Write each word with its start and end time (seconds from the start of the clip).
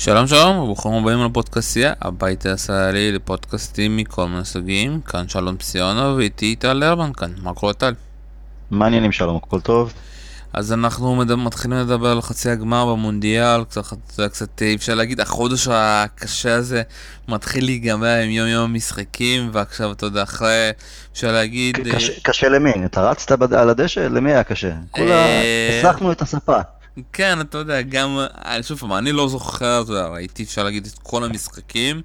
שלום 0.00 0.26
שלום 0.26 0.58
וברוכים 0.58 0.92
הבאים 0.92 1.24
לפודקאסטייה, 1.24 1.92
הבית 2.00 2.46
הישראלי 2.46 3.12
לפודקאסטים 3.12 3.96
מכל 3.96 4.26
מיני 4.26 4.44
סוגים, 4.44 5.00
כאן 5.00 5.28
שלום 5.28 5.56
פסיונו 5.56 6.16
ואיתי 6.16 6.56
טל 6.56 6.82
הרמן 6.82 7.12
כאן, 7.12 7.30
מה 7.42 7.54
קורה 7.54 7.72
טל? 7.72 7.94
מעניינים 8.70 9.12
שלום, 9.12 9.36
הכל 9.36 9.60
טוב? 9.60 9.92
אז 10.52 10.72
אנחנו 10.72 11.16
מד... 11.16 11.34
מתחילים 11.34 11.78
לדבר 11.78 12.08
על 12.08 12.22
חצי 12.22 12.50
הגמר 12.50 12.86
במונדיאל, 12.86 13.64
קצת, 13.64 13.82
קצת 14.30 14.62
אפשר 14.62 14.94
להגיד, 14.94 15.20
החודש 15.20 15.68
הקשה 15.70 16.54
הזה 16.54 16.82
מתחיל 17.28 17.64
להיגמר 17.64 18.16
עם 18.24 18.30
יום 18.30 18.48
יום 18.48 18.74
משחקים, 18.74 19.50
ועכשיו 19.52 19.92
אתה 19.92 20.06
יודע, 20.06 20.22
אחרי, 20.22 20.70
אפשר 21.12 21.32
להגיד... 21.32 21.76
קשה, 21.94 22.12
אה... 22.12 22.18
קשה 22.22 22.48
למי? 22.48 22.72
אתה 22.84 23.10
רצת 23.10 23.52
על 23.52 23.70
הדשא? 23.70 24.00
למי 24.00 24.32
היה 24.32 24.44
קשה? 24.44 24.72
כולה 24.90 25.26
אה, 25.26 25.78
הצלחנו 25.78 26.12
את 26.12 26.22
הספה. 26.22 26.60
כן, 27.12 27.40
אתה 27.40 27.58
יודע, 27.58 27.82
גם, 27.82 28.18
אה, 28.44 28.62
שוב 28.62 28.78
פעם, 28.78 28.92
אני 28.92 29.12
לא 29.12 29.28
זוכר, 29.28 29.82
אתה 29.82 29.92
יודע, 29.92 30.06
ראיתי, 30.06 30.42
אפשר 30.42 30.64
להגיד, 30.64 30.86
את 30.86 30.98
כל 31.02 31.24
המשחקים, 31.24 32.02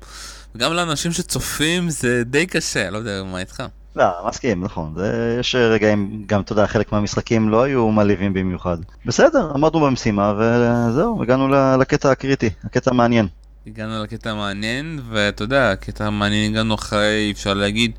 וגם 0.56 0.74
לאנשים 0.74 1.12
שצופים 1.12 1.90
זה 1.90 2.24
די 2.26 2.46
קשה, 2.46 2.90
לא 2.90 2.98
יודע 2.98 3.24
מה 3.24 3.40
איתך. 3.40 3.64
לא, 3.96 4.06
מסכים, 4.28 4.64
נכון. 4.64 4.94
זה, 4.98 5.38
יש 5.40 5.56
רגעים, 5.56 6.24
גם, 6.26 6.42
אתה 6.42 6.52
יודע, 6.52 6.68
חלק 6.68 6.92
מהמשחקים 6.92 7.50
לא 7.50 7.64
היו 7.64 7.92
מעליבים 7.92 8.34
במיוחד. 8.34 8.78
בסדר, 9.06 9.52
עמדנו 9.56 9.80
במשימה, 9.80 10.34
וזהו, 10.38 11.22
הגענו 11.22 11.48
לקטע 11.80 12.12
הקריטי, 12.12 12.50
הקטע 12.64 12.92
המעניין. 12.92 13.28
הגענו 13.68 14.04
לקטע 14.04 14.32
המעניין, 14.32 15.00
ואתה 15.10 15.44
יודע, 15.44 15.72
הקטע 15.72 16.06
המעניין 16.06 16.52
הגענו 16.52 16.76
אחרי, 16.76 17.32
אפשר 17.34 17.54
להגיד, 17.54 17.92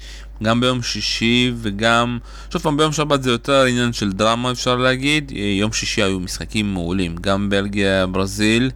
גם 0.43 0.61
ביום 0.61 0.83
שישי 0.83 1.52
וגם, 1.57 2.19
שוב 2.51 2.62
פעם 2.62 2.77
ביום 2.77 2.93
שבת 2.93 3.23
זה 3.23 3.30
יותר 3.30 3.65
עניין 3.65 3.93
של 3.93 4.12
דרמה 4.12 4.51
אפשר 4.51 4.77
להגיד, 4.77 5.33
יום 5.34 5.73
שישי 5.73 6.02
היו 6.02 6.21
משחקים 6.21 6.74
מעולים, 6.74 7.16
גם 7.21 7.51
בלגיה, 7.51 8.07
ברזיל, 8.07 8.71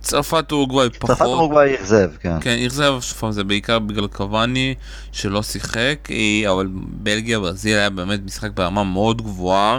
צרפת 0.00 0.52
אורוגוואי 0.52 0.90
פחות. 0.90 1.10
צרפת 1.10 1.22
אורוגוואי 1.26 1.74
אכזב, 1.74 2.10
כן. 2.20 2.40
כן, 2.40 2.56
אכזב, 2.66 2.94
שוב 3.00 3.18
פעם 3.18 3.32
זה 3.32 3.44
בעיקר 3.44 3.78
בגלל 3.78 4.06
קוואני 4.06 4.74
שלא 5.12 5.42
שיחק, 5.42 6.08
אבל 6.50 6.66
בלגיה, 6.72 7.40
ברזיל 7.40 7.76
היה 7.76 7.90
באמת 7.90 8.20
משחק 8.24 8.50
ברמה 8.54 8.84
מאוד 8.84 9.22
גבוהה. 9.22 9.78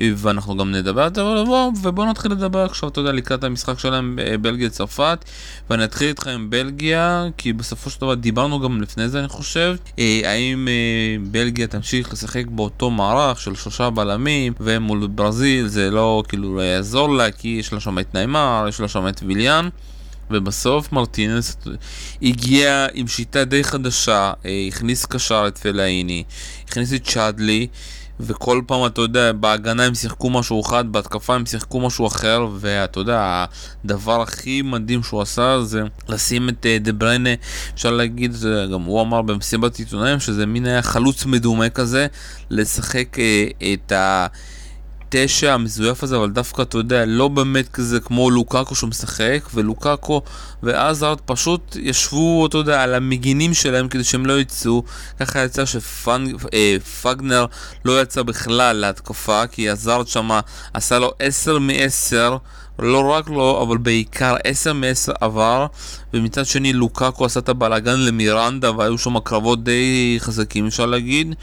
ואנחנו 0.00 0.56
גם 0.56 0.72
נדבר 0.72 1.02
על 1.02 1.14
זה, 1.14 1.24
ובואו 1.82 2.10
נתחיל 2.10 2.32
לדבר 2.32 2.64
עכשיו, 2.64 2.88
אתה 2.88 3.00
יודע, 3.00 3.12
לקראת 3.12 3.44
המשחק 3.44 3.78
שלהם 3.78 4.18
אה, 4.22 4.38
בלגיה-צרפת, 4.38 5.24
ואני 5.70 5.84
אתחיל 5.84 6.08
איתך 6.08 6.26
עם 6.26 6.50
בלגיה, 6.50 7.26
כי 7.36 7.52
בסופו 7.52 7.90
של 7.90 8.00
דבר 8.00 8.14
דיברנו 8.14 8.60
גם 8.60 8.82
לפני 8.82 9.08
זה, 9.08 9.20
אני 9.20 9.28
חושב, 9.28 9.76
אה, 9.98 10.20
האם 10.24 10.68
אה, 10.68 11.16
בלגיה 11.30 11.66
תמשיך 11.66 12.12
לשחק 12.12 12.46
באותו 12.46 12.90
מערך 12.90 13.40
של 13.40 13.54
שלושה 13.54 13.90
בלמים, 13.90 14.52
ומול 14.60 15.06
ברזיל 15.06 15.66
זה 15.66 15.90
לא 15.90 16.22
כאילו 16.28 16.56
לא 16.56 16.62
יעזור 16.62 17.14
לה, 17.16 17.30
כי 17.30 17.56
יש 17.60 17.72
לה 17.72 17.80
שם 17.80 17.98
את 17.98 18.14
ניימר, 18.14 18.66
יש 18.68 18.80
לה 18.80 18.88
שם 18.88 19.08
את 19.08 19.22
ויליאן. 19.26 19.68
ובסוף 20.30 20.92
מרטינס 20.92 21.56
הגיע 22.22 22.86
עם 22.94 23.08
שיטה 23.08 23.44
די 23.44 23.64
חדשה, 23.64 24.32
הכניס 24.68 25.06
קשר 25.06 25.44
את 25.48 25.58
פלאיני, 25.58 26.24
הכניס 26.68 26.92
את 26.92 27.04
צ'אדלי, 27.04 27.66
וכל 28.20 28.60
פעם, 28.66 28.86
אתה 28.86 29.00
יודע, 29.00 29.32
בהגנה 29.32 29.84
הם 29.84 29.94
שיחקו 29.94 30.30
משהו 30.30 30.60
אחד, 30.60 30.92
בהתקפה 30.92 31.34
הם 31.34 31.46
שיחקו 31.46 31.80
משהו 31.80 32.06
אחר, 32.06 32.46
ואתה 32.56 33.00
יודע, 33.00 33.44
הדבר 33.84 34.22
הכי 34.22 34.62
מדהים 34.62 35.02
שהוא 35.02 35.22
עשה 35.22 35.62
זה 35.62 35.82
לשים 36.08 36.48
את 36.48 36.66
אה, 36.66 36.78
דה 36.80 36.92
בריינה, 36.92 37.30
אפשר 37.74 37.90
להגיד, 37.90 38.36
גם 38.72 38.82
הוא 38.82 39.00
אמר 39.02 39.22
במסיבת 39.22 39.78
עיתונאים, 39.78 40.20
שזה 40.20 40.46
מין 40.46 40.66
היה 40.66 40.82
חלוץ 40.82 41.26
מדומה 41.26 41.68
כזה, 41.68 42.06
לשחק 42.50 43.18
אה, 43.18 43.46
את 43.72 43.92
ה... 43.92 44.26
התשע 45.14 45.54
המזויף 45.54 46.02
הזה, 46.02 46.16
אבל 46.16 46.30
דווקא, 46.30 46.62
אתה 46.62 46.78
יודע, 46.78 47.04
לא 47.06 47.28
באמת 47.28 47.68
כזה 47.68 48.00
כמו 48.00 48.30
לוקאקו 48.30 48.74
שהוא 48.74 48.88
משחק, 48.88 49.48
ולוקאקו 49.54 50.22
ועזארד 50.62 51.20
פשוט 51.20 51.76
ישבו, 51.80 52.46
אתה 52.46 52.58
יודע, 52.58 52.82
על 52.82 52.94
המגינים 52.94 53.54
שלהם 53.54 53.88
כדי 53.88 54.04
שהם 54.04 54.26
לא 54.26 54.40
יצאו. 54.40 54.82
ככה 55.20 55.44
יצא 55.44 55.64
שפגנר 55.64 57.40
אה, 57.40 57.46
לא 57.84 58.02
יצא 58.02 58.22
בכלל 58.22 58.76
להתקפה, 58.76 59.46
כי 59.46 59.70
עזארד 59.70 60.08
שמה 60.08 60.40
עשה 60.74 60.98
לו 60.98 61.12
10 61.18 61.58
מ-10. 61.58 62.38
לא 62.78 63.10
רק 63.10 63.30
לו, 63.30 63.62
אבל 63.62 63.78
בעיקר 63.78 64.36
10 64.44 64.72
מ-10 64.72 65.12
עבר, 65.20 65.66
ומצד 66.14 66.46
שני 66.46 66.72
לוקאקו 66.72 67.24
עשה 67.24 67.40
את 67.40 67.48
הבלאגן 67.48 68.00
למירנדה, 68.00 68.72
והיו 68.72 68.98
שם 68.98 69.20
קרבות 69.20 69.64
די 69.64 70.16
חזקים 70.20 70.66
אפשר 70.66 70.86
להגיד. 70.86 71.34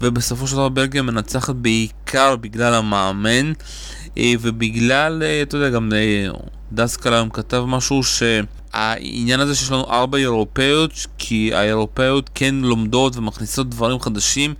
ובסופו 0.00 0.46
של 0.46 0.56
דבר 0.56 0.68
בלגיה 0.68 1.02
מנצחת 1.02 1.54
בעיקר 1.54 2.36
בגלל 2.36 2.74
המאמן 2.74 3.52
אה, 4.18 4.32
ובגלל, 4.40 5.22
אה, 5.22 5.42
אתה 5.42 5.56
יודע, 5.56 5.70
גם 5.70 5.92
אה, 5.92 6.28
דסקל 6.72 7.12
היום 7.12 7.30
כתב 7.30 7.64
משהו 7.66 8.00
שהעניין 8.02 9.40
הזה 9.40 9.54
שיש 9.54 9.70
לנו 9.70 9.84
ארבע 9.90 10.18
אירופאיות, 10.18 10.92
כי 11.18 11.54
האירופאיות 11.54 12.30
כן 12.34 12.54
לומדות 12.54 13.16
ומכניסות 13.16 13.70
דברים 13.70 14.00
חדשים 14.00 14.54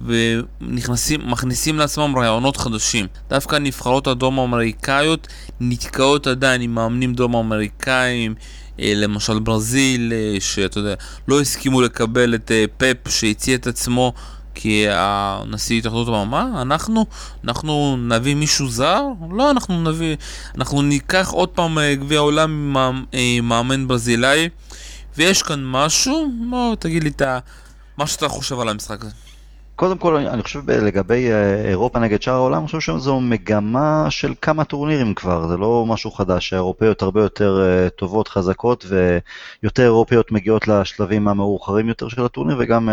ומכניסים 0.00 1.78
לעצמם 1.78 2.14
רעיונות 2.16 2.56
חדשים. 2.56 3.06
דווקא 3.30 3.56
הנבחרות 3.56 4.06
הדרום 4.06 4.38
האמריקאיות 4.38 5.28
נתקעות 5.60 6.26
עדיין 6.26 6.60
עם 6.60 6.74
מאמנים 6.74 7.14
דרום 7.14 7.36
אמריקאים 7.36 8.34
למשל 8.78 9.38
ברזיל, 9.38 10.12
שאתה 10.40 10.78
יודע, 10.78 10.94
לא 11.28 11.40
הסכימו 11.40 11.80
לקבל 11.80 12.34
את 12.34 12.50
פפ 12.76 13.10
שהציע 13.10 13.54
את 13.54 13.66
עצמו 13.66 14.12
כי 14.60 14.86
הנשיא 14.90 15.78
התאחדות 15.78 16.08
אמר, 16.08 16.24
מה, 16.24 16.62
אנחנו, 16.62 17.06
אנחנו 17.44 17.96
נביא 17.96 18.34
מישהו 18.34 18.68
זר? 18.68 19.02
לא, 19.30 19.50
אנחנו 19.50 19.82
נביא, 19.82 20.16
אנחנו 20.54 20.82
ניקח 20.82 21.30
עוד 21.30 21.48
פעם 21.48 21.78
אה, 21.78 21.94
גביע 21.94 22.18
העולם 22.18 22.76
עם 22.76 23.04
אה, 23.14 23.38
מאמן 23.42 23.88
ברזילאי, 23.88 24.48
ויש 25.16 25.42
כאן 25.42 25.60
משהו, 25.64 26.30
בוא 26.50 26.74
תגיד 26.74 27.04
לי 27.04 27.10
את 27.10 27.22
מה 27.98 28.06
שאתה 28.06 28.28
חושב 28.28 28.60
על 28.60 28.68
המשחק 28.68 29.00
הזה. 29.00 29.10
קודם 29.76 29.98
כל, 29.98 30.16
אני 30.16 30.42
חושב 30.42 30.70
לגבי 30.70 31.32
אה, 31.32 31.68
אירופה 31.68 31.98
נגד 31.98 32.22
שאר 32.22 32.34
העולם, 32.34 32.58
אני 32.58 32.66
חושב 32.66 32.80
שזו 32.80 33.20
מגמה 33.20 34.06
של 34.10 34.34
כמה 34.42 34.64
טורנירים 34.64 35.14
כבר, 35.14 35.48
זה 35.48 35.56
לא 35.56 35.84
משהו 35.88 36.10
חדש, 36.10 36.52
האירופאיות 36.52 37.02
הרבה 37.02 37.22
יותר 37.22 37.60
טובות, 37.96 38.28
חזקות, 38.28 38.86
ויותר 39.62 39.82
אירופאיות 39.82 40.32
מגיעות 40.32 40.68
לשלבים 40.68 41.28
המאוחרים 41.28 41.88
יותר 41.88 42.08
של 42.08 42.24
הטורניר 42.24 42.56
וגם 42.60 42.88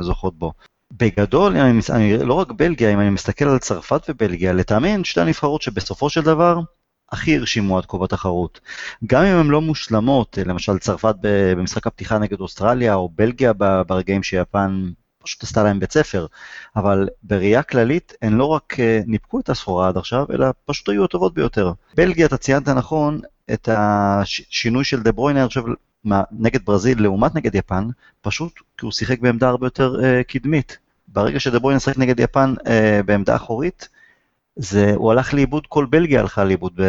זוכות 0.00 0.38
בו. 0.38 0.52
בגדול, 1.00 1.56
אני, 1.56 1.80
אני, 1.90 2.18
לא 2.18 2.34
רק 2.34 2.52
בלגיה, 2.52 2.92
אם 2.92 3.00
אני 3.00 3.10
מסתכל 3.10 3.44
על 3.44 3.58
צרפת 3.58 4.02
ובלגיה, 4.08 4.52
לטעמי 4.52 4.88
הן 4.88 5.04
שתי 5.04 5.20
הנבחרות 5.20 5.62
שבסופו 5.62 6.10
של 6.10 6.20
דבר 6.20 6.60
הכי 7.12 7.36
הרשימו 7.36 7.78
עד 7.78 7.86
כה 7.86 7.98
בתחרות. 7.98 8.60
גם 9.06 9.22
אם 9.22 9.36
הן 9.36 9.46
לא 9.46 9.60
מושלמות, 9.60 10.38
למשל 10.46 10.78
צרפת 10.78 11.14
במשחק 11.20 11.86
הפתיחה 11.86 12.18
נגד 12.18 12.40
אוסטרליה, 12.40 12.94
או 12.94 13.08
בלגיה 13.14 13.52
ברגעים 13.86 14.22
שיפן 14.22 14.90
פשוט 15.22 15.42
עשתה 15.42 15.62
להם 15.62 15.80
בית 15.80 15.92
ספר, 15.92 16.26
אבל 16.76 17.08
בראייה 17.22 17.62
כללית 17.62 18.12
הן 18.22 18.32
לא 18.32 18.44
רק 18.44 18.80
אה, 18.80 19.00
ניפקו 19.06 19.40
את 19.40 19.48
הסחורה 19.48 19.88
עד 19.88 19.96
עכשיו, 19.96 20.26
אלא 20.32 20.46
פשוט 20.66 20.88
היו 20.88 21.04
הטובות 21.04 21.34
ביותר. 21.34 21.72
בלגיה, 21.96 22.26
אתה 22.26 22.36
ציינת 22.36 22.68
נכון 22.68 23.20
את 23.52 23.68
השינוי 23.72 24.84
של 24.84 25.02
דה 25.02 25.12
ברוינה, 25.12 25.40
אני 25.40 25.48
חושב, 25.48 25.62
נגד 26.32 26.64
ברזיל 26.64 27.02
לעומת 27.02 27.34
נגד 27.34 27.54
יפן, 27.54 27.88
פשוט 28.20 28.52
כי 28.78 28.86
הוא 28.86 28.92
שיחק 28.92 29.20
בעמדה 29.20 29.48
הרבה 29.48 29.66
יותר 29.66 29.96
uh, 30.00 30.24
קדמית. 30.24 30.78
ברגע 31.12 31.40
שדבוין 31.40 31.76
ישחק 31.76 31.98
נגד 31.98 32.20
יפן 32.20 32.54
uh, 32.58 32.62
בעמדה 33.06 33.36
אחורית, 33.36 33.88
זה, 34.56 34.92
הוא 34.94 35.12
הלך 35.12 35.34
לאיבוד, 35.34 35.66
כל 35.66 35.86
בלגיה 35.90 36.20
הלכה 36.20 36.44
לאיבוד 36.44 36.80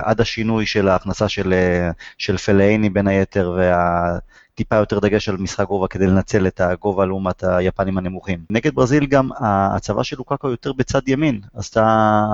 עד 0.00 0.20
השינוי 0.20 0.66
של 0.66 0.88
ההכנסה 0.88 1.28
של, 1.28 1.52
uh, 1.52 1.94
של 2.18 2.36
פלאיני 2.36 2.90
בין 2.90 3.06
היתר 3.06 3.56
והטיפה 3.56 4.76
יותר 4.76 4.98
דגש 4.98 5.28
על 5.28 5.36
משחק 5.36 5.66
גובה 5.66 5.88
כדי 5.88 6.06
לנצל 6.06 6.46
את 6.46 6.60
הגובה 6.60 7.06
לעומת 7.06 7.44
היפנים 7.44 7.98
הנמוכים. 7.98 8.38
נגד 8.50 8.74
ברזיל 8.74 9.06
גם 9.06 9.28
הצבא 9.40 10.02
של 10.02 10.16
לוקקו 10.18 10.48
יותר 10.48 10.72
בצד 10.72 11.08
ימין, 11.08 11.40
עשתה 11.54 11.84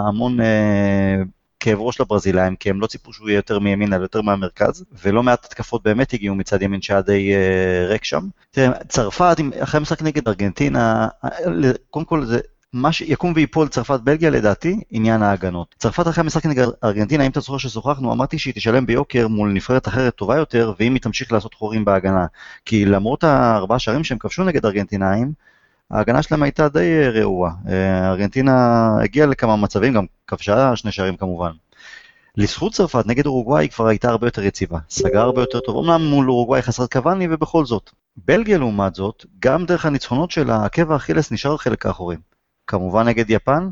המון 0.08 0.40
uh, 0.40 0.44
כאב 1.64 1.78
ראש 1.80 2.00
לברזילאים, 2.00 2.56
כי 2.56 2.70
הם 2.70 2.80
לא 2.80 2.86
ציפו 2.86 3.12
שהוא 3.12 3.28
יהיה 3.28 3.38
יותר 3.38 3.58
מימין, 3.58 3.92
אלא 3.92 4.02
יותר 4.02 4.22
מהמרכז, 4.22 4.84
ולא 5.02 5.22
מעט 5.22 5.44
התקפות 5.44 5.82
באמת 5.82 6.12
הגיעו 6.12 6.34
מצד 6.34 6.62
ימין 6.62 6.82
שהיה 6.82 7.02
די 7.02 7.32
uh, 7.34 7.88
ריק 7.88 8.04
שם. 8.04 8.28
תראה, 8.50 8.84
צרפת, 8.88 9.36
אחרי 9.60 9.78
המשחק 9.78 10.02
נגד 10.02 10.28
ארגנטינה, 10.28 11.08
אה, 11.24 11.30
קודם 11.90 12.04
כל 12.04 12.24
זה... 12.24 12.38
מה 12.72 12.92
שיקום 12.92 13.32
ויפול 13.36 13.68
צרפת-בלגיה 13.68 14.30
לדעתי, 14.30 14.80
עניין 14.90 15.22
ההגנות. 15.22 15.74
צרפת 15.78 16.08
אחרי 16.08 16.22
המשחק 16.22 16.46
נגד 16.46 16.66
ארגנטינה, 16.84 17.26
אם 17.26 17.30
אתה 17.30 17.40
זוכר 17.40 17.58
ששוחחנו, 17.58 18.12
אמרתי 18.12 18.38
שהיא 18.38 18.54
תשלם 18.54 18.86
ביוקר 18.86 19.28
מול 19.28 19.52
נבחרת 19.52 19.88
אחרת 19.88 20.14
טובה 20.14 20.36
יותר, 20.36 20.72
ואם 20.78 20.94
היא 20.94 21.02
תמשיך 21.02 21.32
לעשות 21.32 21.54
חורים 21.54 21.84
בהגנה. 21.84 22.26
כי 22.64 22.84
למרות 22.84 23.24
הארבעה 23.24 23.78
שערים 23.78 24.04
שהם 24.04 24.18
כבשו 24.18 24.44
נגד 24.44 24.66
ארגנטינאים, 24.66 25.32
ההגנה 25.94 26.22
שלהם 26.22 26.42
הייתה 26.42 26.68
די 26.68 27.08
רעועה. 27.08 27.52
אה, 27.68 28.10
ארגנטינה 28.10 28.88
הגיעה 29.02 29.26
לכמה 29.26 29.56
מצבים, 29.56 29.92
גם 29.92 30.04
כבשה 30.26 30.76
שני 30.76 30.92
שערים 30.92 31.16
כמובן. 31.16 31.50
לזכות 32.36 32.72
צרפת 32.72 33.06
נגד 33.06 33.26
אורוגוואי 33.26 33.64
היא 33.64 33.70
כבר 33.70 33.86
הייתה 33.86 34.08
הרבה 34.08 34.26
יותר 34.26 34.42
יציבה, 34.42 34.78
סגרה 34.90 35.22
הרבה 35.22 35.42
יותר 35.42 35.60
טוב, 35.60 35.84
אמנם 35.84 36.04
מול 36.04 36.30
אורוגוואי 36.30 36.62
חסרת 36.62 36.92
קוואני 36.92 37.28
ובכל 37.30 37.64
זאת. 37.64 37.90
בלגיה 38.16 38.58
לעומת 38.58 38.94
זאת, 38.94 39.26
גם 39.38 39.66
דרך 39.66 39.86
הניצחונות 39.86 40.30
שלה, 40.30 40.64
עקב 40.64 40.92
האכילס 40.92 41.32
נשאר 41.32 41.56
חלק 41.56 41.86
האחורים. 41.86 42.18
כמובן 42.66 43.08
נגד 43.08 43.30
יפן, 43.30 43.68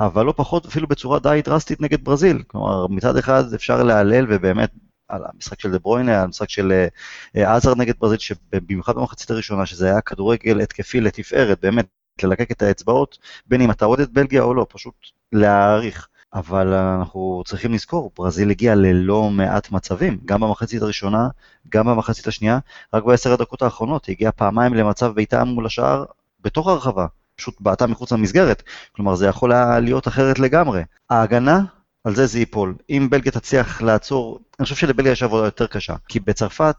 אבל 0.00 0.26
לא 0.26 0.34
פחות 0.36 0.66
אפילו 0.66 0.88
בצורה 0.88 1.18
די 1.18 1.40
דרסטית 1.44 1.80
נגד 1.80 2.04
ברזיל. 2.04 2.42
כלומר, 2.46 2.86
מצד 2.86 3.16
אחד 3.16 3.54
אפשר 3.54 3.82
להלל 3.82 4.26
ובאמת 4.28 4.70
על 5.12 5.22
המשחק 5.34 5.60
של 5.60 5.70
דה 5.70 5.78
ברוינה, 5.78 6.18
על 6.18 6.24
המשחק 6.24 6.50
של 6.50 6.86
עזר 7.34 7.74
נגד 7.74 7.94
ברזיל, 7.98 8.18
שבמיוחד 8.18 8.94
במחצית 8.94 9.30
הראשונה, 9.30 9.66
שזה 9.66 9.86
היה 9.86 10.00
כדורגל 10.00 10.60
התקפי 10.60 11.00
לתפארת, 11.00 11.58
באמת, 11.62 11.86
ללקק 12.22 12.50
את 12.50 12.62
האצבעות, 12.62 13.18
בין 13.46 13.60
אם 13.60 13.70
אתה 13.70 13.84
אוהד 13.84 14.00
את 14.00 14.10
בלגיה 14.10 14.42
או 14.42 14.54
לא, 14.54 14.66
פשוט 14.68 14.94
להעריך. 15.32 16.08
אבל 16.34 16.74
אנחנו 16.74 17.42
צריכים 17.46 17.72
לזכור, 17.72 18.10
ברזיל 18.18 18.50
הגיעה 18.50 18.74
ללא 18.74 19.30
מעט 19.30 19.70
מצבים, 19.70 20.18
גם 20.24 20.40
במחצית 20.40 20.82
הראשונה, 20.82 21.28
גם 21.68 21.86
במחצית 21.86 22.26
השנייה, 22.26 22.58
רק 22.94 23.04
בעשר 23.04 23.32
הדקות 23.32 23.62
האחרונות, 23.62 24.06
היא 24.06 24.14
הגיעה 24.14 24.32
פעמיים 24.32 24.74
למצב 24.74 25.14
בעיטה 25.14 25.44
מול 25.44 25.66
השער 25.66 26.04
בתוך 26.40 26.68
הרחבה, 26.68 27.06
פשוט 27.36 27.60
בעטה 27.60 27.86
מחוץ 27.86 28.12
למסגרת, 28.12 28.62
כלומר 28.92 29.14
זה 29.14 29.26
יכול 29.26 29.52
היה 29.52 29.80
להיות 29.80 30.08
אחרת 30.08 30.38
לגמרי. 30.38 30.82
ההגנה, 31.10 31.60
על 32.04 32.14
זה 32.14 32.26
זה 32.26 32.38
ייפול. 32.38 32.74
אם 32.90 33.08
בלגיה 33.10 33.32
תצליח 33.32 33.82
לעצור, 33.82 34.40
אני 34.58 34.64
חושב 34.64 34.76
שלבלגיה 34.76 35.12
יש 35.12 35.22
עבודה 35.22 35.44
יותר 35.44 35.66
קשה, 35.66 35.94
כי 36.08 36.20
בצרפת 36.20 36.76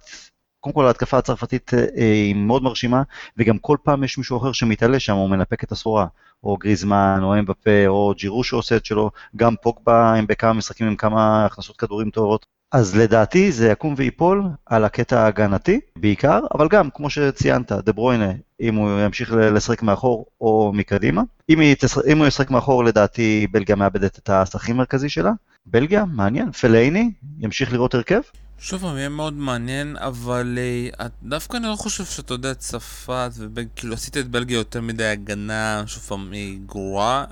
קודם 0.59 0.73
כל 0.73 0.85
ההתקפה 0.85 1.17
הצרפתית 1.17 1.73
אה, 1.73 1.85
היא 1.95 2.35
מאוד 2.35 2.63
מרשימה, 2.63 3.03
וגם 3.37 3.57
כל 3.57 3.77
פעם 3.83 4.03
יש 4.03 4.17
מישהו 4.17 4.37
אחר 4.37 4.51
שמתעלה 4.51 4.99
שם, 4.99 5.13
הוא 5.13 5.29
מנפק 5.29 5.63
את 5.63 5.71
הסחורה, 5.71 6.07
או 6.43 6.57
גריזמן, 6.57 7.19
או 7.21 7.39
אמבפה, 7.39 7.87
או 7.87 8.13
ג'ירו 8.17 8.43
שעושה 8.43 8.77
את 8.77 8.85
שלו, 8.85 9.11
גם 9.35 9.55
פוקבה 9.61 10.13
הם 10.13 10.27
בכמה 10.27 10.53
משחקים 10.53 10.87
עם 10.87 10.95
כמה 10.95 11.45
הכנסות 11.45 11.77
כדורים 11.77 12.09
טובות. 12.09 12.45
אז 12.73 12.95
לדעתי 12.95 13.51
זה 13.51 13.69
יקום 13.69 13.93
ויפול 13.97 14.43
על 14.65 14.85
הקטע 14.85 15.19
ההגנתי 15.19 15.79
בעיקר, 15.95 16.39
אבל 16.53 16.67
גם, 16.67 16.89
כמו 16.93 17.09
שציינת, 17.09 17.71
דה 17.71 17.91
ברוינה, 17.91 18.31
אם 18.61 18.75
הוא 18.75 18.99
ימשיך 18.99 19.33
לשחק 19.33 19.83
מאחור 19.83 20.25
או 20.41 20.71
מקדימה. 20.75 21.21
אם, 21.49 21.73
תשחק, 21.79 22.01
אם 22.07 22.17
הוא 22.17 22.27
ישחק 22.27 22.51
מאחור, 22.51 22.83
לדעתי 22.83 23.47
בלגיה 23.51 23.75
מאבדת 23.75 24.17
את 24.17 24.29
השחקן 24.29 24.71
המרכזי 24.71 25.09
שלה. 25.09 25.31
בלגיה, 25.65 26.05
מעניין. 26.05 26.51
פלייני, 26.51 27.11
ימשיך 27.39 27.73
לראות 27.73 27.93
הרכב? 27.93 28.21
שוב 28.59 28.81
פעם, 28.81 28.97
יהיה 28.97 29.09
מאוד 29.09 29.33
מעניין, 29.33 29.97
אבל 29.97 30.57
uh, 30.97 31.03
דווקא 31.23 31.57
אני 31.57 31.67
לא 31.67 31.75
חושב 31.75 32.05
שאתה 32.05 32.33
יודע, 32.33 32.53
צרפת, 32.53 33.31
וכאילו 33.55 33.93
עשית 33.93 34.17
את 34.17 34.27
בלגיה 34.27 34.57
יותר 34.57 34.81
מדי 34.81 35.05
הגנה, 35.05 35.83
שוב 35.87 36.03
פעם, 36.03 36.31
היא 36.31 36.59
גרועה. 36.65 37.25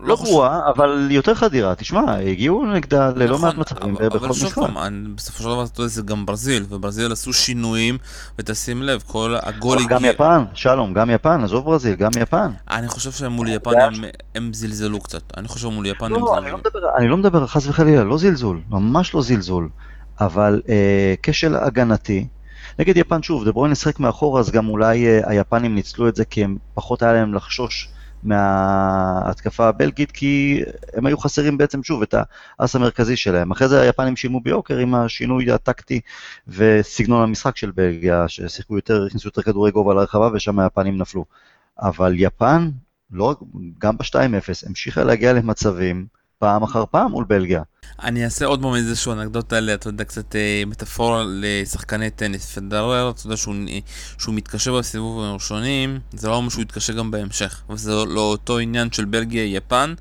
לא, 0.00 0.16
גרועה. 0.16 0.70
אבל 0.70 1.08
יותר 1.10 1.34
חדירה. 1.34 1.74
תשמע, 1.74 2.18
הגיעו 2.18 2.66
נגדה 2.66 3.10
ללא 3.16 3.36
נכון, 3.36 3.48
מעט 3.48 3.58
מצבים 3.58 3.94
בכל 3.94 4.28
משחק. 4.28 4.62
בסופו 5.14 5.42
של 5.42 5.48
דבר 5.48 5.64
אתה 5.64 5.80
יודע, 5.80 5.88
זה 5.88 6.02
גם 6.02 6.26
ברזיל, 6.26 6.64
וברזיל 6.68 7.12
עשו 7.12 7.32
שינויים, 7.32 7.98
ותשים 8.38 8.82
לב, 8.82 9.02
כל 9.06 9.34
הגול 9.42 9.78
הגיע... 9.78 9.88
גם 9.88 10.04
יפן, 10.04 10.44
שלום, 10.54 10.94
גם 10.94 11.10
יפן, 11.10 11.44
עזוב 11.44 11.64
ברזיל, 11.64 11.94
גם 11.94 12.10
יפן. 12.20 12.50
אני 12.70 12.88
חושב 12.88 13.12
שמול 13.12 13.48
יפן 13.48 13.70
הם, 14.34 14.52
זלזלו 14.52 15.00
קצת. 15.00 15.22
אני 15.36 15.48
חושב 15.48 15.68
שמול 15.68 15.86
יפן 15.86 16.10
לא, 16.10 16.16
הם 16.16 16.22
זלזלו. 16.22 16.38
אני 16.38 16.50
לא 16.50 16.58
מדבר, 16.58 16.96
אני 16.96 17.08
לא 17.08 17.16
מדבר 17.16 17.46
חס 17.46 17.66
וחלילה, 17.66 18.04
לא 18.04 18.18
זלזול, 18.18 18.60
ממש 18.70 19.14
לא 19.14 19.22
זלזול. 19.22 19.68
אבל 20.20 20.62
אה, 20.68 21.14
כשל 21.22 21.56
הגנתי, 21.56 22.26
נגד 22.78 22.96
יפן 22.96 23.22
שוב, 23.22 23.44
דה 23.44 23.52
ברוין 23.52 23.72
נשחק 23.72 24.00
מאחור, 24.00 24.38
אז 24.38 24.50
גם 24.50 24.68
אולי 24.68 25.06
אה, 25.06 25.20
היפנים 25.24 25.74
ניצלו 25.74 26.08
את 26.08 26.16
זה 26.16 26.24
כי 26.24 26.44
הם 26.44 26.56
פחות 26.74 27.02
היה 27.02 27.12
להם 27.12 27.34
לחשוש 27.34 27.88
מההתקפה 28.22 29.68
הבלגית, 29.68 30.12
כי 30.12 30.62
הם 30.94 31.06
היו 31.06 31.18
חסרים 31.18 31.58
בעצם 31.58 31.82
שוב 31.82 32.02
את 32.02 32.14
האס 32.58 32.76
המרכזי 32.76 33.16
שלהם. 33.16 33.50
אחרי 33.50 33.68
זה 33.68 33.80
היפנים 33.80 34.16
שילמו 34.16 34.40
ביוקר 34.40 34.78
עם 34.78 34.94
השינוי 34.94 35.52
הטקטי 35.52 36.00
וסגנון 36.48 37.22
המשחק 37.22 37.56
של 37.56 37.70
בלגיה, 37.70 38.28
ששיחקו 38.28 38.76
יותר, 38.76 39.06
הכניסו 39.06 39.28
יותר 39.28 39.42
כדורי 39.42 39.70
גובה 39.70 39.94
לרחבה 39.94 40.30
ושם 40.34 40.58
היפנים 40.58 40.98
נפלו. 40.98 41.24
אבל 41.80 42.14
יפן, 42.16 42.70
לא, 43.10 43.36
גם 43.78 43.96
ב-2-0, 43.98 44.66
המשיכה 44.66 45.04
להגיע 45.04 45.32
למצבים 45.32 46.06
פעם 46.38 46.62
אחר 46.62 46.84
פעם 46.90 47.10
מול 47.10 47.24
בלגיה. 47.24 47.62
אני 48.02 48.24
אעשה 48.24 48.46
עוד 48.46 48.62
פעם 48.62 48.74
איזשהו 48.74 49.12
אנקדוטה, 49.12 49.58
אתה 49.74 49.88
יודע, 49.88 50.04
קצת 50.04 50.36
אה, 50.36 50.62
מטאפורה 50.66 51.24
לשחקני 51.26 52.10
טניס. 52.10 52.58
פדרר, 52.58 53.10
אתה 53.10 53.26
יודע 53.26 53.36
שהוא, 53.36 53.54
שהוא 54.18 54.34
מתקשה 54.34 54.72
בסיבוב 54.72 55.22
הראשונים, 55.22 56.00
זה 56.12 56.28
לא 56.28 56.34
אומר 56.34 56.48
שהוא 56.48 56.62
יתקשה 56.62 56.92
גם 56.92 57.10
בהמשך. 57.10 57.62
וזה 57.70 57.92
לא 57.94 58.20
אותו 58.20 58.58
עניין 58.58 58.92
של 58.92 59.04
בלגיה-יפן. 59.04 59.94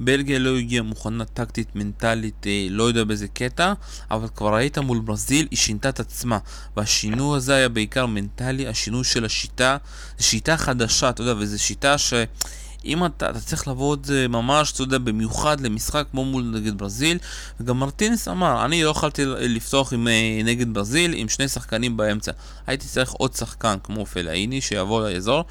בלגיה 0.00 0.38
לא 0.38 0.56
הגיעה 0.58 0.82
מוכנה 0.82 1.24
טקטית, 1.24 1.68
מנטלית, 1.74 2.46
אה, 2.46 2.66
לא 2.70 2.84
יודע 2.84 3.04
באיזה 3.04 3.28
קטע, 3.28 3.72
אבל 4.10 4.28
כבר 4.34 4.54
ראית 4.54 4.78
מול 4.78 5.00
ברזיל, 5.00 5.48
היא 5.50 5.58
שינתה 5.58 5.88
את 5.88 6.00
עצמה. 6.00 6.38
והשינוי 6.76 7.36
הזה 7.36 7.54
היה 7.54 7.68
בעיקר 7.68 8.06
מנטלי, 8.06 8.66
השינוי 8.66 9.04
של 9.04 9.24
השיטה. 9.24 9.76
זו 10.18 10.24
שיטה 10.26 10.56
חדשה, 10.56 11.10
אתה 11.10 11.22
יודע, 11.22 11.34
וזו 11.38 11.62
שיטה 11.62 11.98
ש... 11.98 12.14
אם 12.84 13.06
אתה, 13.06 13.30
אתה 13.30 13.40
צריך 13.40 13.68
לעבוד 13.68 14.06
ממש, 14.28 14.72
אתה 14.72 14.82
יודע, 14.82 14.98
במיוחד 14.98 15.60
למשחק 15.60 16.04
כמו 16.10 16.24
מול 16.24 16.42
נגד 16.42 16.78
ברזיל, 16.78 17.18
וגם 17.60 17.78
מרטינס 17.78 18.28
אמר, 18.28 18.64
אני 18.64 18.84
לא 18.84 18.90
יכולתי 18.90 19.24
לפתוח 19.26 19.92
עם, 19.92 20.08
אה, 20.08 20.40
נגד 20.44 20.74
ברזיל 20.74 21.14
עם 21.16 21.28
שני 21.28 21.48
שחקנים 21.48 21.96
באמצע. 21.96 22.32
הייתי 22.66 22.86
צריך 22.86 23.10
עוד 23.10 23.34
שחקן 23.34 23.76
כמו 23.82 24.06
פלאיני 24.06 24.60
שיבוא 24.60 25.08
לאזור, 25.08 25.44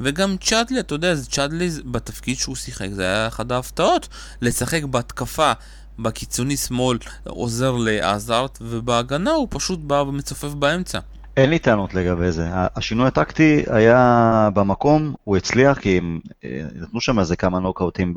וגם 0.00 0.36
צ'אדלי, 0.40 0.80
אתה 0.80 0.94
יודע, 0.94 1.14
צ'אדלי 1.30 1.70
בתפקיד 1.84 2.36
שהוא 2.36 2.56
שיחק, 2.56 2.88
זה 2.92 3.02
היה 3.02 3.26
אחת 3.26 3.50
ההפתעות, 3.50 4.08
לשחק 4.42 4.82
בהתקפה. 4.84 5.52
בקיצוני 5.98 6.56
שמאל 6.56 6.98
עוזר 7.26 7.76
לעזארט, 7.76 8.58
ובהגנה 8.60 9.30
הוא 9.30 9.48
פשוט 9.50 9.78
בא 9.78 9.94
ומצופף 9.94 10.48
באמצע. 10.48 10.98
אין 11.38 11.50
לי 11.50 11.58
טענות 11.58 11.94
לגבי 11.94 12.32
זה. 12.32 12.48
השינוי 12.52 13.06
הטקטי 13.06 13.62
היה 13.70 14.48
במקום, 14.54 15.14
הוא 15.24 15.36
הצליח, 15.36 15.78
כי 15.78 15.98
הם 15.98 16.20
אה, 16.44 16.62
נתנו 16.74 17.00
שם 17.00 17.18
איזה 17.18 17.36
כמה 17.36 17.58
נוקאוטים 17.58 18.14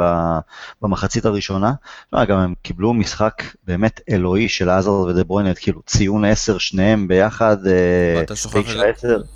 במחצית 0.82 1.26
הראשונה. 1.26 1.74
לא, 2.14 2.26
גם 2.26 2.38
הם 2.38 2.54
קיבלו 2.62 2.94
משחק 2.94 3.44
באמת 3.68 4.02
אלוהי 4.10 4.50
של 4.50 4.70
עזר 4.70 4.92
ודה 4.92 5.24
ברוינט, 5.24 5.58
כאילו 5.62 5.82
ציון 5.86 6.26
10 6.26 6.58
שניהם 6.58 7.08
ביחד, 7.08 7.58
9-10. 7.64 7.68
אה, 7.68 8.22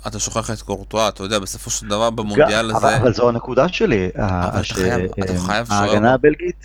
אתה 0.06 0.18
שוכח 0.18 0.50
את 0.50 0.62
קורטואה, 0.62 1.08
אתה 1.08 1.22
יודע, 1.22 1.38
בסופו 1.38 1.70
של 1.70 1.86
דבר 1.86 2.10
במונדיאל 2.10 2.70
הזה... 2.70 2.96
אבל 2.96 3.12
זו 3.12 3.28
הנקודה 3.28 3.68
שלי. 3.68 4.08
אבל 4.16 4.60
אתה 4.60 4.74
חייב, 4.74 5.10
אתה 5.24 5.38
חייב 5.38 5.66
ההגנה 5.70 6.14
הבלגית, 6.14 6.64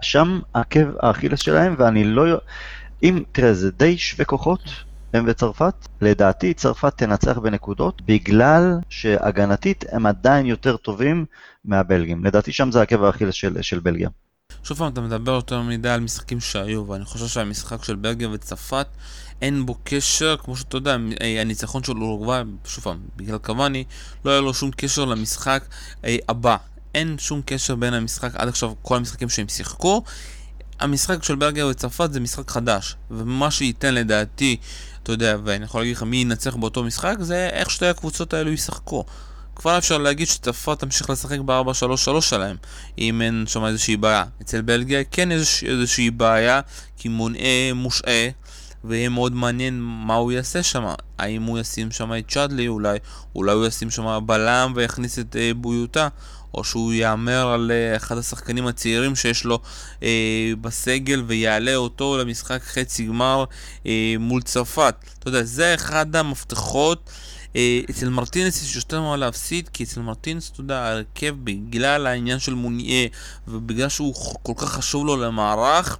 שם 0.00 0.40
עקב 0.54 0.86
האכילס 1.00 1.40
שלהם, 1.40 1.74
ואני 1.78 2.04
לא... 2.04 2.24
אם, 3.02 3.22
תראה, 3.32 3.54
זה 3.54 3.70
די 3.70 3.98
שווה 3.98 4.24
כוחות. 4.24 4.60
הם 5.12 5.24
וצרפת. 5.28 5.74
לדעתי 6.00 6.54
צרפת 6.54 6.92
תנצח 6.96 7.38
בנקודות 7.38 8.02
בגלל 8.02 8.78
שהגנתית 8.88 9.84
הם 9.92 10.06
עדיין 10.06 10.46
יותר 10.46 10.76
טובים 10.76 11.24
מהבלגים. 11.64 12.24
לדעתי 12.24 12.52
שם 12.52 12.70
זה 12.72 12.82
עקב 12.82 13.02
האכילס 13.02 13.34
של, 13.34 13.62
של 13.62 13.78
בלגיה. 13.78 14.08
שוב 14.64 14.78
פעם, 14.78 14.92
אתה 14.92 15.00
מדבר 15.00 15.32
יותר 15.32 15.62
מדי 15.62 15.88
על 15.88 16.00
משחקים 16.00 16.40
שהיו, 16.40 16.88
ואני 16.88 17.04
חושב 17.04 17.26
שהמשחק 17.26 17.84
של 17.84 17.96
בלגיה 17.96 18.30
וצרפת 18.30 18.86
אין 19.42 19.66
בו 19.66 19.76
קשר, 19.84 20.36
כמו 20.36 20.56
שאתה 20.56 20.76
יודע, 20.76 20.96
הניצחון 21.40 21.84
של 21.84 21.96
אורוגוואי, 21.96 22.42
שוב 22.64 22.84
פעם, 22.84 22.98
בגלל 23.16 23.38
קוואני, 23.38 23.84
לא 24.24 24.30
היה 24.30 24.40
לו 24.40 24.54
שום 24.54 24.70
קשר 24.76 25.04
למשחק 25.04 25.64
אה, 26.04 26.16
הבא. 26.28 26.56
אין 26.94 27.18
שום 27.18 27.40
קשר 27.46 27.74
בין 27.74 27.94
המשחק, 27.94 28.30
עד 28.34 28.48
עכשיו 28.48 28.72
כל 28.82 28.96
המשחקים 28.96 29.28
שהם 29.28 29.48
שיחקו. 29.48 30.02
המשחק 30.80 31.22
של 31.22 31.34
בלגיה 31.34 31.66
וצרפת 31.66 32.12
זה 32.12 32.20
משחק 32.20 32.50
חדש, 32.50 32.96
ומה 33.10 33.50
שייתן 33.50 33.94
לדעתי 33.94 34.56
אתה 35.02 35.12
יודע, 35.12 35.36
ואני 35.44 35.64
יכול 35.64 35.80
להגיד 35.80 35.96
לך 35.96 36.02
מי 36.02 36.16
ינצח 36.16 36.56
באותו 36.56 36.84
משחק, 36.84 37.16
זה 37.20 37.48
איך 37.52 37.70
שתי 37.70 37.86
הקבוצות 37.86 38.34
האלו 38.34 38.50
ישחקו. 38.50 39.04
כבר 39.56 39.78
אפשר 39.78 39.98
להגיד 39.98 40.26
שצרפת 40.26 40.78
תמשיך 40.78 41.10
לשחק 41.10 41.38
ב-4-3-3 41.38 42.20
שלהם, 42.20 42.56
אם 42.98 43.22
אין 43.22 43.44
שם 43.46 43.64
איזושהי 43.64 43.96
בעיה. 43.96 44.24
אצל 44.42 44.60
בלגיה 44.60 45.04
כן 45.04 45.32
יש 45.32 45.64
איזושהי 45.64 46.10
בעיה, 46.10 46.60
כי 46.96 47.08
מונעה 47.08 47.72
מושעה, 47.74 48.28
ויהיה 48.84 49.08
מאוד 49.08 49.32
מעניין 49.32 49.80
מה 49.80 50.14
הוא 50.14 50.32
יעשה 50.32 50.62
שם. 50.62 50.84
האם 51.18 51.42
הוא 51.42 51.58
ישים 51.58 51.90
שם 51.90 52.12
את 52.18 52.30
צ'אדלי 52.30 52.68
אולי, 52.68 52.98
אולי 53.34 53.52
הוא 53.52 53.66
ישים 53.66 53.90
שם 53.90 54.18
בלם 54.26 54.72
ויכניס 54.76 55.18
את 55.18 55.36
אה, 55.36 55.50
בויוטה, 55.56 56.08
או 56.54 56.64
שהוא 56.64 56.92
יאמר 56.92 57.48
על 57.48 57.70
אה, 57.74 57.96
אחד 57.96 58.18
השחקנים 58.18 58.66
הצעירים 58.66 59.16
שיש 59.16 59.44
לו 59.44 59.58
אה, 60.02 60.52
בסגל 60.60 61.22
ויעלה 61.26 61.76
אותו 61.76 62.18
למשחק 62.18 62.62
חצי 62.62 63.06
גמר 63.06 63.44
אה, 63.86 64.14
מול 64.18 64.42
צרפת. 64.42 64.94
אתה 65.18 65.28
יודע, 65.28 65.42
זה 65.42 65.74
אחד 65.74 66.16
המפתחות. 66.16 67.10
אה, 67.56 67.80
אצל 67.90 68.08
מרטינס 68.08 68.62
יש 68.62 68.76
יותר 68.76 69.00
מה 69.00 69.16
להפסיד, 69.16 69.68
כי 69.68 69.84
אצל 69.84 70.00
מרטינס, 70.00 70.50
אתה 70.50 70.60
יודע, 70.60 70.78
ההרכב 70.78 71.34
בגלל 71.44 72.06
העניין 72.06 72.38
של 72.38 72.54
מוניה, 72.54 73.08
ובגלל 73.48 73.88
שהוא 73.88 74.14
כל 74.42 74.52
כך 74.56 74.72
חשוב 74.72 75.06
לו 75.06 75.16
למערך, 75.16 75.98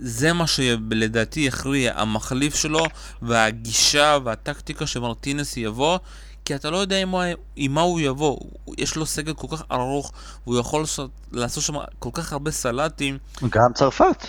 זה 0.00 0.32
מה 0.32 0.46
שלדעתי 0.46 1.40
יכריע, 1.40 2.00
המחליף 2.00 2.54
שלו 2.54 2.84
והגישה 3.22 4.18
והטקטיקה 4.24 4.86
שמרטינס 4.86 5.56
יבוא 5.56 5.98
כי 6.46 6.54
אתה 6.54 6.70
לא 6.70 6.76
יודע 6.76 6.96
עם 7.02 7.10
מה, 7.10 7.24
עם 7.56 7.72
מה 7.74 7.80
הוא 7.80 8.00
יבוא. 8.00 8.38
יש 8.78 8.96
לו 8.96 9.06
סגל 9.06 9.32
כל 9.34 9.46
כך 9.56 9.62
ארוך, 9.72 10.12
והוא 10.46 10.58
יכול 10.58 10.80
לעשות, 10.80 11.10
לעשות 11.32 11.62
שם 11.64 11.74
כל 11.98 12.10
כך 12.12 12.32
הרבה 12.32 12.50
סלטים. 12.50 13.18
גם 13.50 13.72
צרפת. 13.74 14.26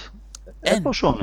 אין. 0.64 0.76
איפה 0.78 0.94
שון? 0.94 1.18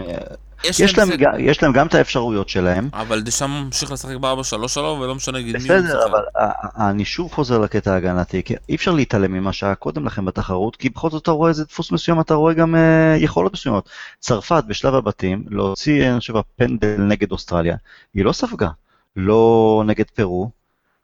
יש 0.65 0.81
יש 0.81 0.99
להם. 0.99 1.09
גם- 1.19 1.33
יש 1.39 1.63
להם 1.63 1.73
גם 1.73 1.87
את 1.87 1.95
האפשרויות 1.95 2.49
שלהם. 2.49 2.89
אבל 2.93 3.23
דשם 3.23 3.51
ממשיך 3.51 3.93
לשחק 3.93 4.17
ב-4-3 4.17 4.69
שלו, 4.69 4.99
ולא 5.01 5.15
משנה 5.15 5.39
נגד 5.39 5.47
מי 5.47 5.69
הוא 5.69 5.79
בסדר, 5.79 5.97
משחק. 5.99 6.11
אבל 6.11 6.21
ה- 6.37 6.45
ה- 6.85 6.91
אני 6.91 7.05
שוב 7.05 7.33
חוזר 7.33 7.59
לקטע 7.59 7.93
ההגנתי, 7.95 8.43
כי 8.43 8.55
אי 8.69 8.75
אפשר 8.75 8.91
להתעלם 8.91 9.33
ממה 9.33 9.53
שהיה 9.53 9.75
קודם 9.75 10.07
לכן 10.07 10.25
בתחרות, 10.25 10.77
כי 10.77 10.89
בכל 10.89 11.11
זאת 11.11 11.23
אתה 11.23 11.31
רואה 11.31 11.49
איזה 11.49 11.65
דפוס 11.65 11.93
מסוים, 11.93 12.21
אתה 12.21 12.35
רואה 12.35 12.55
גם 12.55 12.75
אה, 12.75 13.17
יכולות 13.19 13.53
מסוימות. 13.53 13.89
צרפת 14.21 14.65
בשלב 14.67 14.95
הבתים, 14.95 15.45
להוציא, 15.51 16.11
אני 16.11 16.19
חושב, 16.21 16.37
הפנדל 16.37 16.97
נגד 17.01 17.33
אוסטרליה, 17.33 17.77
היא 18.15 18.25
לא 18.25 18.33
ספגה. 18.33 18.69
לא 19.17 19.83
נגד 19.87 20.05
פרו, 20.15 20.51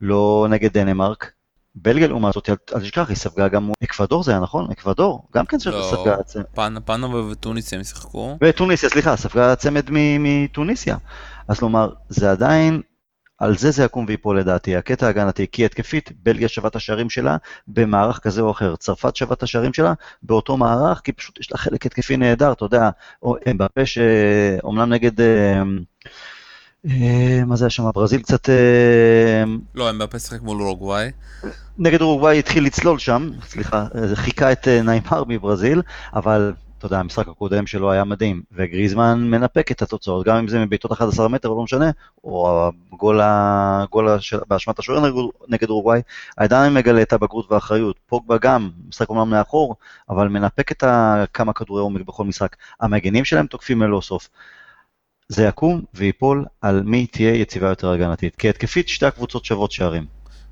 לא 0.00 0.46
נגד 0.50 0.72
דנמרק. 0.72 1.30
בלגיה 1.74 2.08
לעומת 2.08 2.32
זאת, 2.34 2.50
אל 2.74 2.80
תשכח, 2.80 3.08
היא 3.08 3.16
ספגה 3.16 3.48
גם 3.48 3.64
מול 3.64 3.74
אקוודור 3.84 4.22
זה 4.22 4.30
היה 4.30 4.40
נכון? 4.40 4.70
אקוודור, 4.70 5.28
גם 5.34 5.46
כן 5.46 5.56
לא. 5.66 5.90
ספגה 5.90 6.22
צ- 6.22 6.36
פנ- 6.36 6.80
פנמה 6.84 7.16
וטוניסיה 7.30 7.78
הם 7.78 7.84
שיחקו. 7.84 8.38
וטוניסיה, 8.40 8.88
סליחה, 8.88 9.16
ספגה 9.16 9.56
צמד 9.56 9.86
מטוניסיה. 9.90 10.96
אז 11.48 11.58
כלומר, 11.58 11.92
זה 12.08 12.30
עדיין, 12.30 12.82
על 13.38 13.56
זה 13.56 13.70
זה 13.70 13.84
יקום 13.84 14.04
ויפול 14.08 14.38
לדעתי, 14.40 14.76
הקטע 14.76 15.06
ההגנתי, 15.06 15.46
כי 15.52 15.64
התקפית, 15.64 16.10
בלגיה 16.22 16.48
שווה 16.48 16.68
את 16.68 16.76
השערים 16.76 17.10
שלה 17.10 17.36
במערך 17.68 18.18
כזה 18.18 18.40
או 18.40 18.50
אחר, 18.50 18.76
צרפת 18.76 19.16
שווה 19.16 19.34
את 19.34 19.42
השערים 19.42 19.72
שלה 19.72 19.92
באותו 20.22 20.56
מערך, 20.56 21.00
כי 21.04 21.12
פשוט 21.12 21.40
יש 21.40 21.52
לה 21.52 21.58
חלק 21.58 21.86
התקפי 21.86 22.16
נהדר, 22.16 22.52
אתה 22.52 22.64
יודע, 22.64 22.90
או 23.22 23.36
אמבפה 23.50 23.86
שאומנם 23.86 24.92
נגד, 24.92 25.20
אה, 25.20 25.62
מה 27.46 27.56
זה 27.56 27.64
היה 27.64 27.70
שם, 27.70 27.90
ברזיל 27.94 28.22
קצת, 28.22 28.50
אה, 28.50 29.44
לא, 29.74 29.88
הם 29.88 29.98
בפה 29.98 30.18
שיחק 30.18 30.42
מול 30.42 30.62
אורוגוואי. 30.62 31.10
נגד 31.78 32.00
אורוגוואי 32.00 32.38
התחיל 32.38 32.64
לצלול 32.64 32.98
שם, 32.98 33.30
סליחה, 33.46 33.86
זה 34.04 34.16
חיכה 34.16 34.52
את 34.52 34.68
אה, 34.68 34.82
ניימר 34.82 35.24
מברזיל, 35.28 35.82
אבל 36.14 36.52
אתה 36.78 36.86
יודע, 36.86 36.98
המשחק 36.98 37.28
הקודם 37.28 37.66
שלו 37.66 37.92
היה 37.92 38.04
מדהים, 38.04 38.42
וגריזמן 38.52 39.30
מנפק 39.30 39.72
את 39.72 39.82
התוצאות, 39.82 40.26
גם 40.26 40.36
אם 40.36 40.48
זה 40.48 40.58
מבעיטות 40.58 40.92
11 40.92 41.28
מטר, 41.28 41.48
לא 41.48 41.62
משנה, 41.62 41.90
או 42.24 42.70
הגול, 42.92 43.20
באשמת 44.48 44.78
השוער 44.78 45.12
נגד, 45.48 45.68
אורוגוואי, 45.68 46.00
עדיין 46.36 46.74
מגלה 46.74 47.02
את 47.02 47.12
הבגרות 47.12 47.52
והאחריות. 47.52 47.96
פוגבה 48.06 48.38
גם, 48.38 48.70
משחק 48.88 49.08
אומנם 49.08 49.30
מאחור, 49.30 49.76
אבל 50.10 50.28
מנפק 50.28 50.72
את 50.72 50.84
כמה 51.32 51.52
כדורי 51.52 51.82
עומק 51.82 52.02
בכל 52.06 52.24
משחק. 52.24 52.56
המגנים 52.80 53.24
שלהם 53.24 53.46
תוקפים 53.46 53.82
ללא 53.82 54.00
סוף. 54.00 54.28
זה 55.30 55.44
יקום 55.44 55.82
ויפול 55.94 56.44
על 56.60 56.82
מי 56.82 57.06
תהיה 57.06 57.34
יציבה 57.34 57.68
יותר 57.68 57.90
הגנתית, 57.90 58.36
כי 58.36 58.48
התקפית 58.48 58.88
שתי 58.88 59.06
הקבוצות 59.06 59.44
שוות 59.44 59.72
שערים. 59.72 60.06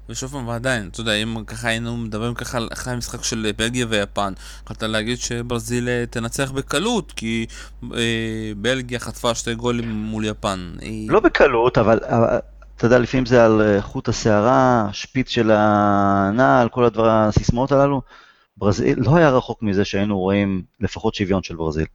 ושוב 0.08 0.30
פעם, 0.30 0.48
ועדיין, 0.48 0.88
אתה 0.88 1.00
יודע, 1.00 1.14
אם 1.14 1.44
ככה 1.46 1.68
היינו 1.68 1.96
מדברים 1.96 2.34
ככה 2.34 2.58
על 2.58 2.68
אחרי 2.72 2.92
המשחק 2.92 3.24
של 3.24 3.50
בלגיה 3.56 3.86
ויפן, 3.88 4.32
יכולת 4.64 4.82
להגיד 4.82 5.18
שברזיל 5.18 5.88
אה, 5.88 6.04
תנצח 6.10 6.50
בקלות, 6.50 7.12
כי 7.12 7.46
אה, 7.94 8.52
בלגיה 8.56 8.98
חטפה 8.98 9.34
שתי 9.34 9.54
גולים 9.54 9.90
מול 9.90 10.24
יפן. 10.24 10.72
היא... 10.80 11.10
לא 11.10 11.20
בקלות, 11.20 11.78
אבל 11.78 12.00
אבל, 12.02 12.38
אתה 12.76 12.86
יודע, 12.86 12.98
לפעמים 12.98 13.26
זה 13.26 13.44
על 13.44 13.60
אה, 13.60 13.82
חוט 13.82 14.08
השערה, 14.08 14.88
שפיץ 14.92 15.28
של 15.28 15.50
הנעל, 15.54 16.68
כל 16.68 16.84
הדבר, 16.84 17.08
הסיסמאות 17.08 17.72
הללו. 17.72 18.02
ברזיל, 18.56 18.98
לא 18.98 19.16
היה 19.16 19.30
רחוק 19.30 19.62
מזה 19.62 19.84
שהיינו 19.84 20.18
רואים 20.18 20.62
לפחות 20.80 21.14
שוויון 21.14 21.42
של 21.42 21.56
ברזיל. 21.56 21.86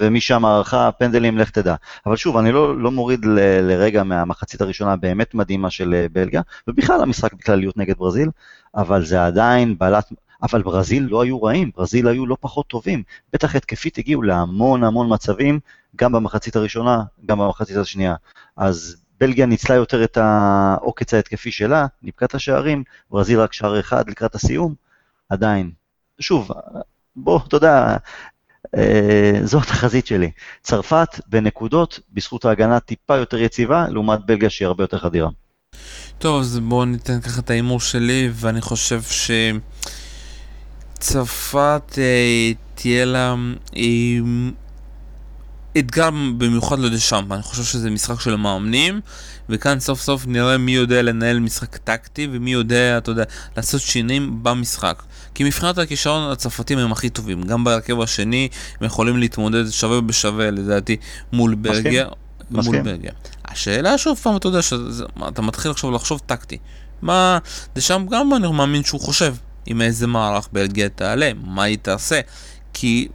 ומשם 0.00 0.44
הערכה, 0.44 0.90
פנדלים, 0.98 1.38
לך 1.38 1.50
תדע. 1.50 1.74
אבל 2.06 2.16
שוב, 2.16 2.36
אני 2.36 2.52
לא, 2.52 2.80
לא 2.80 2.90
מוריד 2.90 3.24
ל, 3.24 3.38
לרגע 3.70 4.02
מהמחצית 4.02 4.60
הראשונה 4.60 4.92
הבאמת 4.92 5.34
מדהימה 5.34 5.70
של 5.70 5.94
אה, 5.94 6.06
בלגיה, 6.12 6.42
ובכלל 6.68 7.02
המשחק 7.02 7.32
בכלליות 7.32 7.76
נגד 7.76 7.96
ברזיל, 7.98 8.30
אבל 8.74 9.04
זה 9.04 9.26
עדיין 9.26 9.78
בעלת... 9.78 10.12
אבל 10.42 10.62
ברזיל 10.62 11.06
לא 11.10 11.22
היו 11.22 11.42
רעים, 11.42 11.70
ברזיל 11.76 12.08
היו 12.08 12.26
לא 12.26 12.36
פחות 12.40 12.66
טובים. 12.66 13.02
בטח 13.32 13.56
התקפית 13.56 13.98
הגיעו 13.98 14.22
להמון 14.22 14.84
המון 14.84 15.14
מצבים, 15.14 15.60
גם 15.96 16.12
במחצית 16.12 16.56
הראשונה, 16.56 17.02
גם 17.26 17.38
במחצית 17.38 17.76
השנייה. 17.76 18.14
אז 18.56 18.96
בלגיה 19.20 19.46
ניצלה 19.46 19.76
יותר 19.76 20.04
את 20.04 20.16
העוקץ 20.16 21.14
ההתקפי 21.14 21.50
שלה, 21.50 21.86
את 22.24 22.34
השערים, 22.34 22.84
ברזיל 23.10 23.40
רק 23.40 23.52
שער 23.52 23.80
אחד 23.80 24.10
לקראת 24.10 24.34
הסיום, 24.34 24.74
עדיין. 25.28 25.70
שוב, 26.20 26.50
בוא, 27.16 27.40
אתה 27.48 27.56
יודע, 27.56 27.96
זו 29.44 29.58
התחזית 29.58 30.06
שלי. 30.06 30.30
צרפת 30.62 31.20
בנקודות, 31.26 32.00
בזכות 32.12 32.44
ההגנה 32.44 32.80
טיפה 32.80 33.16
יותר 33.16 33.38
יציבה, 33.38 33.86
לעומת 33.88 34.26
בלגיה 34.26 34.50
שהיא 34.50 34.66
הרבה 34.66 34.84
יותר 34.84 34.98
חדירה. 34.98 35.28
טוב, 36.18 36.40
אז 36.40 36.58
בואו 36.58 36.84
ניתן 36.84 37.20
ככה 37.20 37.40
את 37.40 37.50
ההימור 37.50 37.80
שלי, 37.80 38.30
ואני 38.32 38.60
חושב 38.60 39.02
שצרפת 40.98 41.98
אה, 41.98 42.52
תהיה 42.74 43.04
לה 43.04 43.34
אה, 43.76 43.82
אתגר 45.78 46.10
במיוחד 46.10 46.78
לדשאמפ, 46.78 47.32
אני 47.32 47.42
חושב 47.42 47.62
שזה 47.62 47.90
משחק 47.90 48.20
של 48.20 48.36
מאמנים, 48.36 49.00
וכאן 49.48 49.80
סוף 49.80 50.00
סוף 50.00 50.26
נראה 50.26 50.58
מי 50.58 50.72
יודע 50.72 51.02
לנהל 51.02 51.40
משחק 51.40 51.76
טקטי, 51.76 52.28
ומי 52.32 52.52
יודע, 52.52 52.98
אתה 52.98 53.10
יודע, 53.10 53.24
לעשות 53.56 53.80
שינויים 53.80 54.42
במשחק. 54.42 55.02
כי 55.38 55.44
מבחינת 55.44 55.78
הכישרון 55.78 56.30
הצרפתים 56.30 56.78
הם 56.78 56.92
הכי 56.92 57.10
טובים, 57.10 57.42
גם 57.42 57.64
בהרכב 57.64 58.00
השני 58.00 58.48
הם 58.80 58.86
יכולים 58.86 59.16
להתמודד 59.16 59.70
שווה 59.70 60.00
בשווה 60.00 60.50
לדעתי 60.50 60.96
מול 61.32 61.54
בלגיה. 61.54 62.08
מול 62.50 62.60
מסכים. 62.60 62.82
בלגיה. 62.82 63.12
השאלה 63.44 63.98
שוב 63.98 64.18
פעם, 64.18 64.36
אתה 64.36 64.46
יודע, 64.46 64.62
שזה, 64.62 65.04
אתה 65.28 65.42
מתחיל 65.42 65.70
עכשיו 65.70 65.90
לחשוב 65.90 66.20
טקטי. 66.26 66.58
מה, 67.02 67.38
דשם 67.76 68.06
גם 68.10 68.34
אני 68.34 68.52
מאמין 68.52 68.84
שהוא 68.84 69.00
חושב 69.00 69.34
עם 69.66 69.82
איזה 69.82 70.06
מערך 70.06 70.48
בלגיה 70.52 70.88
תעלה, 70.88 71.30
מה 71.44 71.62
היא 71.62 71.78
תעשה. 71.82 72.20
כי 72.72 73.08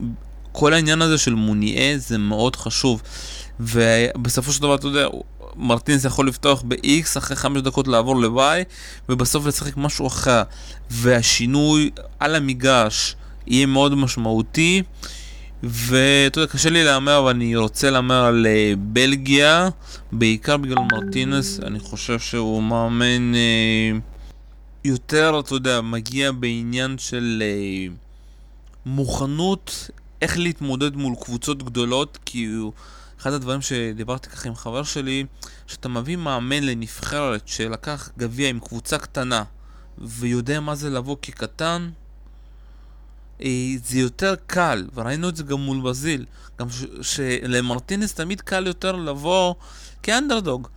כל 0.51 0.73
העניין 0.73 1.01
הזה 1.01 1.17
של 1.17 1.33
מוניה 1.33 1.97
זה 1.97 2.17
מאוד 2.17 2.55
חשוב. 2.55 3.01
ובסופו 3.59 4.51
של 4.51 4.61
דבר, 4.61 4.75
אתה 4.75 4.87
יודע, 4.87 5.07
מרטינס 5.55 6.05
יכול 6.05 6.27
לפתוח 6.27 6.63
ב-X, 6.67 7.17
אחרי 7.17 7.35
חמש 7.35 7.61
דקות 7.61 7.87
לעבור 7.87 8.21
ל-Y, 8.21 8.63
ובסוף 9.09 9.45
לשחק 9.45 9.77
משהו 9.77 10.07
אחר. 10.07 10.43
והשינוי 10.89 11.91
על 12.19 12.35
המגרש 12.35 13.15
יהיה 13.47 13.65
מאוד 13.65 13.95
משמעותי. 13.95 14.83
ואתה 15.63 16.39
יודע, 16.39 16.51
קשה 16.51 16.69
לי 16.69 16.83
להמר, 16.83 17.19
אבל 17.19 17.29
אני 17.29 17.55
רוצה 17.55 17.89
להמר 17.89 18.25
על 18.25 18.45
אה, 18.45 18.73
בלגיה, 18.77 19.69
בעיקר 20.11 20.57
בגלל 20.57 20.77
מרטינס, 20.91 21.59
אני 21.59 21.79
חושב 21.79 22.19
שהוא 22.19 22.63
מאמן 22.63 23.35
אה, 23.35 23.91
יותר, 24.85 25.39
אתה 25.39 25.55
יודע, 25.55 25.81
מגיע 25.81 26.31
בעניין 26.31 26.97
של 26.97 27.43
אה, 27.45 27.93
מוכנות, 28.85 29.89
איך 30.21 30.37
להתמודד 30.37 30.95
מול 30.95 31.15
קבוצות 31.21 31.63
גדולות, 31.63 32.17
כי 32.25 32.45
הוא... 32.45 32.71
אחד 33.23 33.33
הדברים 33.33 33.61
שדיברתי 33.61 34.29
ככה 34.29 34.49
עם 34.49 34.55
חבר 34.55 34.83
שלי, 34.83 35.25
שאתה 35.67 35.89
מביא 35.89 36.15
מאמן 36.15 36.63
לנבחרת 36.63 37.47
שלקח 37.47 38.09
גביע 38.17 38.49
עם 38.49 38.59
קבוצה 38.59 38.97
קטנה, 38.97 39.43
ויודע 39.97 40.59
מה 40.59 40.75
זה 40.75 40.89
לבוא 40.89 41.17
כקטן, 41.21 41.89
אה, 43.41 43.47
זה 43.85 43.99
יותר 43.99 44.35
קל, 44.47 44.87
וראינו 44.93 45.29
את 45.29 45.35
זה 45.35 45.43
גם 45.43 45.59
מול 45.59 45.81
ברזיל, 45.81 46.25
גם 46.59 46.67
שלמרטינס 47.01 48.13
תמיד 48.13 48.41
קל 48.41 48.67
יותר 48.67 48.91
לבוא 48.95 49.55
כאנדרדוג. 50.03 50.67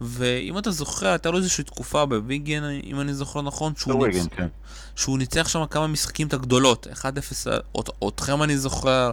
ואם 0.00 0.58
אתה 0.58 0.70
זוכר, 0.70 1.06
הייתה 1.08 1.30
לו 1.30 1.38
איזושהי 1.38 1.64
תקופה 1.64 2.06
בוויגן, 2.06 2.62
אם 2.84 3.00
אני 3.00 3.14
זוכר 3.14 3.42
נכון, 3.42 3.72
שהוא, 3.76 4.06
ניצ... 4.06 4.26
כן. 4.36 4.46
שהוא 4.96 5.18
ניצח 5.18 5.48
שם 5.48 5.66
כמה 5.70 5.86
משחקים 5.86 6.26
את 6.26 6.34
הגדולות, 6.34 6.86
1-0, 6.86 7.02
אות- 7.74 7.90
אתכם 8.08 8.42
אני 8.42 8.58
זוכר, 8.58 9.10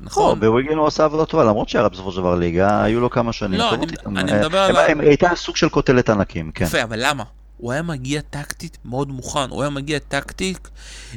נכון? 0.00 0.40
בוויגן 0.40 0.76
הוא 0.76 0.86
עשה 0.86 1.04
עבודה 1.04 1.24
טובה, 1.24 1.44
למרות 1.44 1.68
שירד 1.68 1.92
בסופו 1.92 2.12
של 2.12 2.16
דבר 2.18 2.34
ליגה, 2.34 2.82
היו 2.82 3.00
לו 3.00 3.10
כמה 3.10 3.32
שנים 3.32 3.58
לא, 3.58 3.74
אני- 3.74 3.86
אה, 4.32 4.38
מדבר 4.40 4.58
על 4.58 5.00
הייתה 5.00 5.28
סוג 5.36 5.56
של 5.56 5.68
קוטלת 5.68 6.10
ענקים, 6.10 6.50
כן. 6.54 6.64
יפה, 6.64 6.82
אבל 6.82 6.98
למה? 7.06 7.24
הוא 7.56 7.72
היה 7.72 7.82
מגיע 7.82 8.20
טקטית 8.30 8.78
מאוד 8.84 9.08
מוכן, 9.08 9.50
הוא 9.50 9.62
היה 9.62 9.70
מגיע 9.70 9.98
טקטית 9.98 10.68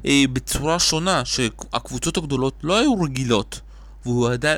אה, 0.06 0.24
בצורה 0.34 0.80
שונה, 0.80 1.25
שהקבוצות 1.25 2.18
הגדולות 2.18 2.54
לא 2.63 2.78
היו 2.80 3.02
רגילות. 3.02 3.60
והוא 4.06 4.34
ידע, 4.34 4.56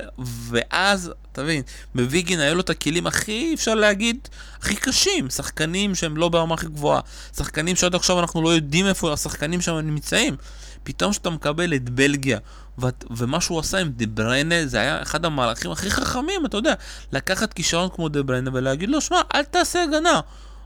ואז, 0.49 1.11
אתה 1.31 1.43
מבין, 1.43 1.61
בוויגין 1.95 2.39
היו 2.39 2.55
לו 2.55 2.61
את 2.61 2.69
הכלים 2.69 3.07
הכי, 3.07 3.51
אפשר 3.53 3.75
להגיד, 3.75 4.27
הכי 4.61 4.75
קשים. 4.75 5.29
שחקנים 5.29 5.95
שהם 5.95 6.17
לא 6.17 6.29
ברמה 6.29 6.53
הכי 6.53 6.65
גבוהה. 6.67 6.99
שחקנים 7.37 7.75
שעד 7.75 7.95
עכשיו 7.95 8.19
אנחנו 8.19 8.41
לא 8.41 8.49
יודעים 8.49 8.85
איפה 8.87 9.13
השחקנים 9.13 9.61
שם 9.61 9.75
נמצאים. 9.77 10.35
פתאום 10.83 11.11
כשאתה 11.11 11.29
מקבל 11.29 11.73
את 11.73 11.89
בלגיה, 11.89 12.39
ומה 13.17 13.41
שהוא 13.41 13.59
עשה 13.59 13.77
עם 13.77 13.89
דה 13.89 14.05
בריינה, 14.05 14.65
זה 14.65 14.79
היה 14.79 15.01
אחד 15.01 15.25
המהלכים 15.25 15.71
הכי 15.71 15.89
חכמים, 15.89 16.45
אתה 16.45 16.57
יודע. 16.57 16.73
לקחת 17.11 17.53
כישרון 17.53 17.89
כמו 17.95 18.09
דה 18.09 18.23
בריינה 18.23 18.49
ולהגיד 18.53 18.89
לו, 18.89 19.01
שמע, 19.01 19.21
אל 19.35 19.43
תעשה 19.43 19.83
הגנה. 19.83 20.19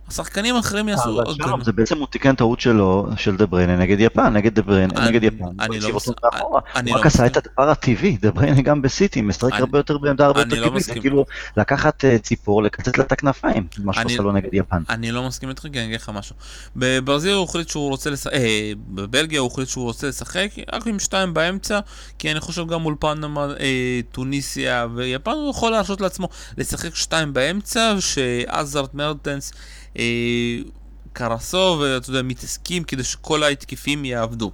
השחקנים 0.10 0.56
האחרים 0.56 0.90
יעשו 0.90 1.04
אבל 1.04 1.24
עוד 1.28 1.38
גולים. 1.38 1.64
זה 1.64 1.72
בעצם 1.72 1.98
הוא 1.98 2.08
תיקן 2.08 2.36
טעות 2.36 2.60
שלו, 2.60 3.08
של 3.18 3.38
דה 3.38 3.46
בריינה 3.46 3.76
נגד 3.76 4.00
יפן, 4.00 4.34
נגד 4.34 4.56
דה 4.56 4.62
בריינה, 4.62 5.08
נגד 5.08 5.24
יפן. 5.24 5.46
אני 5.60 5.80
לא 5.80 5.84
הציב 5.86 5.96
מס- 5.96 6.08
אותו 6.08 6.28
מאחורה. 6.34 6.62
אני 6.76 6.90
הוא 6.92 6.96
לא 6.96 7.02
רק 7.02 7.06
עשה 7.08 7.24
מסכים. 7.24 7.42
את 7.42 7.48
הדבר 7.48 7.70
הטבעי, 7.70 8.18
דה 8.22 8.32
בריינה 8.32 8.62
גם 8.62 8.82
בסיטי, 8.82 9.22
משחק 9.22 9.54
הרבה 9.54 9.80
יותר 9.80 9.98
בעמדה 9.98 10.26
הרבה 10.26 10.40
יותר 10.42 10.56
לא 10.62 10.68
קדמית, 10.68 10.84
זה 10.84 10.90
מסכים. 10.92 11.02
כאילו 11.02 11.26
לקחת 11.58 12.06
אה, 12.06 12.18
ציפור, 12.18 12.64
לקצץ 12.64 12.98
לה 12.98 13.04
את 13.04 13.12
הכנפיים, 13.12 13.68
מה 13.84 13.92
אני- 13.98 14.10
שעושה 14.10 14.24
לו 14.24 14.32
נגד 14.32 14.50
יפן. 14.54 14.82
אני 14.90 15.12
לא 15.12 15.28
מסכים 15.28 15.50
איתך, 15.50 15.62
כי 15.62 15.80
אני 15.80 15.86
אגיד 15.86 16.02
לך 16.02 16.10
משהו. 16.14 16.36
בברזיל 16.76 17.34
הוא 17.34 17.44
החליט 17.44 17.70
שהוא 17.70 17.90
רוצה 17.90 18.10
לשחק, 18.10 18.34
אה, 18.34 18.72
בבלגיה 18.88 19.40
הוא 19.40 19.52
החליט 19.52 19.68
שהוא 19.68 19.84
רוצה 19.86 20.08
לשחק 20.08 20.50
רק 20.74 20.88
עם 20.88 21.00
שתיים 21.00 21.34
באמצע, 21.34 21.80
כי 22.20 22.32
אני 22.32 22.40
חושב 22.40 22.68
גם 22.68 22.82
מול 22.82 22.96
פנמה, 23.00 23.48
אה, 23.60 24.00
טוניסיה 24.12 24.88
ויפן 24.96 25.32
הוא 25.32 25.50
יכול 25.52 25.72
להרשות 25.72 26.02
לעצמו 26.02 26.30
לשחק 26.58 26.96
שתיים 26.96 27.34
באמצע, 27.34 27.96
שעזרת 28.00 28.94
מרטנס, 28.96 29.52
אה, 29.54 29.58
קרסו, 31.14 31.78
ואתה 31.82 32.10
יודע, 32.10 32.22
מתעסקים 32.22 32.84
כדי 32.84 33.04
שכל 33.04 33.44
ההתקפים 33.44 34.06
יעבדו. 34.06 34.52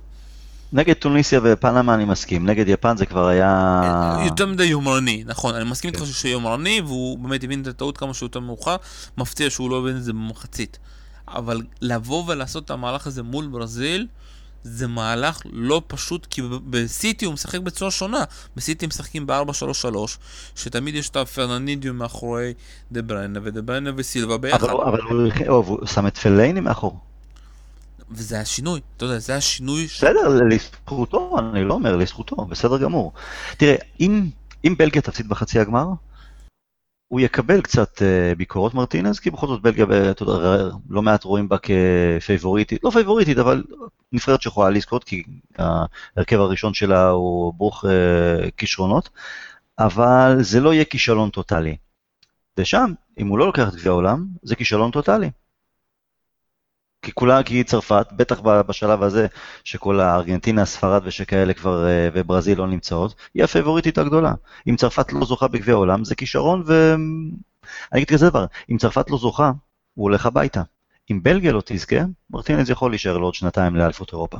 נגד 0.73 0.93
טוניסיה 0.93 1.39
ופנמה 1.43 1.93
אני 1.93 2.05
מסכים, 2.05 2.45
נגד 2.45 2.67
יפן 2.67 2.97
זה 2.97 3.05
כבר 3.05 3.27
היה... 3.27 4.17
יותר 4.25 4.45
מדי 4.45 4.63
יומרני, 4.63 5.23
נכון, 5.25 5.55
אני 5.55 5.69
מסכים 5.69 5.87
איתך 5.87 5.99
כן. 5.99 6.05
שהוא 6.05 6.31
יומרני, 6.31 6.81
והוא 6.81 7.19
באמת 7.19 7.43
הבין 7.43 7.61
את 7.61 7.67
הטעות 7.67 7.97
כמה 7.97 8.13
שיותר 8.13 8.39
מאוחר, 8.39 8.75
מפתיע 9.17 9.49
שהוא 9.49 9.69
לא 9.69 9.79
הבין 9.79 9.97
את 9.97 10.03
זה 10.03 10.13
במחצית. 10.13 10.77
אבל 11.27 11.61
לבוא 11.81 12.23
ולעשות 12.27 12.65
את 12.65 12.71
המהלך 12.71 13.07
הזה 13.07 13.23
מול 13.23 13.47
ברזיל, 13.47 14.07
זה 14.67 14.87
מהלך 14.87 15.41
לא 15.51 15.81
פשוט, 15.87 16.27
כי 16.29 16.41
בסיטי 16.69 17.25
הוא 17.25 17.33
משחק 17.33 17.59
בצורה 17.59 17.91
שונה. 17.91 18.23
בסיטי 18.55 18.87
משחקים 18.87 19.27
ב-4-3-3, 19.27 19.97
שתמיד 20.55 20.95
יש 20.95 21.09
את 21.09 21.15
הפרננדיניו 21.15 21.93
מאחורי 21.93 22.53
דה 22.91 23.01
בריינה, 23.01 23.39
ודה 23.43 23.61
בריינה 23.61 23.91
וסילבה 23.95 24.37
ביחד. 24.37 24.63
אבל, 24.63 24.83
אבל 24.83 25.01
הוא, 25.01 25.21
הוא, 25.47 25.65
הוא 25.65 25.87
שם 25.87 26.07
את 26.07 26.17
פלאייני 26.17 26.59
מאחור. 26.59 26.99
וזה 28.11 28.39
השינוי, 28.39 28.81
אתה 28.97 29.05
יודע, 29.05 29.19
זה 29.19 29.35
השינוי 29.35 29.87
ש... 29.87 29.97
בסדר, 29.97 30.39
לזכותו, 30.49 31.35
אני 31.39 31.63
לא 31.63 31.73
אומר, 31.73 31.95
לזכותו, 31.95 32.35
בסדר 32.35 32.77
גמור. 32.77 33.13
תראה, 33.57 33.75
אם, 33.99 34.29
אם 34.65 34.75
בלגיה 34.77 35.01
תפסיד 35.01 35.29
בחצי 35.29 35.59
הגמר, 35.59 35.87
הוא 37.07 37.19
יקבל 37.19 37.61
קצת 37.61 37.97
אה, 37.97 38.35
ביקורות 38.37 38.73
מרטינז, 38.73 39.19
כי 39.19 39.29
בכל 39.29 39.47
זאת 39.47 39.61
בלגיה, 39.61 39.85
ב- 39.85 39.91
אתה 39.91 40.23
יודע, 40.23 40.69
לא 40.89 41.01
מעט 41.01 41.23
רואים 41.23 41.49
בה 41.49 41.57
כפייבוריטית, 41.57 42.83
לא 42.83 42.89
פייבוריטית, 42.89 43.37
אבל 43.37 43.63
נבחרת 44.11 44.41
שיכולה 44.41 44.69
לזכות, 44.69 45.03
כי 45.03 45.23
ההרכב 45.57 46.39
הראשון 46.39 46.73
שלה 46.73 47.09
הוא 47.09 47.53
ברוך 47.53 47.85
uh, 47.85 47.87
כישרונות, 48.57 49.09
אבל 49.79 50.37
זה 50.41 50.59
לא 50.59 50.73
יהיה 50.73 50.85
כישלון 50.85 51.29
טוטאלי. 51.29 51.77
ושם, 52.57 52.93
אם 53.17 53.27
הוא 53.27 53.39
לא 53.39 53.45
לוקח 53.45 53.67
את 53.67 53.75
גביע 53.75 53.91
העולם, 53.91 54.27
זה 54.43 54.55
כישלון 54.55 54.91
טוטאלי. 54.91 55.29
כי 57.05 57.11
כולה, 57.11 57.43
כי 57.43 57.63
צרפת, 57.63 58.07
בטח 58.11 58.39
בשלב 58.39 59.03
הזה, 59.03 59.27
שכל 59.63 59.99
הארגנטינה, 59.99 60.65
ספרד 60.65 61.01
ושכאלה 61.05 61.53
כבר, 61.53 61.87
אה, 61.87 62.09
וברזיל 62.13 62.57
לא 62.57 62.67
נמצאות, 62.67 63.15
היא 63.33 63.43
הפייבוריטית 63.43 63.97
הגדולה. 63.97 64.33
אם 64.69 64.75
צרפת 64.75 65.13
לא 65.13 65.25
זוכה 65.25 65.47
בגביע 65.47 65.73
העולם, 65.73 66.03
זה 66.03 66.15
כישרון, 66.15 66.63
ו... 66.65 66.95
אני 67.93 68.01
אגיד 68.01 68.09
כזה 68.09 68.29
דבר, 68.29 68.45
אם 68.71 68.77
צרפת 68.77 69.09
לא 69.09 69.17
זוכה, 69.17 69.51
הוא 69.93 70.03
הולך 70.03 70.25
הביתה. 70.25 70.61
אם 71.11 71.19
בלגיה 71.23 71.51
לא 71.51 71.61
תזכה, 71.65 71.95
מרטינז 72.29 72.69
יכול 72.69 72.91
להישאר 72.91 73.17
לעוד 73.17 73.33
שנתיים 73.33 73.75
לאליפות 73.75 74.11
אירופה. 74.11 74.37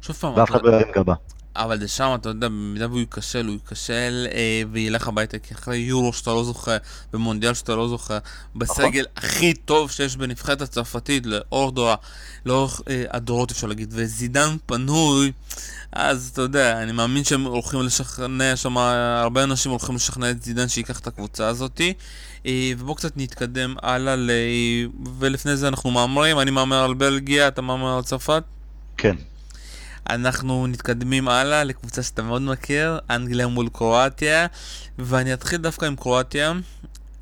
שוב 0.00 0.16
פעם, 0.16 0.34
ואף 0.36 0.50
אחד 0.50 0.62
לא 0.62 0.70
ירים 0.70 0.92
גבה. 0.94 1.14
אבל 1.56 1.80
זה 1.80 1.88
שם, 1.88 2.12
אתה 2.20 2.28
יודע, 2.28 2.48
במידה 2.48 2.86
והוא 2.86 3.00
ייכשל, 3.00 3.46
הוא 3.46 3.54
ייכשל 3.54 4.26
אה, 4.32 4.62
וילך 4.72 5.08
הביתה, 5.08 5.38
כי 5.38 5.54
אחרי 5.54 5.76
יורו 5.76 6.12
שאתה 6.12 6.30
לא 6.30 6.44
זוכה, 6.44 6.76
במונדיאל 7.12 7.54
שאתה 7.54 7.74
לא 7.74 7.88
זוכה, 7.88 8.18
בסגל 8.56 9.04
הכי 9.16 9.54
טוב 9.54 9.90
שיש 9.90 10.16
בנבחרת 10.16 10.62
הצרפתית, 10.62 11.26
לאורך 11.26 11.74
דורה, 11.74 11.94
לאורך 12.46 12.80
אה, 12.88 13.04
הדורות 13.10 13.50
אפשר 13.50 13.66
להגיד, 13.66 13.92
וזידן 13.96 14.56
פנוי, 14.66 15.32
אז 15.92 16.30
אתה 16.32 16.42
יודע, 16.42 16.82
אני 16.82 16.92
מאמין 16.92 17.24
שהם 17.24 17.44
הולכים 17.44 17.82
לשכנע 17.82 18.56
שם, 18.56 18.76
הרבה 18.78 19.42
אנשים 19.42 19.70
הולכים 19.70 19.94
לשכנע 19.94 20.30
את 20.30 20.42
זידן 20.42 20.68
שייקח 20.68 20.98
את 20.98 21.06
הקבוצה 21.06 21.48
הזאתי. 21.48 21.92
אה, 22.46 22.72
ובואו 22.78 22.94
קצת 22.94 23.12
נתקדם 23.16 23.74
הלאה, 23.82 24.16
ל... 24.16 24.30
ולפני 25.18 25.56
זה 25.56 25.68
אנחנו 25.68 25.90
מהמרים, 25.90 26.40
אני 26.40 26.50
מהמר 26.50 26.84
על 26.84 26.94
בלגיה, 26.94 27.48
אתה 27.48 27.62
מהמר 27.62 27.96
על 27.96 28.02
צרפת? 28.02 28.42
כן. 28.96 29.16
אנחנו 30.10 30.66
מתקדמים 30.68 31.28
הלאה 31.28 31.64
לקבוצה 31.64 32.02
שאתה 32.02 32.22
מאוד 32.22 32.42
מכיר, 32.42 32.98
אנגליה 33.10 33.46
מול 33.46 33.68
קרואטיה, 33.72 34.46
ואני 34.98 35.34
אתחיל 35.34 35.58
דווקא 35.60 35.84
עם 35.84 35.96
קרואטיה. 35.96 36.52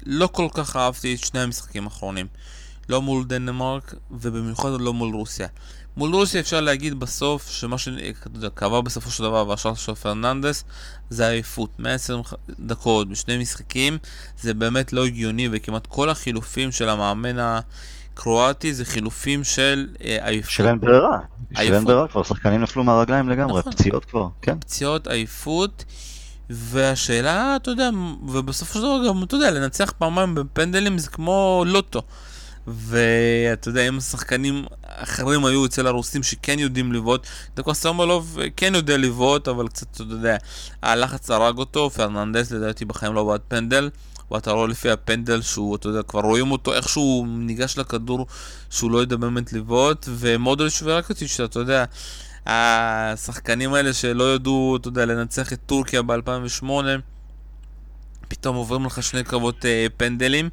לא 0.06 0.26
כל 0.26 0.48
כך 0.54 0.76
אהבתי 0.76 1.14
את 1.14 1.24
שני 1.24 1.40
המשחקים 1.40 1.84
האחרונים. 1.84 2.26
לא 2.88 3.02
מול 3.02 3.24
דנמרק, 3.24 3.94
ובמיוחד 4.10 4.70
לא 4.80 4.92
מול 4.92 5.14
רוסיה. 5.14 5.48
מול 5.96 6.14
רוסיה 6.14 6.40
אפשר 6.40 6.60
להגיד 6.60 7.00
בסוף, 7.00 7.50
שמה 7.50 7.78
שקבע 7.78 8.80
בסופו 8.80 9.10
של 9.10 9.22
דבר 9.22 9.48
והשאר 9.48 9.74
של 9.74 9.94
פרננדס, 9.94 10.64
זה 11.10 11.28
עייפות. 11.28 11.70
120 11.78 12.22
דקות 12.60 13.08
בשני 13.08 13.38
משחקים, 13.38 13.98
זה 14.40 14.54
באמת 14.54 14.92
לא 14.92 15.06
הגיוני, 15.06 15.48
וכמעט 15.52 15.86
כל 15.86 16.10
החילופים 16.10 16.72
של 16.72 16.88
המאמן 16.88 17.38
הקרואטי 18.12 18.74
זה 18.74 18.84
חילופים 18.84 19.44
של 19.44 19.88
אה, 20.04 20.28
עייפות. 20.28 20.50
של 20.50 20.66
אין 20.66 20.80
ברירה. 20.80 21.18
של 21.52 21.58
עייפות. 21.58 21.76
אין 21.76 21.84
ברירה, 21.84 22.08
כבר 22.08 22.22
שחקנים 22.22 22.60
נפלו 22.60 22.84
מהרגליים 22.84 23.28
לגמרי, 23.28 23.58
נכון. 23.58 23.72
פציעות 23.72 24.04
כבר, 24.04 24.28
כן. 24.42 24.60
פציעות, 24.60 25.06
עייפות, 25.06 25.84
והשאלה, 26.50 27.56
אתה 27.56 27.70
יודע, 27.70 27.90
ובסופו 28.28 28.74
של 28.74 28.80
דבר 28.80 29.08
גם, 29.08 29.22
אתה 29.22 29.34
יודע, 29.34 29.50
לנצח 29.50 29.92
פעמיים 29.98 30.34
בפנדלים 30.34 30.98
זה 30.98 31.10
כמו 31.10 31.64
לוטו. 31.66 32.02
ואתה 32.66 33.68
יודע, 33.68 33.88
אם 33.88 33.98
השחקנים 33.98 34.64
אחרים 34.82 35.44
היו 35.44 35.66
אצל 35.66 35.86
הרוסים 35.86 36.22
שכן 36.22 36.58
יודעים 36.58 36.92
לבעוט, 36.92 37.26
דקו 37.56 37.74
סמולוב 37.74 38.38
כן 38.56 38.74
יודע 38.74 38.96
לבעוט, 38.96 39.48
אבל 39.48 39.68
קצת, 39.68 39.86
אתה 39.94 40.02
יודע, 40.02 40.36
הלחץ 40.82 41.30
הרג 41.30 41.58
אותו, 41.58 41.90
פרננדס 41.90 42.50
לדעתי 42.50 42.84
בחיים 42.84 43.14
לא 43.14 43.24
בעט 43.24 43.40
פנדל. 43.48 43.90
ואתה 44.32 44.50
רואה 44.50 44.66
לפי 44.68 44.90
הפנדל 44.90 45.42
שהוא, 45.42 45.76
אתה 45.76 45.88
יודע, 45.88 46.02
כבר 46.02 46.20
רואים 46.20 46.50
אותו, 46.50 46.74
איך 46.74 46.88
שהוא 46.88 47.26
ניגש 47.28 47.78
לכדור, 47.78 48.26
שהוא 48.70 48.90
לא 48.90 48.98
יודע 48.98 49.16
באמת 49.16 49.52
לבעוט, 49.52 50.08
ומודריץ' 50.08 50.82
ורקוטיץ', 50.84 51.40
אתה 51.40 51.58
יודע, 51.58 51.84
השחקנים 52.46 53.74
האלה 53.74 53.92
שלא 53.92 54.34
ידעו, 54.34 54.76
אתה 54.80 54.88
יודע, 54.88 55.06
לנצח 55.06 55.52
את 55.52 55.58
טורקיה 55.66 56.02
ב-2008, 56.02 56.64
פתאום 58.28 58.56
עוברים 58.56 58.86
לך 58.86 59.02
שני 59.02 59.24
קרבות 59.24 59.64
אה, 59.66 59.86
פנדלים. 59.96 60.48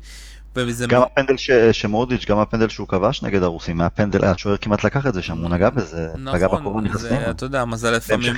וזה 0.56 0.88
גם 0.88 1.02
הפנדל 1.02 1.38
ש- 1.38 1.52
שמורדיץ', 1.72 2.26
גם 2.26 2.40
הפנדל 2.40 2.70
שהוא 2.70 2.88
כבש 2.88 3.24
נגד 3.24 3.44
הרוסים, 3.44 3.78
מהפנדל, 3.78 4.26
השוער 4.26 4.58
כמעט 4.58 4.84
לקח 4.84 5.08
את 5.08 5.14
זה 5.14 5.22
שם, 5.22 5.38
הוא 5.38 5.50
נגע 5.50 5.70
בזה, 5.70 6.08
נכון, 6.18 6.40
בקורונה 6.60 6.88
נכנס 6.90 7.02
זה, 7.02 7.10
פנימה. 7.10 7.32
אתה 7.32 7.46
יודע, 7.46 7.62
המזל 7.62 7.92
לפעמים. 7.92 8.34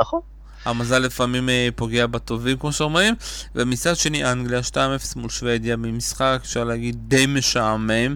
נכון. 0.00 0.20
המזל 0.66 0.98
לפעמים 0.98 1.48
אה, 1.48 1.68
פוגע 1.76 2.06
בטובים, 2.06 2.56
כמו 2.56 2.72
שאומרים, 2.72 3.14
ומצד 3.54 3.96
שני 3.96 4.32
אנגליה 4.32 4.60
2-0 4.70 4.76
מול 5.16 5.30
שוודיה 5.30 5.76
במשחק, 5.76 6.40
אפשר 6.42 6.64
להגיד, 6.64 6.96
די 7.08 7.26
משעמם. 7.26 8.14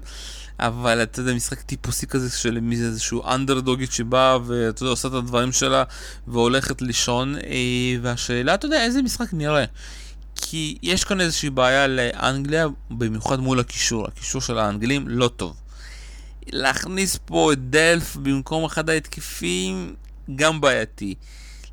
אבל 0.59 1.03
אתה 1.03 1.21
יודע, 1.21 1.35
משחק 1.35 1.63
טיפוסי 1.63 2.07
כזה 2.07 2.39
של 2.39 2.59
איזשהו 2.73 3.29
אנדרדוגית 3.29 3.93
שבאה 3.93 4.39
ואתה 4.47 4.83
יודע, 4.83 4.91
עושה 4.91 5.09
את 5.09 5.13
הדברים 5.13 5.53
שלה 5.53 5.85
והולכת 6.27 6.83
לישון. 6.83 7.37
אה, 7.37 7.97
והשאלה, 8.03 8.55
אתה 8.55 8.67
יודע, 8.67 8.85
איזה 8.85 9.03
משחק 9.03 9.33
נראה. 9.33 9.65
כי 10.37 10.79
יש 10.83 11.05
כאן 11.05 11.21
איזושהי 11.21 11.51
בעיה 11.51 11.87
לאנגליה, 11.87 12.67
במיוחד 12.91 13.41
מול 13.41 13.61
הקישור. 13.61 14.07
הקישור 14.07 14.41
של 14.41 14.59
האנגלים 14.59 15.09
לא 15.09 15.29
טוב. 15.29 15.57
להכניס 16.47 17.19
פה 17.25 17.53
את 17.53 17.71
דלף 17.71 18.17
במקום 18.17 18.65
אחד 18.65 18.91
ההתקפים, 18.91 19.95
גם 20.37 20.61
בעייתי. 20.61 21.15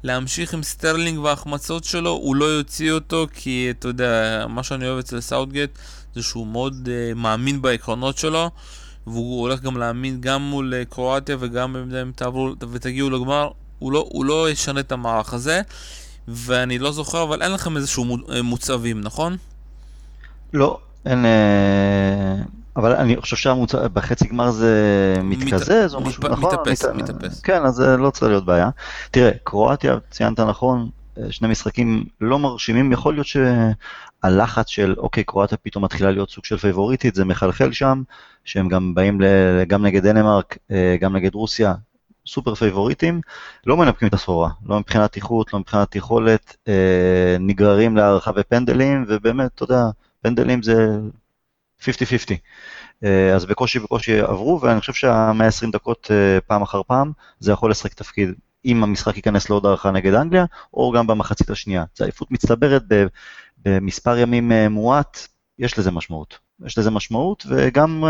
להמשיך 0.03 0.53
עם 0.53 0.63
סטרלינג 0.63 1.19
וההחמצות 1.19 1.83
שלו, 1.83 2.09
הוא 2.09 2.35
לא 2.35 2.45
יוציא 2.45 2.91
אותו, 2.91 3.27
כי 3.33 3.67
אתה 3.69 3.87
יודע, 3.87 4.45
מה 4.49 4.63
שאני 4.63 4.87
אוהב 4.87 4.99
אצל 4.99 5.21
סאוטגייט 5.21 5.71
זה 6.15 6.23
שהוא 6.23 6.47
מאוד 6.47 6.87
אה, 6.87 7.17
מאמין 7.17 7.61
בעקרונות 7.61 8.17
שלו, 8.17 8.51
והוא 9.07 9.41
הולך 9.41 9.61
גם 9.61 9.77
להאמין 9.77 10.21
גם 10.21 10.41
מול 10.41 10.73
אה, 10.73 10.93
קרואטיה 10.93 11.35
וגם 11.39 11.75
אם 11.75 12.11
תעברו 12.15 12.53
ותגיעו 12.71 13.09
לגמר, 13.09 13.49
הוא 13.79 13.91
לא, 13.91 14.05
הוא 14.09 14.25
לא 14.25 14.49
ישנה 14.49 14.79
את 14.79 14.91
המערך 14.91 15.33
הזה, 15.33 15.61
ואני 16.27 16.79
לא 16.79 16.91
זוכר, 16.91 17.23
אבל 17.23 17.41
אין 17.41 17.51
לכם 17.51 17.77
איזשהו 17.77 18.17
אה, 18.29 18.41
מוצהבים, 18.41 19.01
נכון? 19.01 19.37
לא, 20.53 20.79
אין... 21.05 21.25
אבל 22.77 22.95
אני 22.95 23.17
חושב 23.17 23.35
שבחצי 23.37 24.27
גמר 24.27 24.51
זה 24.51 24.73
מתקזז 25.23 25.95
או 25.95 26.01
משהו, 26.01 26.23
נכון? 26.29 26.53
מתאפס, 26.53 26.85
מת- 26.85 26.95
מתאפס. 26.95 27.41
כן, 27.41 27.65
אז 27.65 27.73
זה 27.73 27.97
לא 27.97 28.09
צריך 28.09 28.29
להיות 28.29 28.45
בעיה. 28.45 28.69
תראה, 29.11 29.31
קרואטיה, 29.43 29.97
ציינת 30.11 30.39
נכון, 30.39 30.89
אה, 31.17 31.31
שני 31.31 31.47
משחקים 31.47 32.05
לא 32.21 32.39
מרשימים, 32.39 32.91
יכול 32.91 33.13
להיות 33.13 33.27
שהלחץ 33.27 34.67
של, 34.67 34.95
אוקיי, 34.97 35.23
קרואטיה 35.23 35.57
פתאום 35.57 35.83
מתחילה 35.83 36.11
להיות 36.11 36.29
סוג 36.29 36.45
של 36.45 36.57
פייבוריטית, 36.57 37.15
זה 37.15 37.25
מחלחל 37.25 37.71
שם, 37.71 38.03
שהם 38.45 38.67
גם 38.67 38.95
באים 38.95 39.19
גם 39.67 39.85
נגד 39.85 40.03
דנמרק, 40.03 40.57
אה, 40.71 40.95
גם 41.01 41.15
נגד 41.15 41.35
רוסיה, 41.35 41.73
סופר 42.27 42.55
פייבוריטים, 42.55 43.21
לא 43.65 43.77
מנפקים 43.77 44.07
את 44.07 44.13
הסחורה, 44.13 44.49
לא 44.65 44.79
מבחינת 44.79 45.15
איכות, 45.15 45.53
לא 45.53 45.59
מבחינת 45.59 45.95
יכולת, 45.95 46.55
אה, 46.67 47.37
נגררים 47.39 47.97
להארכה 47.97 48.31
ופנדלים, 48.35 49.05
ובאמת, 49.07 49.51
אתה 49.55 49.63
יודע, 49.63 49.83
פנדלים 50.21 50.63
זה 50.63 50.99
50-50. 51.81 51.85
אז 53.35 53.45
בקושי 53.45 53.79
בקושי 53.79 54.19
עברו, 54.19 54.61
ואני 54.61 54.79
חושב 54.79 54.93
שה-120 54.93 55.71
דקות 55.71 56.11
פעם 56.47 56.61
אחר 56.61 56.81
פעם, 56.87 57.11
זה 57.39 57.51
יכול 57.51 57.71
לשחק 57.71 57.93
תפקיד 57.93 58.29
אם 58.65 58.83
המשחק 58.83 59.15
ייכנס 59.15 59.49
לעוד 59.49 59.65
הערכה 59.65 59.91
נגד 59.91 60.13
אנגליה, 60.13 60.45
או 60.73 60.91
גם 60.91 61.07
במחצית 61.07 61.49
השנייה. 61.49 61.83
זו 61.95 62.03
עייפות 62.03 62.31
מצטברת 62.31 62.83
במספר 63.65 64.17
ימים 64.17 64.51
מועט, 64.69 65.27
יש 65.59 65.79
לזה 65.79 65.91
משמעות. 65.91 66.39
יש 66.65 66.77
לזה 66.77 66.91
משמעות, 66.91 67.45
וגם 67.49 68.03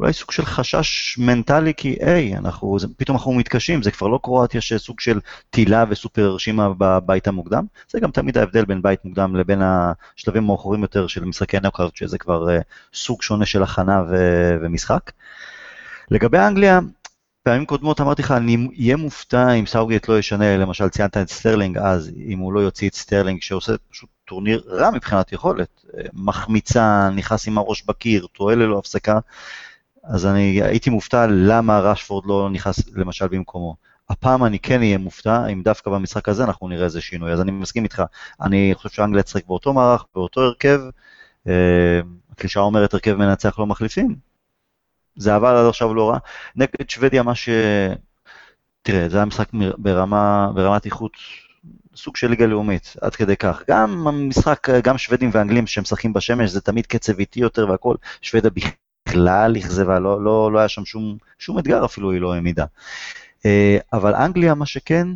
אולי 0.00 0.12
סוג 0.12 0.30
של 0.30 0.44
חשש 0.44 1.18
מנטלי, 1.18 1.72
כי 1.76 1.96
היי, 2.00 2.36
אנחנו, 2.36 2.78
זה, 2.78 2.86
פתאום 2.96 3.16
אנחנו 3.16 3.32
מתקשים, 3.32 3.82
זה 3.82 3.90
כבר 3.90 4.08
לא 4.08 4.20
קרואטיה 4.22 4.60
שסוג 4.60 5.00
של 5.00 5.20
טילה 5.50 5.84
וסופר 5.88 6.24
הרשימה 6.24 6.68
בבית 6.78 7.28
המוקדם, 7.28 7.64
זה 7.90 8.00
גם 8.00 8.10
תמיד 8.10 8.38
ההבדל 8.38 8.64
בין 8.64 8.82
בית 8.82 9.04
מוקדם 9.04 9.36
לבין 9.36 9.62
השלבים 9.62 10.42
המאוחרים 10.42 10.82
יותר 10.82 11.06
של 11.06 11.24
משחקי 11.24 11.60
נוקאאוט, 11.60 11.96
שזה 11.96 12.18
כבר 12.18 12.48
אה, 12.48 12.62
סוג 12.94 13.22
שונה 13.22 13.46
של 13.46 13.62
הכנה 13.62 14.02
ו- 14.10 14.56
ומשחק. 14.62 15.10
לגבי 16.10 16.38
אנגליה, 16.38 16.80
פעמים 17.42 17.66
קודמות 17.66 18.00
אמרתי 18.00 18.22
לך, 18.22 18.30
אני 18.30 18.68
אהיה 18.78 18.96
מופתע 18.96 19.52
אם 19.52 19.66
סאוטגייט 19.66 20.08
לא 20.08 20.18
ישנה, 20.18 20.56
למשל 20.56 20.88
ציינת 20.88 21.16
את 21.16 21.28
סטרלינג 21.28 21.78
אז, 21.78 22.10
אם 22.26 22.38
הוא 22.38 22.52
לא 22.52 22.60
יוציא 22.60 22.88
את 22.88 22.94
סטרלינג 22.94 23.42
שעושה 23.42 23.72
פשוט 23.90 24.08
טורניר 24.24 24.62
רע 24.68 24.90
מבחינת 24.90 25.32
יכולת, 25.32 25.84
אה, 25.98 26.02
מחמיץ, 26.12 27.10
נכנס 27.16 27.48
עם 27.48 27.58
הראש 27.58 27.84
בקיר, 27.86 28.26
טועה 28.32 28.54
ללא 28.54 28.78
הפסקה, 28.78 29.18
אז 30.08 30.26
אני 30.26 30.62
הייתי 30.62 30.90
מופתע 30.90 31.26
למה 31.26 31.80
רשפורד 31.80 32.26
לא 32.26 32.48
נכנס 32.52 32.88
למשל 32.94 33.28
במקומו. 33.28 33.76
הפעם 34.10 34.44
אני 34.44 34.58
כן 34.58 34.80
אהיה 34.80 34.98
מופתע 34.98 35.46
אם 35.46 35.62
דווקא 35.62 35.90
במשחק 35.90 36.28
הזה 36.28 36.44
אנחנו 36.44 36.68
נראה 36.68 36.84
איזה 36.84 37.00
שינוי, 37.00 37.32
אז 37.32 37.40
אני 37.40 37.50
מסכים 37.50 37.84
איתך. 37.84 38.02
אני 38.40 38.72
חושב 38.74 38.88
שאנגליה 38.88 39.22
תשחק 39.22 39.46
באותו 39.46 39.72
מערך, 39.72 40.04
באותו 40.14 40.40
הרכב. 40.40 40.80
אה, 41.48 42.00
הקלישה 42.30 42.60
אומרת 42.60 42.94
הרכב 42.94 43.14
מנצח 43.14 43.58
לא 43.58 43.66
מחליפים. 43.66 44.16
זה 45.16 45.34
עבד 45.34 45.54
עד 45.56 45.66
עכשיו 45.66 45.94
לא 45.94 46.10
רע. 46.10 46.18
נגד 46.56 46.90
שוודיה 46.90 47.22
מה 47.22 47.34
ש... 47.34 47.48
תראה, 48.82 49.08
זה 49.08 49.16
היה 49.16 49.24
משחק 49.24 49.48
ברמה, 49.78 50.50
ברמת 50.54 50.86
איכות 50.86 51.12
סוג 51.96 52.16
של 52.16 52.30
ליגה 52.30 52.46
לאומית, 52.46 52.96
עד 53.00 53.16
כדי 53.16 53.36
כך. 53.36 53.62
גם 53.70 54.06
המשחק, 54.08 54.68
גם 54.82 54.98
שוודים 54.98 55.30
ואנגלים 55.32 55.66
שמשחקים 55.66 56.12
בשמש, 56.12 56.50
זה 56.50 56.60
תמיד 56.60 56.86
קצב 56.86 57.18
איטי 57.18 57.40
יותר 57.40 57.70
והכל. 57.70 57.96
שוודיה 58.22 58.50
בכלל 59.08 59.56
אכזבה, 59.58 59.98
לא, 59.98 60.24
לא, 60.24 60.52
לא 60.52 60.58
היה 60.58 60.68
שם 60.68 60.84
שום, 60.84 61.16
שום 61.38 61.58
אתגר 61.58 61.84
אפילו 61.84 62.10
היא 62.10 62.20
לא 62.20 62.34
העמידה. 62.34 62.64
אה, 63.46 63.78
אבל 63.92 64.14
אנגליה, 64.14 64.54
מה 64.54 64.66
שכן, 64.66 65.08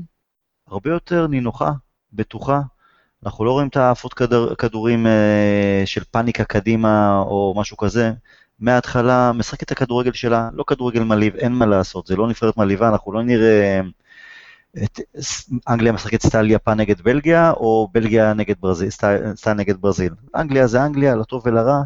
הרבה 0.66 0.90
יותר 0.90 1.26
נינוחה, 1.26 1.72
בטוחה. 2.12 2.60
אנחנו 3.24 3.44
לא 3.44 3.50
רואים 3.50 3.68
את 3.68 3.76
העפות 3.76 4.14
כדור, 4.14 4.54
כדורים 4.54 5.06
אה, 5.06 5.82
של 5.84 6.04
פאניקה 6.04 6.44
קדימה 6.44 7.18
או 7.18 7.54
משהו 7.56 7.76
כזה. 7.76 8.12
מההתחלה 8.60 9.32
משחקת 9.32 9.62
את 9.62 9.70
הכדורגל 9.70 10.12
שלה, 10.12 10.48
לא 10.52 10.64
כדורגל 10.66 11.02
מלהיב, 11.02 11.36
אין 11.36 11.52
מה 11.52 11.66
לעשות, 11.66 12.06
זה 12.06 12.16
לא 12.16 12.28
נבחרת 12.28 12.56
מלהיבה, 12.56 12.88
אנחנו 12.88 13.12
לא 13.12 13.22
נראה 13.22 13.80
את 14.84 15.00
אנגליה 15.68 15.92
משחקת 15.92 16.22
סטייל 16.22 16.50
יפן 16.50 16.80
נגד 16.80 17.00
בלגיה, 17.00 17.50
או 17.50 17.88
בלגיה 17.92 18.34
נגד 18.34 18.54
ברזיל, 18.60 18.90
סטייל 18.90 19.56
נגד 19.56 19.80
ברזיל. 19.80 20.12
אנגליה 20.36 20.66
זה 20.66 20.84
אנגליה, 20.84 21.16
לטוב 21.16 21.42
ולרע, 21.46 21.82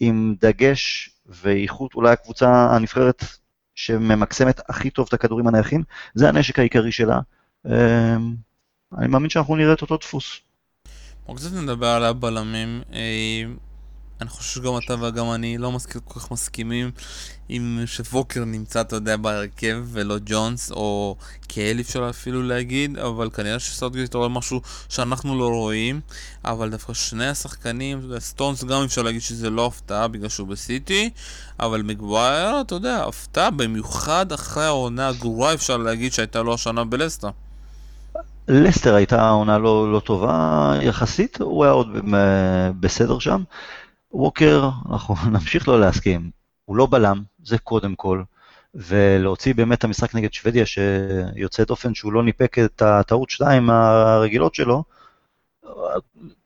עם 0.00 0.34
דגש 0.40 1.10
ואיכות 1.28 1.94
אולי 1.94 2.12
הקבוצה 2.12 2.68
הנבחרת 2.70 3.24
שממקסמת 3.74 4.60
הכי 4.68 4.90
טוב 4.90 5.06
את 5.08 5.14
הכדורים 5.14 5.46
הנייחים, 5.46 5.82
זה 6.14 6.28
הנשק 6.28 6.58
העיקרי 6.58 6.92
שלה. 6.92 7.20
אמ, 7.66 7.72
אני 8.98 9.06
מאמין 9.06 9.30
שאנחנו 9.30 9.56
נראה 9.56 9.72
את 9.72 9.82
אותו 9.82 9.96
דפוס. 9.96 10.40
בואו 11.26 11.36
קצת 11.36 11.52
נדבר 11.52 11.86
על 11.86 12.04
הבלמים. 12.04 12.82
אה, 14.16 14.22
אני 14.22 14.28
חושב 14.28 14.60
שגם 14.60 14.72
אתה 14.84 14.94
וגם 15.00 15.32
אני 15.32 15.58
לא 15.58 15.72
מסכים, 15.72 16.00
כל 16.04 16.20
כך 16.20 16.30
מסכימים 16.30 16.90
עם 17.48 17.82
שווקר 17.86 18.44
נמצא, 18.44 18.80
אתה 18.80 18.96
יודע, 18.96 19.16
בהרכב 19.16 19.84
ולא 19.86 20.16
ג'ונס 20.26 20.70
או 20.70 21.16
קהל 21.48 21.80
אפשר 21.80 22.10
אפילו 22.10 22.42
להגיד, 22.42 22.98
אבל 22.98 23.30
כנראה 23.30 23.58
שסאוטגייט 23.58 24.14
רואה 24.14 24.28
משהו 24.28 24.60
שאנחנו 24.88 25.38
לא 25.38 25.48
רואים, 25.48 26.00
אבל 26.44 26.70
דווקא 26.70 26.94
שני 26.94 27.28
השחקנים, 27.28 28.00
סטונס 28.18 28.64
גם 28.64 28.82
אפשר 28.82 29.02
להגיד 29.02 29.20
שזה 29.20 29.50
לא 29.50 29.66
הפתעה 29.66 30.08
בגלל 30.08 30.28
שהוא 30.28 30.48
בסיטי, 30.48 31.10
אבל 31.60 31.82
מגווייר, 31.82 32.60
אתה 32.60 32.74
יודע, 32.74 33.04
הפתעה 33.04 33.50
במיוחד 33.50 34.32
אחרי 34.32 34.64
העונה 34.64 35.08
הגרועה 35.08 35.54
אפשר 35.54 35.76
להגיד 35.76 36.12
שהייתה 36.12 36.42
לו 36.42 36.54
השנה 36.54 36.84
בלסטה. 36.84 37.30
לסטר 38.48 38.94
הייתה 38.94 39.30
עונה 39.30 39.58
לא, 39.58 39.92
לא 39.92 40.00
טובה 40.00 40.74
יחסית, 40.82 41.40
הוא 41.40 41.64
היה 41.64 41.72
עוד 41.72 41.88
בסדר 42.80 43.18
שם. 43.18 43.42
ווקר, 44.12 44.68
אנחנו 44.92 45.14
נמשיך 45.32 45.68
לא 45.68 45.80
להסכים, 45.80 46.30
הוא 46.64 46.76
לא 46.76 46.86
בלם, 46.90 47.22
זה 47.44 47.58
קודם 47.58 47.94
כל, 47.94 48.22
ולהוציא 48.74 49.54
באמת 49.54 49.78
את 49.78 49.84
המשחק 49.84 50.14
נגד 50.14 50.32
שוודיה 50.32 50.66
שיוצא 50.66 51.64
דופן 51.64 51.94
שהוא 51.94 52.12
לא 52.12 52.22
ניפק 52.22 52.58
את 52.58 52.82
הטעות 52.82 53.30
שתיים 53.30 53.70
הרגילות 53.70 54.54
שלו, 54.54 54.84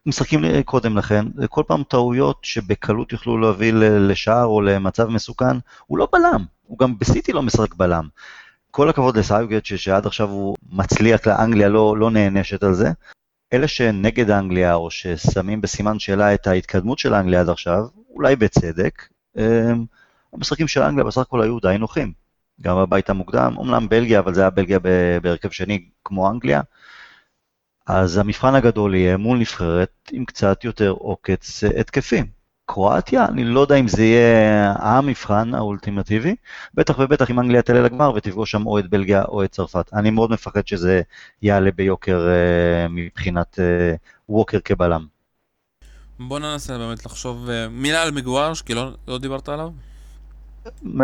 משחקים 0.07 0.63
קודם 0.65 0.99
לכן, 0.99 1.27
זה 1.35 1.49
כל 1.49 1.63
פעם 1.67 1.83
טעויות 1.83 2.39
שבקלות 2.43 3.13
יוכלו 3.13 3.39
להביא 3.39 3.73
לשער 3.73 4.45
או 4.45 4.61
למצב 4.61 5.09
מסוכן, 5.09 5.57
הוא 5.87 5.99
לא 5.99 6.09
בלם, 6.13 6.45
הוא 6.67 6.79
גם 6.79 6.99
בסיטי 6.99 7.33
לא 7.33 7.43
משחק 7.43 7.75
בלם. 7.75 8.09
כל 8.71 8.89
הכבוד 8.89 9.17
לסייוגט 9.17 9.65
שעד 9.65 10.07
עכשיו 10.07 10.29
הוא 10.29 10.57
מצליח 10.73 11.27
לאנגליה, 11.27 11.69
לא, 11.69 11.97
לא 11.97 12.11
נענשת 12.11 12.63
על 12.63 12.75
זה, 12.75 12.91
אלה 13.53 13.69
שנגד 13.69 14.31
אנגליה 14.31 14.75
או 14.75 14.91
ששמים 14.91 15.61
בסימן 15.61 15.99
שאלה 15.99 16.35
את 16.35 16.47
ההתקדמות 16.47 16.99
של 16.99 17.15
אנגליה 17.15 17.41
עד 17.41 17.49
עכשיו, 17.49 17.85
אולי 18.11 18.37
בצדק, 18.37 19.09
אמ, 19.39 19.85
המשחקים 20.33 20.69
של 20.69 20.83
אנגליה 20.83 21.05
בסך 21.05 21.21
הכל 21.21 21.43
היו 21.43 21.61
די 21.61 21.77
נוחים. 21.79 22.13
גם 22.63 22.77
בבית 22.77 23.11
המוקדם, 23.11 23.55
אומנם 23.57 23.89
בלגיה, 23.89 24.19
אבל 24.19 24.35
זה 24.35 24.41
היה 24.41 24.51
בלגיה 24.51 24.79
בהרכב 25.23 25.51
שני 25.51 25.89
כמו 26.05 26.31
אנגליה. 26.31 26.61
אז 27.87 28.19
המבחן 28.19 28.55
הגדול 28.55 28.95
יהיה 28.95 29.17
מול 29.17 29.39
נבחרת 29.39 29.91
עם 30.13 30.25
קצת 30.25 30.65
יותר 30.65 30.91
עוקץ 30.91 31.65
התקפים. 31.65 32.40
קרואטיה, 32.73 33.25
אני 33.25 33.45
לא 33.45 33.61
יודע 33.61 33.75
אם 33.75 33.89
זה 33.89 34.05
יהיה 34.05 34.75
המבחן 34.79 35.55
האולטימטיבי, 35.55 36.35
בטח 36.75 36.99
ובטח 36.99 37.31
אם 37.31 37.41
אנגליה 37.41 37.63
תעלה 37.63 37.81
לגמר 37.81 38.13
ותפגוש 38.15 38.51
שם 38.51 38.67
או 38.67 38.79
את 38.79 38.91
בלגיה 38.91 39.23
או 39.23 39.45
את 39.45 39.51
צרפת. 39.51 39.91
אני 39.93 40.11
מאוד 40.11 40.31
מפחד 40.31 40.67
שזה 40.67 41.03
יעלה 41.43 41.71
ביוקר 41.71 42.29
אה, 42.29 42.93
מבחינת 42.93 43.59
אה, 43.59 43.99
ווקר 44.29 44.61
כבלם. 44.61 45.07
בוא 46.19 46.39
ננסה 46.39 46.79
באמת 46.79 47.07
לחשוב 47.07 47.49
אה, 47.49 47.51
מילה 47.71 48.03
על 48.03 48.11
מגווייר, 48.11 48.63
כי 48.63 48.75
לא, 48.75 48.91
לא 49.09 49.19
דיברת 49.19 49.49
עליו. 49.49 49.71
אמ, 50.85 51.01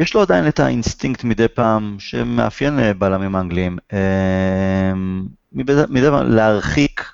יש 0.00 0.14
לו 0.14 0.22
עדיין 0.22 0.48
את 0.48 0.60
האינסטינקט 0.60 1.24
מדי 1.24 1.48
פעם 1.48 1.96
שמאפיין 1.98 2.78
בלמים 2.98 3.36
אנגליים. 3.36 3.78
אמ, 3.90 3.94
מדי 5.52 6.10
פעם 6.10 6.26
להרחיק 6.26 7.13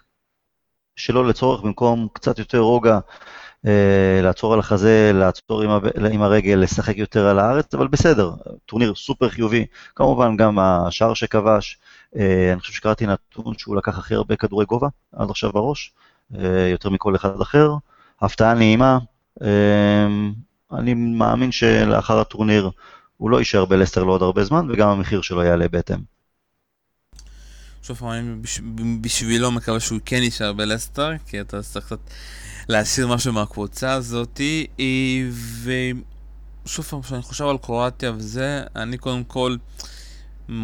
שלא 1.05 1.29
לצורך, 1.29 1.63
במקום 1.63 2.09
קצת 2.13 2.39
יותר 2.39 2.59
רוגע, 2.59 2.99
אה, 3.67 4.21
לעצור 4.23 4.55
על 4.55 4.59
החזה, 4.59 5.11
לעצור 5.15 5.63
עם, 5.63 5.71
עם 6.13 6.23
הרגל, 6.23 6.55
לשחק 6.55 6.97
יותר 6.97 7.27
על 7.27 7.39
הארץ, 7.39 7.75
אבל 7.75 7.89
בסדר, 7.89 8.31
טורניר 8.67 8.95
סופר 8.95 9.29
חיובי. 9.29 9.67
כמובן 9.97 10.37
גם 10.37 10.59
השער 10.59 11.15
שכבש, 11.15 11.79
אה, 12.17 12.53
אני 12.53 12.61
חושב 12.61 12.73
שקראתי 12.73 13.07
נתון 13.07 13.55
שהוא 13.59 13.77
לקח 13.77 13.99
הכי 13.99 14.15
הרבה 14.15 14.37
כדורי 14.37 14.65
גובה 14.65 14.89
עד 15.13 15.31
עכשיו 15.31 15.53
בראש, 15.53 15.93
אה, 16.39 16.69
יותר 16.71 16.91
מכל 16.91 17.17
אחד 17.17 17.41
אחר. 17.41 17.75
הפתעה 18.21 18.55
נעימה, 18.55 18.99
אה, 19.43 20.07
אני 20.73 20.95
מאמין 20.95 21.53
שלאחר 21.53 22.21
הטורניר 22.21 22.71
הוא 23.17 23.31
לא 23.31 23.39
יישאר 23.39 23.65
בלסטר 23.65 24.05
לעוד 24.05 24.23
הרבה 24.23 24.45
זמן, 24.45 24.67
וגם 24.71 24.89
המחיר 24.89 25.21
שלו 25.21 25.43
יעלה 25.43 25.69
בהתאם. 25.69 26.20
שוב 27.83 28.05
אני 28.05 28.35
בשבילו 29.01 29.51
מקווה 29.51 29.81
שהוא 29.81 30.01
כן 30.05 30.23
יישאר 30.23 30.53
בלסטר, 30.53 31.11
כי 31.27 31.41
אתה 31.41 31.63
צריך 31.63 31.87
קצת 31.87 31.99
להשאיר 32.69 33.09
משהו 33.09 33.33
מהקבוצה 33.33 33.93
הזאתי, 33.93 34.67
ושוב 35.63 36.85
פעם, 36.85 37.03
כשאני 37.03 37.23
חושב 37.23 37.45
על 37.45 37.59
קרואטיה 37.59 38.13
וזה, 38.17 38.63
אני 38.77 38.99
קודם 38.99 39.25
כל, 39.25 39.57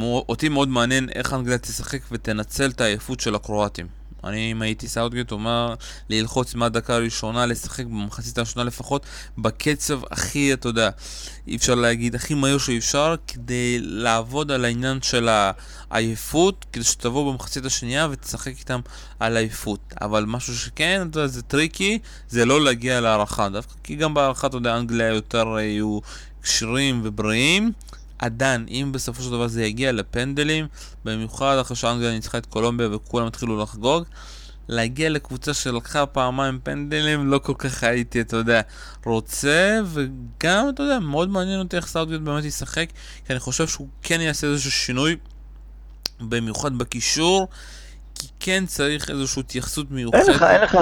אותי 0.02 0.48
מאוד 0.48 0.68
מעניין 0.68 1.08
איך 1.14 1.34
אנגליה 1.34 1.58
תשחק 1.58 2.00
ותנצל 2.12 2.70
את 2.70 2.80
העייפות 2.80 3.20
של 3.20 3.34
הקרואטים. 3.34 3.95
אני, 4.24 4.52
אם 4.52 4.62
הייתי 4.62 4.88
סאוטגייט, 4.88 5.32
אומר 5.32 5.74
ללחוץ 6.08 6.54
מהדקה 6.54 6.94
הראשונה, 6.94 7.46
לשחק 7.46 7.84
במחצית 7.84 8.38
הראשונה 8.38 8.64
לפחות, 8.64 9.06
בקצב 9.38 10.00
הכי, 10.10 10.52
אתה 10.52 10.68
יודע, 10.68 10.90
אי 11.48 11.56
אפשר 11.56 11.74
להגיד, 11.74 12.14
הכי 12.14 12.34
מהיר 12.34 12.58
שאפשר, 12.58 13.14
כדי 13.26 13.78
לעבוד 13.80 14.50
על 14.50 14.64
העניין 14.64 15.02
של 15.02 15.28
העייפות, 15.90 16.66
כדי 16.72 16.84
שתבוא 16.84 17.32
במחצית 17.32 17.64
השנייה 17.64 18.08
ותשחק 18.10 18.58
איתם 18.58 18.80
על 19.20 19.36
עייפות. 19.36 19.94
אבל 20.00 20.24
משהו 20.24 20.58
שכן, 20.58 21.06
אתה 21.10 21.18
יודע, 21.18 21.26
זה 21.26 21.42
טריקי, 21.42 21.98
זה 22.28 22.44
לא 22.44 22.64
להגיע 22.64 23.00
להארכה, 23.00 23.48
דווקא 23.48 23.74
כי 23.82 23.96
גם 23.96 24.14
בהארכה, 24.14 24.46
אתה 24.46 24.56
יודע, 24.56 24.76
אנגליה 24.76 25.08
יותר 25.08 25.58
יהיו 25.58 25.98
כשירים 26.42 27.00
ובריאים. 27.04 27.72
עדיין, 28.18 28.66
אם 28.68 28.90
בסופו 28.92 29.22
של 29.22 29.30
דבר 29.30 29.48
זה 29.48 29.64
יגיע 29.64 29.92
לפנדלים, 29.92 30.66
במיוחד 31.04 31.58
אחרי 31.60 31.76
שאנגליה 31.76 32.12
ניצחה 32.12 32.38
את 32.38 32.46
קולומביה 32.46 32.88
וכולם 32.92 33.26
התחילו 33.26 33.62
לחגוג, 33.62 34.04
להגיע 34.68 35.10
לקבוצה 35.10 35.54
שלקחה 35.54 36.06
פעמיים 36.06 36.58
פנדלים, 36.62 37.30
לא 37.30 37.38
כל 37.38 37.54
כך 37.58 37.82
הייתי, 37.82 38.20
אתה 38.20 38.36
יודע, 38.36 38.60
רוצה, 39.04 39.80
וגם, 39.86 40.68
אתה 40.68 40.82
יודע, 40.82 40.98
מאוד 40.98 41.28
מעניין 41.30 41.58
אותי 41.58 41.76
איך 41.76 41.86
סאוטגייט 41.86 42.20
באמת 42.20 42.44
ישחק, 42.44 42.86
כי 43.26 43.32
אני 43.32 43.40
חושב 43.40 43.68
שהוא 43.68 43.88
כן 44.02 44.20
יעשה 44.20 44.46
איזשהו 44.46 44.70
שינוי, 44.70 45.16
במיוחד 46.20 46.78
בקישור. 46.78 47.48
כי 48.18 48.28
כן 48.40 48.66
צריך 48.66 49.10
איזושהי 49.10 49.40
התייחסות 49.40 49.90
מיוחדת. 49.90 50.28
אין 50.28 50.36
לך, 50.36 50.42
אין 50.42 50.60
לך 50.60 50.78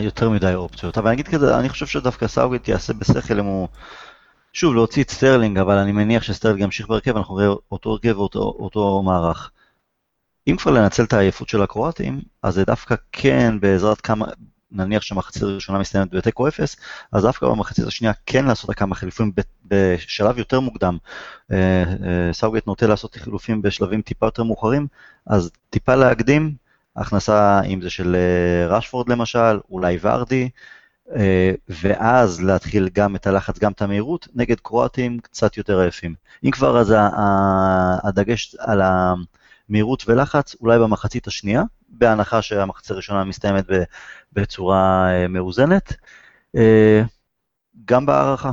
יותר 0.00 0.30
מדי 0.30 0.54
אופציות, 0.54 0.98
אבל 0.98 1.06
אני 1.06 1.14
אגיד 1.14 1.28
כזה, 1.28 1.58
אני 1.58 1.68
חושב 1.68 1.86
שדווקא 1.86 2.26
סאוטגייט 2.26 2.68
יעשה 2.68 2.92
בשכל 2.92 3.38
אם 3.38 3.44
הוא... 3.44 3.68
שוב, 4.52 4.74
להוציא 4.74 5.02
את 5.02 5.10
סטרלינג, 5.10 5.58
אבל 5.58 5.78
אני 5.78 5.92
מניח 5.92 6.22
שסטרלינג 6.22 6.62
ימשיך 6.62 6.88
בהרכב, 6.88 7.16
אנחנו 7.16 7.38
נראה 7.38 7.54
אותו 7.72 7.90
הרכב 7.90 8.18
ואותו 8.18 9.02
מערך. 9.02 9.50
אם 10.46 10.56
כבר 10.56 10.72
לנצל 10.72 11.04
את 11.04 11.12
העייפות 11.12 11.48
של 11.48 11.62
הקרואטים, 11.62 12.20
אז 12.42 12.54
זה 12.54 12.64
דווקא 12.64 12.94
כן 13.12 13.60
בעזרת 13.60 14.00
כמה, 14.00 14.26
נניח 14.70 15.02
שהמחצית 15.02 15.42
הראשונה 15.42 15.78
מסתיימת 15.78 16.14
בתיקו 16.14 16.48
אפס, 16.48 16.76
אז 17.12 17.22
דווקא 17.22 17.46
במחצית 17.46 17.86
השנייה 17.86 18.12
כן 18.26 18.44
לעשות 18.44 18.74
כמה 18.74 18.94
חילופים 18.94 19.32
בשלב 19.64 20.38
יותר 20.38 20.60
מוקדם. 20.60 20.98
אה, 21.52 21.84
אה, 22.06 22.32
סאוגט 22.32 22.66
נוטה 22.66 22.86
לעשות 22.86 23.14
חילופים 23.14 23.62
בשלבים 23.62 24.02
טיפה 24.02 24.26
יותר 24.26 24.42
מאוחרים, 24.42 24.86
אז 25.26 25.50
טיפה 25.70 25.94
להקדים, 25.94 26.54
הכנסה 26.96 27.60
אם 27.62 27.82
זה 27.82 27.90
של 27.90 28.16
אה, 28.16 28.76
רשפורד 28.76 29.08
למשל, 29.08 29.60
אולי 29.70 29.98
ורדי, 30.02 30.48
ואז 31.68 32.42
להתחיל 32.42 32.88
גם 32.92 33.16
את 33.16 33.26
הלחץ, 33.26 33.58
גם 33.58 33.72
את 33.72 33.82
המהירות, 33.82 34.28
נגד 34.34 34.60
קרואטים 34.60 35.18
קצת 35.18 35.56
יותר 35.56 35.78
עייפים. 35.80 36.14
אם 36.44 36.50
כבר 36.50 36.78
אז 36.78 36.94
הדגש 38.04 38.56
על 38.58 38.82
המהירות 38.82 40.04
ולחץ, 40.08 40.56
אולי 40.60 40.78
במחצית 40.78 41.26
השנייה, 41.26 41.62
בהנחה 41.88 42.42
שהמחצית 42.42 42.90
הראשונה 42.90 43.24
מסתיימת 43.24 43.64
בצורה 44.32 45.10
אה, 45.12 45.28
מאוזנת. 45.28 45.92
אה, 46.56 47.02
גם 47.84 48.06
בהערכה. 48.06 48.50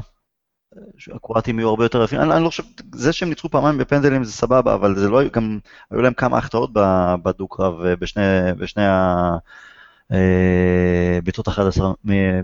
הקרואטים 1.16 1.60
יהיו 1.60 1.70
הרבה 1.70 1.86
יותר 1.86 2.04
יפים. 2.04 2.20
אני, 2.22 2.34
אני 2.34 2.44
לא 2.44 2.50
חושב, 2.50 2.64
זה 2.96 3.14
שהם 3.14 3.30
ניצחו 3.30 3.50
פעמיים 3.50 3.78
בפנדלים 3.78 4.24
זה 4.24 4.32
סבבה, 4.32 4.74
אבל 4.74 4.96
זה 4.96 5.10
לא, 5.10 5.24
גם, 5.28 5.60
היו 5.92 6.02
להם 6.02 6.14
כמה 6.14 6.38
החטאות 6.38 6.70
בדו-קרב 7.24 7.86
אה, 7.86 7.96
בשני, 7.96 8.24
בשני. 8.58 8.84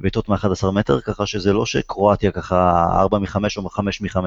בעיטות 0.02 0.30
מ-11 0.30 0.72
מטר, 0.72 1.02
ככה 1.02 1.26
שזה 1.26 1.54
לא 1.54 1.66
שקרואטיה 1.66 2.32
ככה 2.32 2.86
4 3.00 3.20
מ-5 3.20 3.36
או 3.58 3.70
5 3.70 4.02
מ-5, 4.02 4.18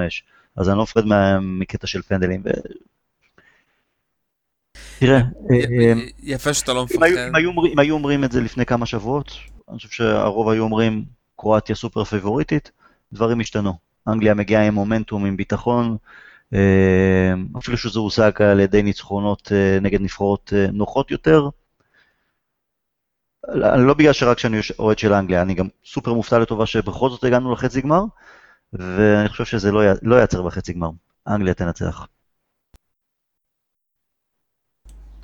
אז 0.57 0.69
אני 0.69 0.77
לא 0.77 0.83
מפחד 0.83 1.03
מקטע 1.41 1.87
של 1.87 2.03
פנדלים, 2.03 2.43
תראה, 4.99 5.21
אה, 5.51 5.93
יפה 6.23 6.55
שאתה 6.55 6.73
לא 6.73 6.85
מפחד. 6.85 7.07
אם 7.73 7.79
היו 7.79 7.95
אומרים 7.95 8.25
את 8.25 8.33
זה 8.33 8.41
לפני 8.41 8.67
כמה 8.67 8.87
שבועות, 8.87 9.33
אני 9.69 9.77
חושב 9.77 9.89
שהרוב 9.89 10.49
היו 10.49 10.63
אומרים 10.63 11.05
קרואטיה 11.37 11.75
סופר 11.75 12.05
פיבוריטית, 12.05 12.71
דברים 13.13 13.41
השתנו. 13.41 13.75
אנגליה 14.09 14.35
מגיעה 14.35 14.67
עם 14.67 14.75
מומנטום, 14.75 15.25
עם 15.25 15.37
ביטחון, 15.37 15.97
אה, 16.55 17.33
אפילו 17.59 17.77
שזה 17.77 17.99
הושג 17.99 18.43
על 18.43 18.61
ידי 18.61 18.83
ניצחונות 18.83 19.53
אה, 19.53 19.79
נגד 19.81 20.01
נבחרות 20.01 20.53
נוחות 20.73 21.11
יותר. 21.11 21.49
לא 23.77 23.95
בגלל 23.95 24.13
שרק 24.13 24.39
שאני 24.39 24.61
אוהד 24.79 24.99
של 24.99 25.13
אנגליה, 25.13 25.43
אני 25.43 25.55
גם 25.55 25.69
סופר 25.85 26.13
מופתע 26.13 26.39
לטובה 26.39 26.67
שבכל 26.67 27.11
זאת 27.11 27.25
הגענו 27.25 27.53
לחצי 27.53 27.81
גמר, 27.81 28.03
ואני 28.73 29.29
חושב 29.29 29.45
שזה 29.45 29.73
לא, 29.73 29.83
לא 30.03 30.17
ייעצר 30.17 30.43
בחצי 30.43 30.73
גמר. 30.73 30.91
אנגליה 31.29 31.55
תנצח. 31.55 32.07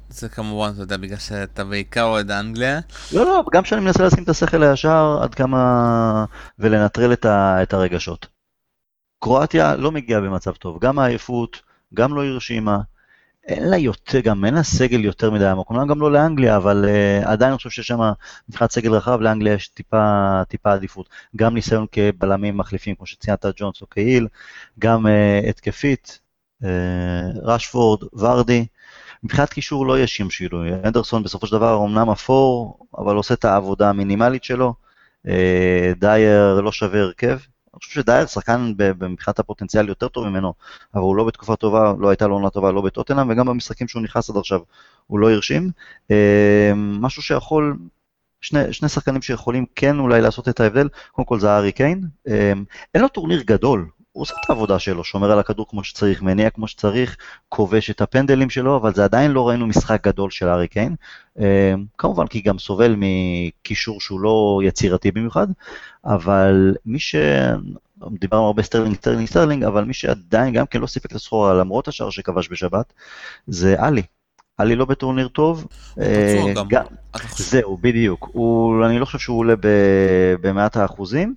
זה 0.08 0.28
כמובן, 0.28 0.70
אתה 0.74 0.82
יודע, 0.82 0.96
בגלל 0.96 1.18
שאתה 1.18 1.64
בעיקר 1.64 2.02
אוהד 2.02 2.30
אנגליה. 2.30 2.80
לא, 3.12 3.24
לא, 3.24 3.44
גם 3.52 3.62
כשאני 3.62 3.80
מנסה 3.80 4.04
לשים 4.04 4.24
את 4.24 4.28
השכל 4.28 4.62
הישר 4.62 5.18
עד 5.22 5.34
כמה... 5.34 6.24
ולנטרל 6.58 7.12
את, 7.12 7.24
ה... 7.24 7.62
את 7.62 7.72
הרגשות. 7.72 8.26
קרואטיה 9.20 9.76
לא 9.76 9.92
מגיעה 9.92 10.20
במצב 10.20 10.52
טוב, 10.52 10.78
גם 10.80 10.98
העייפות, 10.98 11.62
גם 11.94 12.14
לא 12.14 12.24
הרשימה. 12.24 12.78
אין 13.48 13.68
לה 13.68 13.76
יותר, 13.76 14.20
גם 14.20 14.44
אין 14.44 14.54
לה 14.54 14.62
סגל 14.62 15.04
יותר 15.04 15.30
מדי 15.30 15.46
עמוק, 15.46 15.70
אומנם 15.70 15.88
גם 15.88 16.00
לא 16.00 16.12
לאנגליה, 16.12 16.56
אבל 16.56 16.84
uh, 16.84 17.28
עדיין 17.28 17.50
אני 17.50 17.56
חושב 17.56 17.70
שיש 17.70 17.86
שם 17.86 18.00
מבחינת 18.48 18.70
סגל 18.70 18.92
רחב, 18.92 19.20
לאנגליה 19.20 19.54
יש 19.54 19.68
טיפה, 19.68 20.42
טיפה 20.48 20.72
עדיפות. 20.72 21.08
גם 21.36 21.54
ניסיון 21.54 21.86
כבלמים 21.92 22.56
מחליפים, 22.56 22.94
כמו 22.94 23.06
שציינת 23.06 23.44
ג'ונס 23.56 23.82
או 23.82 23.86
קהיל, 23.86 24.28
גם 24.78 25.06
uh, 25.06 25.48
התקפית, 25.48 26.18
uh, 26.62 26.66
רשפורד, 27.42 28.00
ורדי, 28.12 28.66
מבחינת 29.24 29.52
קישור 29.52 29.86
לא 29.86 29.98
יש 29.98 30.16
שום 30.16 30.30
שינוי. 30.30 30.70
אנדרסון 30.84 31.22
בסופו 31.22 31.46
של 31.46 31.56
דבר 31.56 31.74
אומנם 31.74 32.10
אפור, 32.10 32.78
אבל 32.98 33.16
עושה 33.16 33.34
את 33.34 33.44
העבודה 33.44 33.90
המינימלית 33.90 34.44
שלו. 34.44 34.74
אה, 35.28 35.92
דייר 35.96 36.60
לא 36.60 36.72
שווה 36.72 37.00
הרכב. 37.00 37.38
אני 37.74 37.78
חושב 37.78 38.00
שדייר 38.00 38.26
שחקן 38.26 38.72
מבחינת 39.00 39.38
הפוטנציאל 39.38 39.88
יותר 39.88 40.08
טוב 40.08 40.28
ממנו, 40.28 40.54
אבל 40.94 41.02
הוא 41.02 41.16
לא 41.16 41.24
בתקופה 41.24 41.56
טובה, 41.56 41.92
לא 41.98 42.08
הייתה 42.08 42.26
לו 42.26 42.34
עונה 42.34 42.50
טובה 42.50 42.72
לא 42.72 42.80
בטוטנאם, 42.80 43.30
וגם 43.30 43.46
במשחקים 43.46 43.88
שהוא 43.88 44.02
נכנס 44.02 44.30
עד 44.30 44.36
עכשיו 44.36 44.60
הוא 45.06 45.18
לא 45.18 45.30
הרשים. 45.30 45.70
אה, 46.10 46.72
משהו 46.76 47.22
שיכול, 47.22 47.76
שני, 48.40 48.72
שני 48.72 48.88
שחקנים 48.88 49.22
שיכולים 49.22 49.66
כן 49.74 49.98
אולי 49.98 50.20
לעשות 50.20 50.48
את 50.48 50.60
ההבדל, 50.60 50.88
קודם 51.12 51.26
כל 51.26 51.40
זה 51.40 51.50
הארי 51.50 51.72
קיין. 51.72 52.02
אה, 52.28 52.52
אין 52.94 53.02
לו 53.02 53.08
טורניר 53.08 53.42
גדול, 53.42 53.88
הוא 54.14 54.22
עושה 54.22 54.34
את 54.44 54.50
העבודה 54.50 54.78
שלו, 54.78 55.04
שומר 55.04 55.30
על 55.30 55.38
הכדור 55.38 55.66
כמו 55.68 55.84
שצריך, 55.84 56.22
מניע 56.22 56.50
כמו 56.50 56.68
שצריך, 56.68 57.16
כובש 57.48 57.90
את 57.90 58.00
הפנדלים 58.00 58.50
שלו, 58.50 58.76
אבל 58.76 58.94
זה 58.94 59.04
עדיין 59.04 59.30
לא 59.30 59.48
ראינו 59.48 59.66
משחק 59.66 60.06
גדול 60.06 60.30
של 60.30 60.48
הארי 60.48 60.68
קיין. 60.68 60.94
אה, 61.40 61.74
כמובן 61.98 62.26
כי 62.26 62.40
גם 62.40 62.58
סובל 62.58 62.96
מקישור 62.98 64.00
שהוא 64.00 64.20
לא 64.20 64.60
יצירתי 64.64 65.10
במיוחד, 65.10 65.46
אבל 66.04 66.74
מי 66.86 66.98
ש... 66.98 67.14
דיברנו 68.10 68.46
הרבה 68.46 68.62
סטרלינג, 68.62 68.96
סטרלינג, 68.96 69.28
סטרלינג, 69.28 69.64
אבל 69.64 69.84
מי 69.84 69.94
שעדיין 69.94 70.54
גם 70.54 70.66
כן 70.66 70.80
לא 70.80 70.86
סיפק 70.86 71.10
את 71.10 71.16
הסחורה 71.16 71.54
למרות 71.54 71.88
השער 71.88 72.10
שכבש 72.10 72.48
בשבת, 72.50 72.92
זה 73.46 73.76
עלי. 73.78 74.02
עלי 74.58 74.76
לא 74.76 74.84
בטורניר 74.84 75.28
טוב. 75.28 75.66
אה, 76.00 76.52
גם. 76.68 76.84
זהו, 77.36 77.78
בדיוק. 77.80 78.28
הוא, 78.32 78.86
אני 78.86 78.98
לא 78.98 79.04
חושב 79.04 79.18
שהוא 79.18 79.38
עולה 79.38 79.54
במאת 80.40 80.76
האחוזים. 80.76 81.34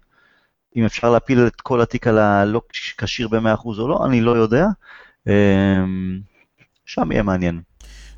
אם 0.78 0.86
אפשר 0.86 1.10
להפיל 1.10 1.48
את 1.48 1.62
כל 1.62 1.82
התיק 1.82 2.08
על 2.08 2.18
הלא 2.18 2.62
כשיר 2.98 3.28
ב-100% 3.28 3.66
או 3.66 3.88
לא, 3.88 4.06
אני 4.06 4.22
לא 4.22 4.32
יודע. 4.32 4.66
אמ, 5.28 6.20
שם 6.86 7.12
יהיה 7.12 7.24
מעניין. 7.24 7.62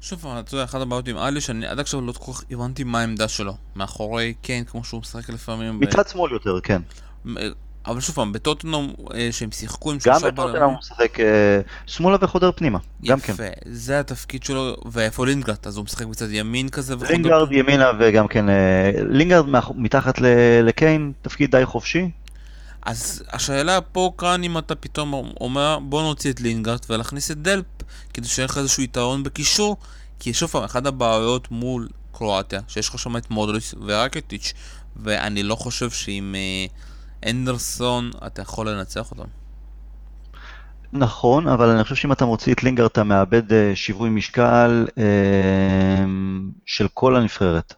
שוב, 0.02 0.28
אתה 0.28 0.56
יודע, 0.56 0.64
אחת 0.64 0.82
הבעיות 0.82 1.08
עם 1.08 1.18
אלי, 1.18 1.42
שאני 1.42 1.68
עד 1.68 1.80
עכשיו 1.80 2.02
לא 2.02 2.12
כל 2.12 2.34
כך 2.34 2.44
הבנתי 2.52 2.84
מה 2.84 3.00
העמדה 3.00 3.28
שלו. 3.28 3.54
מאחורי 3.76 4.34
קיין, 4.42 4.64
כמו 4.64 4.84
שהוא 4.84 5.02
משחק 5.02 5.30
לפעמים. 5.30 5.80
מצד 5.80 6.08
שמאל 6.08 6.32
יותר, 6.32 6.60
כן. 6.64 6.82
אבל 7.86 8.00
שוב 8.00 8.16
פעם, 8.16 8.34
בטוטנאם 8.34 8.88
אה, 9.14 9.28
שהם 9.32 9.52
שיחקו 9.52 9.92
עם 9.92 10.00
שלושה 10.00 10.20
בלמים. 10.20 10.36
גם 10.36 10.44
בטוטנאם 10.44 10.70
הוא 10.70 10.78
משחק 10.80 11.20
אה, 11.20 11.62
שמאלה 11.86 12.18
וחודר 12.22 12.52
פנימה, 12.52 12.80
גם 13.06 13.20
כן. 13.20 13.34
יפה, 13.34 13.44
זה 13.66 14.00
התפקיד 14.00 14.44
שלו, 14.44 14.76
ואיפה 14.86 15.26
לינגרד? 15.26 15.56
אז 15.64 15.78
הוא 15.78 15.86
משחק 15.86 16.06
מצד 16.06 16.32
ימין 16.32 16.70
כזה 16.70 16.96
וחודר... 16.96 17.12
לינגרד 17.12 17.52
ימינה 17.52 17.92
וגם 18.00 18.28
כן, 18.28 18.50
אה, 18.50 18.92
לינגרד 19.10 19.46
מתחת 19.76 20.20
לקיין, 20.64 21.12
תפקיד 21.22 21.52
די 21.52 21.66
חופשי. 21.66 22.10
אז 22.82 23.24
השאלה 23.32 23.82
פה 23.82 24.12
כאן 24.18 24.44
אם 24.44 24.58
אתה 24.58 24.76
פתאום 24.76 25.14
אומר 25.42 25.80
בוא 25.80 26.04
נוציא 26.04 26.32
את 26.32 26.42
לינגארד 26.42 26.80
ולהכניס 26.90 27.32
את 27.32 27.42
דלפ 27.42 27.66
כדי 28.14 28.28
שיהיה 28.28 28.46
לך 28.46 28.58
איזשהו 28.58 28.84
יתרון 28.84 29.24
בקישור 29.24 29.78
כי 30.20 30.34
שוב 30.34 30.50
פעם, 30.50 30.64
אחת 30.64 30.86
הבעיות 30.86 31.52
מול 31.52 31.88
קרואטיה 32.12 32.62
שיש 32.68 32.90
לך 32.90 33.00
שם 33.00 33.18
את 33.18 33.30
מודריץ' 33.30 33.76
ורקטיץ' 33.86 34.54
ואני 34.96 35.44
לא 35.44 35.56
חושב 35.56 35.90
שעם 35.90 36.36
אה, 36.36 36.66
אנדרסון 37.30 38.12
אתה 38.28 38.42
יכול 38.42 38.70
לנצח 38.70 39.12
אותם. 39.12 39.30
נכון, 40.94 41.48
אבל 41.48 41.70
אני 41.70 41.84
חושב 41.84 41.96
שאם 41.96 42.12
אתה 42.12 42.26
מוציא 42.26 42.54
את 42.54 42.64
לינגארד 42.64 42.90
אתה 42.92 43.04
מאבד 43.04 43.54
אה, 43.54 43.72
שיווי 43.76 44.10
משקל 44.10 44.88
אה, 44.98 46.06
של 46.66 46.88
כל 46.94 47.16
הנבחרת. 47.16 47.74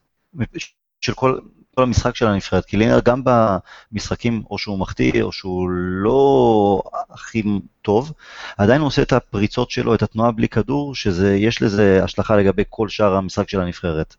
של 1.02 1.14
כל, 1.14 1.40
כל 1.82 1.86
המשחק 1.86 2.16
של 2.16 2.28
הנבחרת, 2.28 2.66
כי 2.66 2.78
לינר 2.78 3.00
גם 3.06 3.22
במשחקים, 3.24 4.44
או 4.50 4.58
שהוא 4.58 4.80
מחטיא, 4.80 5.24
או 5.24 5.32
שהוא 5.32 5.70
לא 5.70 6.82
הכי 7.10 7.44
טוב, 7.82 8.14
עדיין 8.58 8.82
הוא 8.82 8.88
עושה 8.88 9.02
את 9.02 9.14
הפריצות 9.14 9.72
שלו, 9.72 9.96
את 9.96 10.04
התנועה 10.04 10.32
בלי 10.32 10.50
כדור, 10.50 10.96
שיש 10.96 11.62
לזה 11.62 12.04
השלכה 12.04 12.36
לגבי 12.38 12.64
כל 12.70 12.90
שאר 12.90 13.16
המשחק 13.16 13.50
של 13.50 13.62
הנבחרת. 13.62 14.16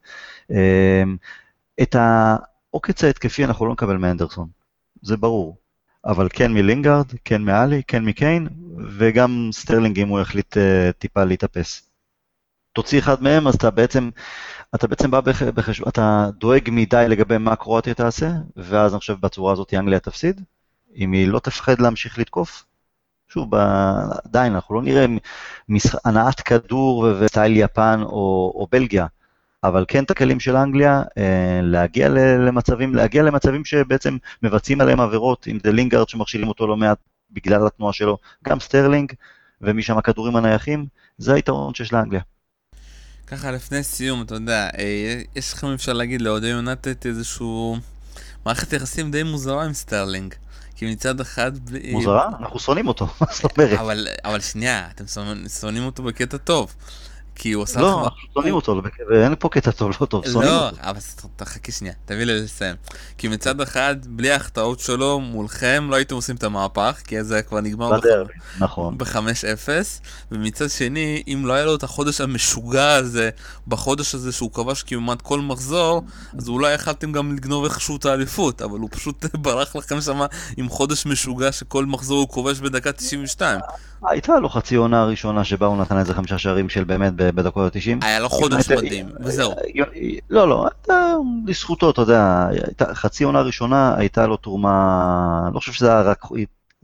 אמ, 0.51 0.57
את 1.83 1.97
העוקץ 1.99 3.05
ההתקפי 3.05 3.45
אנחנו 3.45 3.67
לא 3.67 3.73
נקבל 3.73 3.97
מאנדרסון, 3.97 4.49
זה 5.03 5.17
ברור. 5.17 5.57
אבל 6.05 6.29
כן 6.33 6.53
מלינגארד, 6.53 7.07
כן 7.25 7.43
מאלי, 7.43 7.83
כן 7.87 8.05
מקיין, 8.05 8.49
וגם 8.99 9.51
סטרלינג 9.53 10.01
אם 10.01 10.09
הוא 10.09 10.21
יחליט 10.21 10.57
אה, 10.57 10.93
טיפה 10.99 11.25
להתאפס. 11.25 11.92
תוציא 12.73 12.99
אחד 12.99 13.23
מהם, 13.23 13.47
אז 13.47 13.55
אתה 13.55 13.71
בעצם 13.71 14.11
אתה 14.75 14.87
בעצם 14.87 15.11
בא 15.11 15.21
בחשבון, 15.55 15.89
אתה 15.89 16.29
דואג 16.39 16.69
מדי 16.73 17.05
לגבי 17.09 17.39
מה 17.39 17.57
קרואטיה 17.57 17.95
תעשה, 17.95 18.31
ואז 18.57 18.93
אני 18.93 18.99
חושב 19.01 19.17
בצורה 19.21 19.53
הזאת 19.53 19.75
אנגליה 19.75 20.01
תפסיד, 20.01 20.41
אם 20.97 21.13
היא 21.13 21.29
לא 21.29 21.39
תפחד 21.39 21.81
להמשיך 21.81 22.19
לתקוף. 22.19 22.65
שוב, 23.29 23.55
עדיין 24.25 24.55
אנחנו 24.55 24.75
לא 24.75 24.83
נראה 24.83 25.07
הנעת 26.05 26.41
כדור 26.41 27.07
וסטייל 27.21 27.57
יפן 27.57 28.01
או, 28.03 28.53
או 28.55 28.67
בלגיה, 28.73 29.07
אבל 29.65 29.85
כן 29.89 30.05
את 30.05 30.11
הכלים 30.11 30.41
של 30.41 30.57
אנגליה, 30.57 31.03
אה, 31.19 31.61
להגיע 31.63 32.09
למצבים, 32.39 32.95
להגיע 32.95 33.23
למצבים 33.23 33.65
שבעצם 33.65 34.17
מבצעים 34.43 34.81
עליהם 34.81 35.01
עבירות, 35.01 35.49
אם 35.51 35.59
זה 35.65 35.73
לינגארד 35.73 36.09
שמכשילים 36.09 36.49
אותו 36.49 36.67
לא 36.67 36.77
מעט 36.77 36.99
בגלל 37.31 37.67
התנועה 37.67 37.93
שלו, 37.93 38.19
גם 38.45 38.61
סטרלינג, 38.61 39.13
ומשם 39.61 39.99
הכדורים 39.99 40.37
הנייחים, 40.37 40.87
זה 41.19 41.35
היתרון 41.35 41.75
שיש 41.75 41.93
לאנגליה. 41.93 42.21
ככה 43.33 43.51
לפני 43.51 43.83
סיום, 43.83 44.23
אתה 44.23 44.35
יודע, 44.35 44.69
אה, 44.79 45.21
יש 45.37 45.53
לכם 45.53 45.67
אפשר 45.67 45.93
להגיד 45.93 46.23
לאוהדי 46.23 46.47
יונטד 46.47 46.95
איזשהו 47.05 47.77
מערכת 48.47 48.73
יחסים 48.73 49.11
די 49.11 49.23
מוזרה 49.23 49.65
עם 49.65 49.73
סטרלינג. 49.73 50.35
כי 50.77 50.93
מצד 50.93 51.21
אחד... 51.21 51.53
מוזרה? 51.93 52.29
אנחנו 52.41 52.59
שונאים 52.59 52.89
אותו, 52.89 53.07
מה 53.21 53.27
זאת 53.37 53.59
אומרת? 53.59 53.79
אבל 54.25 54.41
שנייה, 54.41 54.89
אתם 54.95 55.05
שונאים 55.61 55.85
אותו 55.85 56.03
בקטע 56.03 56.37
טוב. 56.37 56.75
כי 57.35 57.53
הוא 57.53 57.63
עושה 57.63 57.81
לא, 57.81 57.89
לך... 57.89 57.97
לא, 57.97 58.11
שונאים 58.35 58.55
אותו, 58.55 58.83
אין 59.23 59.35
פה 59.39 59.49
קטע 59.49 59.71
טוב, 59.71 59.91
לא 60.01 60.07
טוב, 60.07 60.27
שונאים 60.27 60.51
לא, 60.51 60.67
אותו. 60.67 60.77
לא, 60.83 60.91
אבל 60.91 61.01
תחכי 61.37 61.73
שנייה, 61.73 61.95
תביא 62.05 62.25
לי 62.25 62.41
לסיים. 62.41 62.77
כי 63.19 63.29
מצד 63.29 63.61
אחד, 63.61 63.97
בלי 64.07 64.31
ההחטאות 64.31 64.81
שלו 64.81 65.21
מולכם, 65.21 65.87
לא 65.91 65.97
הייתם 65.97 66.15
עושים 66.15 66.37
את 66.37 66.45
המהפך, 66.45 67.01
כי 67.07 67.25
זה 67.25 67.43
כבר 67.43 67.61
נגמר 67.61 68.01
בדרבי, 68.01 68.33
נכון. 68.59 68.99
ב-5-0, 68.99 69.69
ומצד 70.33 70.71
שני, 70.71 71.23
אם 71.27 71.43
לא 71.47 71.53
היה 71.53 71.65
לו 71.65 71.75
את 71.75 71.83
החודש 71.83 72.21
המשוגע 72.21 72.95
הזה, 72.95 73.31
בחודש 73.69 74.15
הזה 74.15 74.33
שהוא 74.33 74.53
כבש 74.53 74.83
כמעט 74.83 75.23
כל 75.23 75.41
מחזור, 75.41 76.03
אז 76.39 76.49
אולי 76.49 76.73
יכלתם 76.73 77.13
גם 77.13 77.33
לגנוב 77.33 77.65
איכשהו 77.65 77.97
את 77.97 78.05
האליפות, 78.05 78.63
אבל 78.63 78.79
הוא 78.79 78.89
פשוט 78.93 79.25
ברח 79.45 79.77
לכם 79.77 80.01
שם 80.01 80.21
עם 80.57 80.69
חודש 80.69 81.07
משוגע 81.07 81.53
שכל 81.53 81.87
מחזור 81.87 82.19
הוא 82.19 82.29
כובש 82.29 82.61
בדקה 82.61 82.93
92. 82.93 83.61
הייתה 84.09 84.39
לו 84.39 84.49
חצי 84.49 84.75
עונה 84.75 85.05
ראשונה 85.05 85.45
שבה 85.45 85.67
הוא 85.67 85.77
נתן 85.77 85.99
איזה 85.99 86.15
חמישה 86.15 86.39
שערים 86.39 86.69
של 86.69 86.85
באמת 86.85 87.13
בדקות 87.17 87.77
ה-90. 87.77 88.05
היה 88.07 88.21
לו 88.21 88.29
חודש 88.29 88.71
מדהים, 88.71 89.07
וזהו. 89.21 89.53
לא, 90.31 90.49
לא, 90.49 90.67
לזכותו, 91.47 91.91
אתה 91.91 92.03
יודע, 92.03 92.47
חצי 92.93 93.25
עונה 93.25 93.41
ראשונה 93.41 93.95
הייתה 93.97 94.27
לו 94.27 94.37
תרומה, 94.37 95.51
לא 95.55 95.59
חושב 95.59 95.73
שזה 95.73 95.89
היה 95.89 96.01
רק 96.01 96.25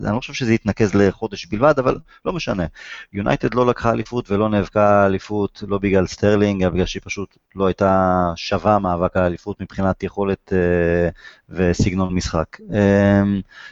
אני 0.04 0.14
לא 0.14 0.18
חושב 0.18 0.32
שזה 0.32 0.54
יתנקז 0.54 0.94
לחודש 0.94 1.46
בלבד, 1.46 1.74
אבל 1.78 1.98
לא 2.24 2.32
משנה. 2.32 2.64
יונייטד 3.12 3.54
לא 3.54 3.66
לקחה 3.66 3.90
אליפות 3.90 4.30
ולא 4.30 4.48
נאבקה 4.48 5.06
אליפות, 5.06 5.62
לא 5.68 5.78
בגלל 5.78 6.06
סטרלינג, 6.06 6.62
אלא 6.62 6.70
בגלל 6.70 6.86
שהיא 6.86 7.02
פשוט 7.04 7.36
לא 7.54 7.66
הייתה 7.66 8.32
שווה 8.36 8.78
מאבק 8.78 9.16
על 9.16 9.22
אליפות 9.22 9.60
מבחינת 9.60 10.02
יכולת 10.02 10.52
אה, 10.52 11.08
וסגנון 11.48 12.14
משחק. 12.14 12.58
אה, 12.74 13.22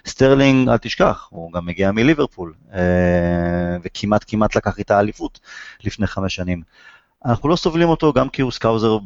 סטרלינג, 0.07 0.69
אל 0.69 0.77
תשכח, 0.77 1.29
הוא 1.31 1.53
גם 1.53 1.67
מגיע 1.67 1.93
מליברפול, 1.93 2.55
אה, 2.75 3.77
וכמעט 3.83 4.25
כמעט 4.29 4.57
לקח 4.57 4.79
איתה 4.79 5.01
אליפות 5.01 5.41
לפני 5.85 6.07
חמש 6.07 6.35
שנים. 6.35 6.63
אנחנו 7.25 7.49
לא 7.49 7.57
סובלים 7.57 7.89
אותו 7.89 8.13
גם 8.13 8.29
כי 8.29 8.43
הוא 8.43 8.53
סקאוזר 8.53 8.99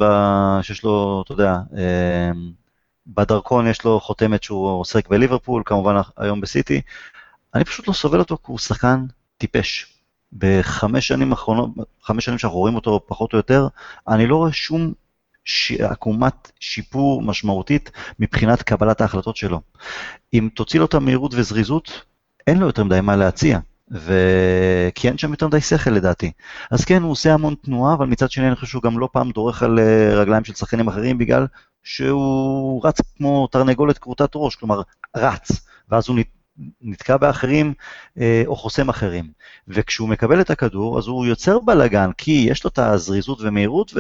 שיש 0.63 0.85
לו, 0.85 1.23
אתה 1.25 1.33
יודע, 1.33 1.57
אה, 1.77 2.31
בדרכון 3.15 3.67
יש 3.67 3.85
לו 3.85 4.01
חותמת 4.01 4.43
שהוא 4.43 4.69
עסק 4.69 5.09
בליברפול, 5.09 5.63
כמובן 5.67 5.95
היום 6.17 6.41
בסיטי. 6.41 6.81
אני 7.55 7.65
פשוט 7.65 7.89
לא 7.89 7.93
סובל 7.93 8.19
אותו 8.19 8.37
כי 8.37 8.43
הוא 8.47 8.59
שחקן 8.59 9.05
טיפש. 9.39 9.87
בחמש 10.33 11.09
שנים 11.09 11.31
האחרונות, 11.31 11.71
חמש 12.03 12.25
שנים 12.25 12.39
שאנחנו 12.39 12.59
רואים 12.59 12.75
אותו 12.75 13.01
פחות 13.07 13.33
או 13.33 13.39
יותר, 13.39 13.69
אני 14.09 14.27
לא 14.27 14.37
רואה 14.37 14.53
שום 14.53 14.93
ש... 15.45 15.73
עקומת 15.73 16.53
שיפור 16.61 17.23
משמעותית 17.23 17.91
מבחינת 18.19 18.63
קבלת 18.63 19.01
ההחלטות 19.01 19.37
שלו. 19.37 19.61
אם 20.35 20.49
תוציא 20.55 20.81
לו 20.81 20.87
את 20.87 20.95
המהירות 20.95 21.35
וזריזות, 21.35 22.05
אין 22.47 22.59
לו 22.59 22.67
יותר 22.67 22.85
מדי 22.85 23.01
מה 23.01 23.17
להציע. 23.17 23.59
ו... 23.93 24.15
כי 24.95 25.09
אין 25.09 25.19
שם 25.19 25.31
יותר 25.31 25.47
מדי 25.47 25.61
שכל 25.61 25.91
לדעתי. 25.91 26.33
אז 26.71 26.85
כן, 26.85 27.03
הוא 27.03 27.11
עושה 27.11 27.35
המון 27.35 27.55
תנועה, 27.63 27.95
אבל 27.95 28.07
מצד 28.07 28.31
שני 28.31 28.47
אני 28.47 28.55
חושב 28.55 28.67
שהוא 28.67 28.83
גם 28.83 28.99
לא 28.99 29.09
פעם 29.13 29.31
דורך 29.31 29.63
על 29.63 29.79
אה, 29.79 30.15
רגליים 30.15 30.45
של 30.45 30.55
שחקנים 30.55 30.89
אחרים 30.89 31.19
בגלל 31.19 31.47
שהוא 31.83 32.87
רץ 32.87 33.01
כמו 33.17 33.47
תרנגולת 33.47 33.99
כרותת 33.99 34.31
ראש, 34.35 34.57
כלומר 34.57 34.83
רץ, 35.17 35.51
ואז 35.89 36.09
הוא 36.09 36.17
נתקע 36.81 37.17
באחרים 37.17 37.75
אה, 38.19 38.43
או 38.47 38.57
חוסם 38.57 38.89
אחרים. 38.89 39.31
וכשהוא 39.69 40.09
מקבל 40.09 40.41
את 40.41 40.51
הכדור, 40.51 40.99
אז 40.99 41.07
הוא 41.07 41.27
יוצר 41.27 41.59
בלאגן, 41.59 42.11
כי 42.19 42.47
יש 42.51 42.65
לו 42.65 42.71
את 42.71 42.79
הזריזות 42.79 43.39
ומהירות, 43.41 43.93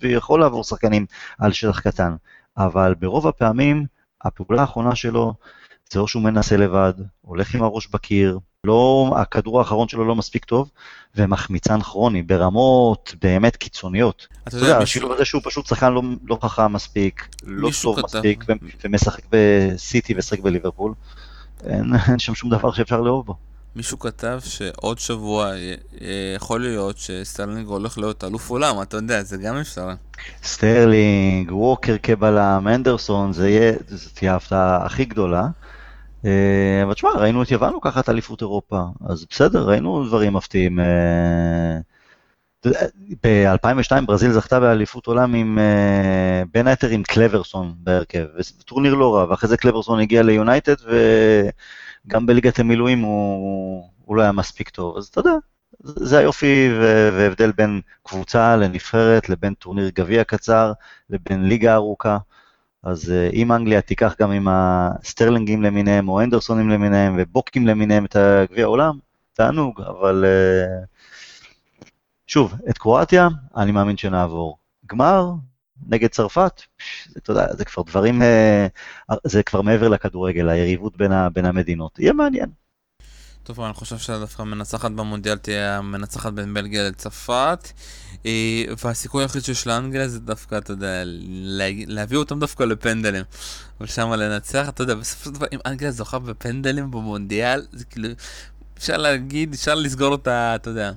ויכול 0.00 0.40
לעבור 0.40 0.64
שחקנים 0.64 1.06
על 1.38 1.52
שטח 1.52 1.80
קטן. 1.80 2.14
אבל 2.56 2.94
ברוב 2.98 3.26
הפעמים, 3.26 3.86
הפעולה 4.22 4.60
האחרונה 4.60 4.94
שלו, 4.94 5.34
זה 5.92 6.00
או 6.00 6.08
שהוא 6.08 6.22
מנסה 6.22 6.56
לבד, 6.56 6.92
הולך 7.20 7.54
עם 7.54 7.62
הראש 7.62 7.86
בקיר, 7.86 8.38
לא, 8.64 9.14
הכדור 9.16 9.58
האחרון 9.58 9.88
שלו 9.88 10.04
לא 10.04 10.14
מספיק 10.14 10.44
טוב, 10.44 10.70
ומחמיצן 11.16 11.82
כרוני 11.82 12.22
ברמות 12.22 13.14
באמת 13.22 13.56
קיצוניות. 13.56 14.26
אתה 14.48 14.56
יודע, 14.56 14.78
השילוב 14.78 15.12
הזה 15.12 15.24
שהוא 15.24 15.42
פשוט 15.44 15.66
שחקן 15.66 15.92
לא, 15.92 16.02
לא 16.26 16.38
חכם 16.42 16.72
מספיק, 16.72 17.28
לא 17.46 17.70
טוב. 17.82 18.00
מספיק, 18.04 18.44
ומשחק 18.84 19.22
בסיטי 19.30 20.14
ושחק 20.16 20.40
בליברפול, 20.40 20.94
אין, 21.64 21.92
אין 22.08 22.18
שם 22.18 22.34
שום 22.34 22.50
דבר 22.50 22.72
שאפשר 22.72 23.00
לאהוב 23.00 23.26
בו. 23.26 23.34
מישהו 23.76 23.98
כתב 23.98 24.40
שעוד 24.44 24.98
שבוע 24.98 25.52
יכול 26.36 26.60
להיות 26.60 26.98
שסטרלינג 26.98 27.66
הולך 27.66 27.98
להיות 27.98 28.24
אלוף 28.24 28.50
עולם, 28.50 28.82
אתה 28.82 28.96
יודע, 28.96 29.22
זה 29.22 29.36
גם 29.36 29.56
אפשר. 29.56 29.88
סטרלינג, 30.42 31.52
ווקר 31.52 31.96
כבלם, 32.02 32.68
אנדרסון, 32.74 33.32
זה 33.32 33.48
יהיה, 33.48 33.72
זאת 33.88 34.12
תהיה 34.14 34.32
ההפתעה 34.32 34.86
הכי 34.86 35.04
גדולה. 35.04 35.46
אה, 36.24 36.82
אבל 36.82 36.94
תשמע, 36.94 37.10
ראינו 37.10 37.42
את 37.42 37.50
יוון 37.50 37.72
לוקחת 37.72 38.08
אליפות 38.08 38.40
אירופה, 38.40 38.80
אז 39.08 39.26
בסדר, 39.30 39.68
ראינו 39.68 40.04
דברים 40.04 40.32
מפתיעים. 40.32 40.80
אה, 40.80 41.78
ב-2002 43.22 44.06
ברזיל 44.06 44.32
זכתה 44.32 44.60
באליפות 44.60 45.06
עולם 45.06 45.34
עם, 45.34 45.58
אה, 45.58 46.42
בין 46.52 46.66
היתר 46.66 46.88
עם 46.88 47.02
קלברסון 47.02 47.74
בהרכב, 47.76 48.26
טורניר 48.64 48.94
לא 48.94 49.14
רע, 49.14 49.30
ואחרי 49.30 49.48
זה 49.48 49.56
קלברסון 49.56 50.00
הגיע 50.00 50.22
ליונייטד, 50.22 50.74
וגם 52.06 52.26
בליגת 52.26 52.58
המילואים 52.58 53.00
הוא, 53.02 53.90
הוא 54.04 54.16
לא 54.16 54.22
היה 54.22 54.32
מספיק 54.32 54.68
טוב, 54.68 54.96
אז 54.96 55.06
אתה 55.06 55.20
יודע, 55.20 55.34
זה 55.80 56.18
היופי 56.18 56.68
והבדל 57.12 57.52
בין 57.52 57.80
קבוצה 58.02 58.56
לנבחרת, 58.56 59.28
לבין 59.28 59.54
טורניר 59.54 59.90
גביע 59.94 60.24
קצר, 60.24 60.72
לבין 61.10 61.48
ליגה 61.48 61.74
ארוכה. 61.74 62.18
אז 62.84 63.10
אה, 63.10 63.30
אם 63.32 63.52
אנגליה 63.52 63.80
תיקח 63.80 64.14
גם 64.20 64.30
עם 64.30 64.48
הסטרלינגים 64.50 65.62
למיניהם, 65.62 66.08
או 66.08 66.20
אנדרסונים 66.20 66.70
למיניהם, 66.70 67.16
ובוקים 67.18 67.66
למיניהם 67.66 68.04
את 68.04 68.16
גביע 68.50 68.64
העולם, 68.64 68.98
תענוג, 69.32 69.80
אבל 69.80 70.24
אה, 70.24 70.84
שוב, 72.26 72.54
את 72.70 72.78
קרואטיה, 72.78 73.28
אני 73.56 73.72
מאמין 73.72 73.96
שנעבור. 73.96 74.58
גמר, 74.86 75.32
נגד 75.88 76.08
צרפת, 76.08 76.62
אתה 77.16 77.30
יודע, 77.30 77.46
זה 77.56 77.64
כבר 77.64 77.82
דברים, 77.82 78.22
אה, 78.22 78.66
זה 79.24 79.42
כבר 79.42 79.62
מעבר 79.62 79.88
לכדורגל, 79.88 80.48
היריבות 80.48 80.96
בין, 80.96 81.12
בין 81.32 81.44
המדינות. 81.44 81.98
יהיה 81.98 82.12
מעניין. 82.12 82.63
טוב, 83.44 83.60
אני 83.60 83.72
חושב 83.74 83.98
שדווקא 83.98 84.42
המנצחת 84.42 84.90
במונדיאל 84.90 85.38
תהיה 85.38 85.78
המנצחת 85.78 86.32
בין 86.32 86.54
בלגיה 86.54 86.88
לצרפת. 86.88 87.68
אה, 88.26 88.64
והסיכוי 88.84 89.24
היחיד 89.24 89.44
שיש 89.44 89.66
לאנגליה 89.66 90.08
זה 90.08 90.20
דווקא, 90.20 90.58
אתה 90.58 90.72
יודע, 90.72 91.02
להביא 91.86 92.18
אותם 92.18 92.38
דווקא 92.38 92.62
לפנדלים. 92.62 93.24
אבל 93.80 93.86
שם 93.86 94.12
לנצח, 94.12 94.68
אתה 94.68 94.82
יודע, 94.82 94.94
בסופו 94.94 95.24
של 95.24 95.30
דבר, 95.30 95.46
אם 95.52 95.58
אנגליה 95.66 95.90
זוכה 95.90 96.18
בפנדלים 96.18 96.90
במונדיאל, 96.90 97.62
זה 97.72 97.84
כאילו, 97.84 98.08
אפשר 98.78 98.96
להגיד, 98.96 99.54
אפשר 99.54 99.74
לסגור 99.74 100.12
אותה, 100.12 100.54
אתה 100.54 100.70
יודע. 100.70 100.92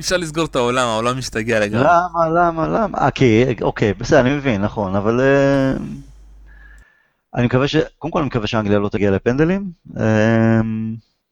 אפשר 0.00 0.16
לסגור 0.16 0.44
את 0.44 0.56
העולם, 0.56 0.88
העולם 0.88 1.18
משתגע 1.18 1.60
לגמרי. 1.60 1.84
למה, 1.84 2.28
למה, 2.28 2.68
למה? 2.68 2.98
אה, 2.98 3.10
כי, 3.10 3.44
אוקיי, 3.62 3.94
בסדר, 3.94 4.20
אני 4.20 4.36
מבין, 4.36 4.62
נכון, 4.62 4.96
אבל... 4.96 5.20
אני 7.34 7.46
מקווה 7.46 7.68
ש... 7.68 7.76
קודם 7.98 8.12
כל 8.12 8.18
אני 8.18 8.26
מקווה 8.26 8.46
שאנגליה 8.46 8.78
לא 8.78 8.88
תגיע 8.88 9.10
לפנדלים. 9.10 9.70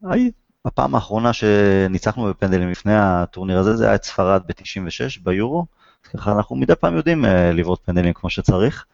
היי, 0.05 0.31
הפעם 0.65 0.95
האחרונה 0.95 1.33
שניצחנו 1.33 2.25
בפנדלים 2.25 2.71
לפני 2.71 2.95
הטורניר 2.97 3.59
הזה, 3.59 3.77
זה 3.77 3.87
היה 3.87 3.95
את 3.95 4.05
ספרד 4.05 4.43
ב-96 4.47 5.21
ביורו. 5.23 5.67
ככה 6.15 6.33
אנחנו 6.33 6.57
מדי 6.57 6.75
פעם 6.75 6.97
יודעים 6.97 7.25
אה, 7.25 7.53
לבעוט 7.53 7.81
פנדלים 7.85 8.13
כמו 8.13 8.31
שצריך. 8.31 8.85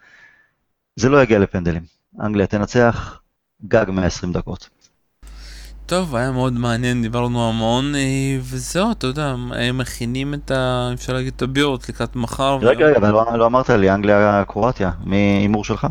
זה 0.96 1.08
לא 1.08 1.22
יגיע 1.22 1.38
לפנדלים. 1.38 1.82
אנגליה 2.20 2.46
תנצח 2.46 3.20
גג 3.66 3.90
120 3.90 4.32
דקות. 4.32 4.68
טוב, 5.86 6.16
היה 6.16 6.32
מאוד 6.32 6.52
מעניין, 6.52 7.02
דיברנו 7.02 7.48
המון, 7.48 7.94
אה, 7.94 8.38
וזהו, 8.40 8.92
אתה 8.92 9.06
יודע, 9.06 9.34
הם 9.52 9.78
מכינים 9.78 10.34
את 10.34 10.50
ה... 10.50 10.90
אפשר 10.94 11.12
להגיד 11.12 11.32
את 11.36 11.42
הבירות 11.42 11.88
לקראת 11.88 12.16
מחר. 12.16 12.58
רגע, 12.62 12.86
רגע, 12.86 12.98
אבל 12.98 13.10
לא, 13.10 13.38
לא 13.38 13.46
אמרת 13.46 13.70
לי, 13.70 13.90
אנגליה-קרואטיה, 13.90 14.90
מהימור 15.04 15.64
שלך. 15.64 15.86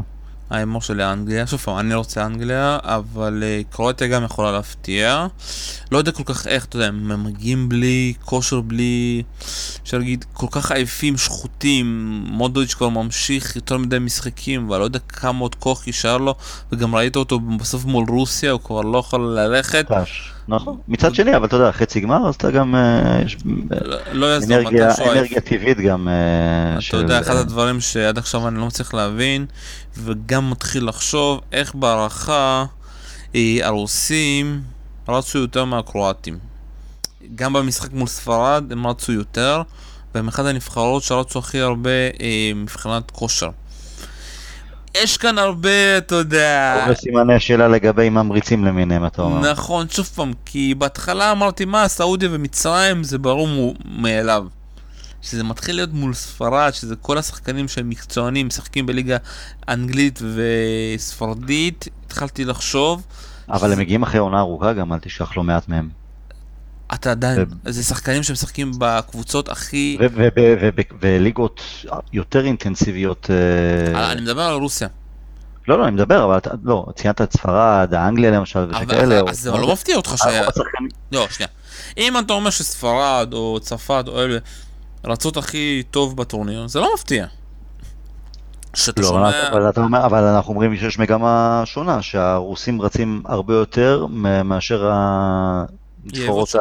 ההימור 0.50 0.82
שלי 0.82 1.06
אנגליה, 1.06 1.48
שוב 1.48 1.60
פעם, 1.60 1.80
אני 1.80 1.96
רוצה 1.96 2.26
אנגליה, 2.26 2.78
אבל 2.84 3.44
uh, 3.44 3.76
קרואטיה 3.76 4.08
גם 4.08 4.24
יכולה 4.24 4.52
להפתיע. 4.52 5.28
לא 5.92 5.98
יודע 5.98 6.12
כל 6.12 6.24
כך 6.26 6.48
איך, 6.48 6.66
אתה 6.66 6.76
יודע, 6.76 6.88
הם 6.88 7.24
מגיעים 7.24 7.70
בלי 7.70 8.14
כושר, 8.26 8.62
בלי, 8.62 9.24
אפשר 9.84 9.98
להגיד, 9.98 10.26
כל 10.34 10.48
כך 10.52 10.72
עייפים, 10.72 11.18
שחוטים. 11.18 12.08
מודויץ' 12.28 12.74
כבר 12.74 12.90
ממשיך 12.90 13.56
יותר 13.56 13.78
מדי 13.78 14.00
משחקים, 14.00 14.70
ואני 14.70 14.80
לא 14.80 14.86
יודע 14.86 15.00
כמה 15.00 15.40
עוד 15.40 15.56
כוח 15.56 15.88
יישאר 15.88 16.18
לו, 16.18 16.36
וגם 16.72 16.96
ראית 16.96 17.16
אותו 17.16 17.40
בסוף 17.40 17.86
מול 17.86 18.06
רוסיה, 18.10 18.52
הוא 18.52 18.62
כבר 18.62 18.82
לא 18.82 18.98
יכול 18.98 19.40
ללכת. 19.40 19.86
נכון. 20.48 20.78
מצד 20.88 21.16
שני, 21.16 21.36
אבל 21.36 21.46
אתה 21.46 21.56
יודע, 21.56 21.72
חצי 21.72 22.00
גמר, 22.00 22.28
אז 22.30 22.36
אתה 22.36 22.52
גם, 22.52 22.76
אה, 22.76 23.22
יש 23.26 23.38
לא- 24.12 24.38
אנרגיה, 24.38 25.42
טבעית 25.42 25.78
גם 25.80 26.08
אה, 26.08 26.78
אתה. 26.90 26.98
יודע, 26.98 27.22
אחד 27.22 27.36
הדברים 27.36 27.82
שעד 27.82 28.18
עכשיו 28.18 28.48
אני 28.48 28.58
לא 28.60 28.66
מצליח 28.66 28.94
להבין, 28.94 29.46
וגם 29.98 30.52
מתחיל 30.52 30.88
לחשוב 30.88 31.42
איך 31.52 31.76
בהערכה 31.76 32.66
אה, 33.36 33.58
הרוסים 33.62 34.62
רצו 35.10 35.38
יותר 35.38 35.66
מהקרואטים. 35.66 36.38
גם 37.36 37.54
במשחק 37.54 37.94
מול 37.94 38.08
ספרד 38.08 38.64
הם 38.72 38.88
רצו 38.88 39.12
יותר, 39.12 39.62
והם 40.16 40.28
אחד 40.28 40.46
הנבחרות 40.46 41.04
שרצו 41.04 41.40
הכי 41.40 41.60
הרבה 41.60 41.90
אה, 42.22 42.52
מבחינת 42.56 43.12
כושר. 43.12 43.50
יש 44.96 45.18
כאן 45.18 45.38
הרבה, 45.38 45.98
אתה 45.98 46.16
יודע... 46.16 46.80
הרבה 46.82 46.96
סימני 46.96 47.40
שאלה 47.40 47.68
לגבי 47.68 48.10
ממריצים 48.10 48.66
למיניהם, 48.66 49.06
אתה 49.06 49.22
אומר. 49.22 49.52
נכון, 49.52 49.90
שוב 49.90 50.06
פעם, 50.06 50.34
כי 50.46 50.76
בהתחלה 50.76 51.32
אמרתי, 51.32 51.66
מה, 51.66 51.88
סעודיה 51.88 52.30
ומצרים 52.32 53.04
זה 53.04 53.18
ברור 53.18 53.76
מאליו. 53.86 54.46
שזה 55.22 55.44
מתחיל 55.44 55.76
להיות 55.76 55.94
מול 55.94 56.14
ספרד, 56.14 56.72
שזה 56.74 56.96
כל 56.96 57.18
השחקנים 57.18 57.68
שהם 57.68 57.90
מקצוענים, 57.90 58.48
משחקים 58.48 58.86
בליגה 58.86 59.18
אנגלית 59.70 60.20
וספרדית, 60.96 61.88
התחלתי 62.06 62.46
לחשוב, 62.46 63.04
אבל 63.50 63.72
הם 63.72 63.80
מגיעים 63.80 64.04
אחרי 64.04 64.20
עונה 64.20 64.40
ארוכה 64.40 64.74
גם, 64.74 64.94
אל 64.94 65.00
תשכח 65.00 65.38
לא 65.38 65.44
מעט 65.44 65.68
מהם. 65.68 65.90
אתה 66.94 67.12
עדיין, 67.12 67.46
זה 67.66 67.84
שחקנים 67.84 68.24
שמשחקים 68.24 68.72
בקבוצות 68.78 69.50
הכי... 69.50 69.98
וליגות 71.02 71.62
יותר 72.14 72.46
אינטנסיביות. 72.46 73.30
אה, 73.96 74.12
אני 74.12 74.22
מדבר 74.22 74.42
על 74.42 74.54
רוסיה. 74.56 74.88
לא, 75.68 75.80
לא, 75.80 75.84
אני 75.84 75.92
מדבר, 75.92 76.26
אבל 76.26 76.38
אתה, 76.38 76.50
לא, 76.64 76.86
ציינת 76.96 77.22
את 77.22 77.34
ספרד, 77.34 77.94
האנגליה 77.94 78.32
למשל, 78.32 78.68
וכאלה. 78.70 79.22
אז 79.30 79.40
זה 79.40 79.52
לא 79.52 79.74
מפתיע 79.74 79.96
אותך 79.96 80.14
ש... 80.18 80.22
לא, 81.12 81.28
שנייה. 81.30 81.50
אם 81.98 82.20
אתה 82.20 82.34
אומר 82.34 82.50
שספרד 82.50 83.34
או 83.34 83.60
צרפת 83.62 84.04
או 84.08 84.20
אלה 84.20 84.38
רצות 85.06 85.38
הכי 85.38 85.84
טוב 85.92 86.18
בטורניר, 86.18 86.68
זה 86.68 86.80
לא 86.80 86.90
מפתיע. 86.94 87.26
שאתה 88.76 89.02
לא, 89.02 89.08
שומע... 89.08 89.50
אבל- 89.52 89.70
אתה 89.70 89.82
אומר, 89.82 90.06
אבל 90.06 90.24
אנחנו 90.24 90.54
אומרים 90.54 90.78
שיש 90.78 91.00
מגמה 91.00 91.62
שונה, 91.66 92.02
שהרוסים 92.02 92.82
רצים 92.82 93.24
הרבה 93.26 93.54
יותר 93.54 94.06
מאשר 94.44 94.92
הנבחרות 96.14 96.56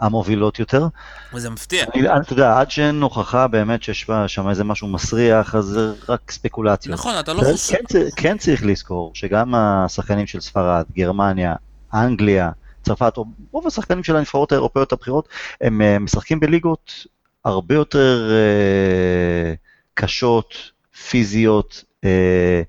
המובילות 0.00 0.58
יותר. 0.58 0.86
וזה 1.34 1.50
מפתיע. 1.50 1.84
אני- 1.94 2.08
אני- 2.10 2.20
אתה 2.20 2.32
יודע, 2.32 2.58
עד 2.60 2.70
שאין 2.70 3.02
הוכחה 3.02 3.46
באמת 3.48 3.82
שיש 3.82 4.06
שם 4.26 4.48
איזה 4.48 4.64
משהו 4.64 4.88
מסריח, 4.88 5.54
אז 5.54 5.64
זה 5.64 5.92
רק 6.08 6.30
ספקולציות. 6.30 6.94
נכון, 6.94 7.14
אתה 7.20 7.32
לא 7.32 7.40
כן, 7.42 7.52
חושב... 7.52 7.74
צר- 7.88 7.98
כן 8.16 8.38
צריך 8.38 8.64
לזכור 8.64 9.10
שגם 9.14 9.54
השחקנים 9.54 10.26
של 10.26 10.40
ספרד, 10.40 10.84
גרמניה, 10.96 11.54
אנגליה, 11.94 12.50
צרפת, 12.82 13.12
רוב 13.52 13.66
השחקנים 13.66 14.04
של 14.04 14.16
הנבחרות 14.16 14.52
האירופאיות 14.52 14.92
הבכירות, 14.92 15.28
הם 15.60 15.82
אה, 15.82 15.98
משחקים 15.98 16.40
בליגות 16.40 17.06
הרבה 17.44 17.74
יותר 17.74 18.30
אה, 18.30 19.54
קשות, 19.94 20.54
פיזיות, 21.10 21.84
אה, 22.04 22.62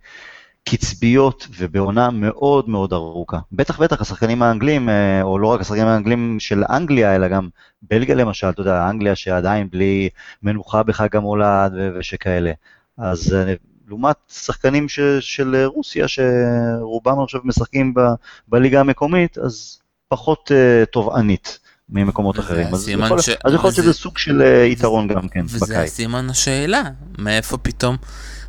קצביות 0.70 1.48
ובעונה 1.58 2.10
מאוד 2.10 2.70
מאוד 2.70 2.94
ארוכה. 2.94 3.38
בטח 3.52 3.80
בטח 3.80 4.02
השחקנים 4.02 4.42
האנגלים, 4.44 4.90
אה, 4.90 5.22
או 5.22 5.40
לא 5.40 5.48
רק 5.48 5.62
השחקנים 5.62 5.88
האנגלים 5.88 6.36
של 6.40 6.64
אנגליה, 6.70 7.16
אלא 7.16 7.28
גם 7.28 7.50
בלגיה 7.82 8.16
למשל, 8.16 8.50
אתה 8.50 8.62
יודע, 8.62 8.90
אנגליה 8.90 9.16
שעדיין 9.16 9.70
בלי 9.72 10.10
מנוחה 10.44 10.84
בחג 10.84 11.16
המולד 11.16 11.74
ושכאלה. 12.00 12.52
אז 12.98 13.34
אה, 13.34 13.54
לעומת 13.88 14.16
שחקנים 14.32 14.90
ש, 14.90 15.00
של 15.20 15.66
רוסיה, 15.66 16.06
שרובם 16.08 17.16
חושב 17.16 17.40
משחקים 17.44 17.94
ב, 17.94 18.00
בליגה 18.48 18.80
המקומית, 18.80 19.38
אז 19.38 19.80
פחות 20.08 20.52
uh, 20.52 20.86
תובענית 20.86 21.60
ממקומות 21.90 22.38
וזה 22.40 22.48
אחרים. 22.48 22.68
אז 22.74 22.90
יכול, 22.90 23.22
ש- 23.22 23.30
אז 23.30 23.54
יכול 23.54 23.68
להיות 23.68 23.80
וזה- 23.80 23.82
שזה 23.84 23.94
סוג 23.94 24.18
של 24.18 24.42
uh, 24.42 24.72
יתרון 24.72 25.08
גם 25.08 25.28
כן 25.28 25.46
וזה 25.46 25.66
בקיץ. 25.66 25.92
הסימן 25.92 26.30
השאלה, 26.30 26.82
מאיפה 27.18 27.58
פתאום... 27.58 27.98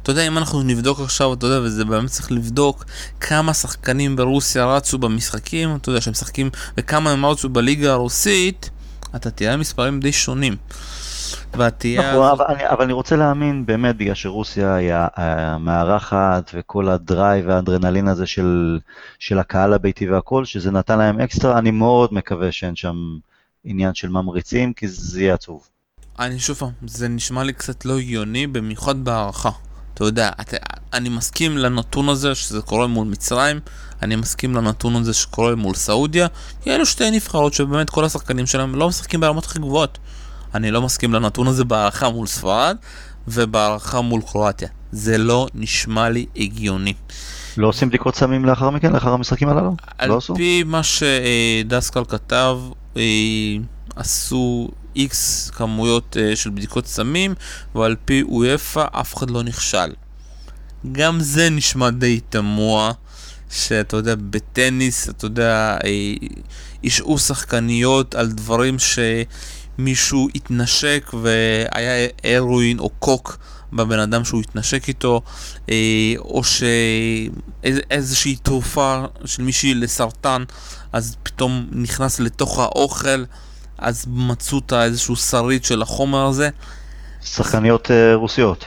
אתה 0.07 0.13
יודע, 0.13 0.27
אם 0.27 0.39
אנחנו 0.39 0.63
נבדוק 0.63 1.01
עכשיו, 1.01 1.35
אתה 1.35 1.47
יודע, 1.47 1.61
וזה 1.61 1.85
באמת 1.85 2.11
צריך 2.11 2.33
לבדוק 2.33 2.85
כמה 3.21 3.55
שחקנים 3.55 4.17
ברוסיה 4.17 4.67
רצו 4.67 4.99
במשחקים, 4.99 5.77
אתה 5.77 5.91
יודע, 5.91 6.01
שהם 6.01 6.13
משחקים, 6.13 6.51
וכמה 6.79 7.11
הם 7.11 7.27
רצו 7.27 7.49
בליגה 7.49 7.93
הרוסית, 7.93 8.71
אתה 9.17 9.31
תראה 9.31 9.57
מספרים 9.57 10.01
די 10.01 10.13
שונים. 10.13 10.57
והתהיה... 11.55 12.13
נכון, 12.13 12.31
אבל, 12.31 12.45
אני, 12.49 12.69
אבל 12.69 12.85
אני 12.85 12.93
רוצה 12.93 13.17
להאמין 13.17 13.67
באמת 13.67 13.97
בגלל 13.97 14.15
שרוסיה 14.15 14.75
היא 14.75 14.93
המארחת 15.17 16.51
וכל 16.55 16.89
הדרייב 16.89 17.45
והאדרנלין 17.49 18.09
הזה 18.09 18.27
של, 18.27 18.79
של 19.19 19.39
הקהל 19.39 19.73
הביתי 19.73 20.11
והכל, 20.11 20.45
שזה 20.45 20.71
נתן 20.71 20.99
להם 20.99 21.21
אקסטרה, 21.21 21.59
אני 21.59 21.71
מאוד 21.71 22.15
מקווה 22.15 22.53
שאין 22.53 22.77
שם 22.77 22.97
עניין 23.65 23.95
של 23.95 24.09
ממריצים, 24.09 24.73
כי 24.73 24.89
זה 24.89 25.21
יהיה 25.21 25.35
עצוב. 25.35 25.69
אני 26.19 26.39
שוב 26.39 26.57
פעם, 26.57 26.71
זה 26.87 27.09
נשמע 27.09 27.45
לי 27.45 27.53
קצת 27.53 27.85
לא 27.85 27.99
הגיוני, 27.99 28.47
במיוחד 28.47 29.05
בהארכה. 29.05 29.51
אתה 29.97 30.05
יודע, 30.05 30.31
אתה, 30.41 30.57
אני 30.93 31.09
מסכים 31.09 31.59
לנתון 31.59 32.09
הזה 32.09 32.35
שזה 32.35 32.63
קורה 32.63 32.87
מול 32.87 33.07
מצרים, 33.07 33.61
אני 34.03 34.17
מסכים 34.17 34.55
לנתון 34.55 34.97
הזה 34.97 35.15
שקורה 35.15 35.55
מול 35.55 35.75
סעודיה, 35.75 36.27
כי 36.63 36.71
אלו 36.71 36.87
שתי 36.87 37.11
נבחרות 37.11 37.55
שבאמת 37.55 37.91
כל 37.91 38.05
השחקנים 38.05 38.47
שלהם 38.47 38.75
לא 38.75 38.89
משחקים 38.89 39.21
ברמות 39.21 39.45
הכי 39.45 39.59
גבוהות. 39.59 39.99
אני 40.55 40.71
לא 40.71 40.83
מסכים 40.83 41.15
לנתון 41.15 41.47
הזה 41.47 41.65
בהערכה 41.65 42.11
מול 42.11 42.27
ספרד 42.27 42.77
ובהערכה 43.29 44.01
מול 44.01 44.21
קרואטיה. 44.21 44.69
זה 44.93 45.19
לא 45.19 45.47
נשמע 45.55 46.09
לי 46.09 46.27
הגיוני. 46.37 46.95
לא 47.57 47.69
עושים 47.69 47.89
בדיקות 47.89 48.17
סמים 48.17 48.45
לאחר 48.45 48.71
מכן, 48.71 48.93
לאחר 48.93 49.13
המשחקים 49.13 49.49
הללו? 49.49 49.75
על 49.99 50.09
לא 50.09 50.17
עשו? 50.17 50.35
פי 50.35 50.63
מה 50.67 50.81
שדסקל 50.83 52.05
כתב, 52.05 52.59
אה, 52.97 53.03
עשו 53.97 54.69
איקס 54.97 55.51
כמויות 55.51 56.17
אה, 56.21 56.37
של 56.37 56.51
בדיקות 56.51 56.87
סמים, 56.87 57.35
ועל 57.75 57.97
פי 58.05 58.23
אויפה 58.23 58.85
אף 58.93 59.17
אחד 59.17 59.31
לא 59.31 59.43
נכשל. 59.43 59.93
גם 60.93 61.21
זה 61.21 61.51
נשמע 61.51 61.91
די 61.91 62.21
תמוה, 62.29 62.93
שאתה 63.51 63.97
יודע, 63.97 64.15
בטניס, 64.31 65.09
אתה 65.09 65.25
יודע, 65.25 65.79
אה, 65.85 66.15
השעו 66.85 67.19
שחקניות 67.19 68.15
על 68.15 68.27
דברים 68.33 68.77
שמישהו 69.79 70.29
התנשק 70.35 71.11
והיה 71.23 72.09
הרואין 72.25 72.79
או 72.79 72.89
קוק 72.89 73.39
בבן 73.73 73.99
אדם 73.99 74.25
שהוא 74.25 74.41
התנשק 74.41 74.89
איתו, 74.89 75.23
אה, 75.71 76.15
או 76.19 76.43
שאיזושהי 77.65 78.37
תרופה 78.37 79.05
של 79.25 79.43
מישהי 79.43 79.75
לסרטן, 79.75 80.45
אז 80.93 81.17
פתאום 81.23 81.67
נכנס 81.73 82.21
לתוך 82.21 82.59
האוכל, 82.59 83.25
אז 83.79 84.07
מצאו 84.09 84.59
אותה 84.59 84.85
איזשהו 84.85 85.17
שריד 85.17 85.65
של 85.65 85.83
החומר 85.83 86.27
הזה. 86.27 86.49
שחקניות 87.23 87.91
אה, 87.91 88.15
רוסיות. 88.15 88.65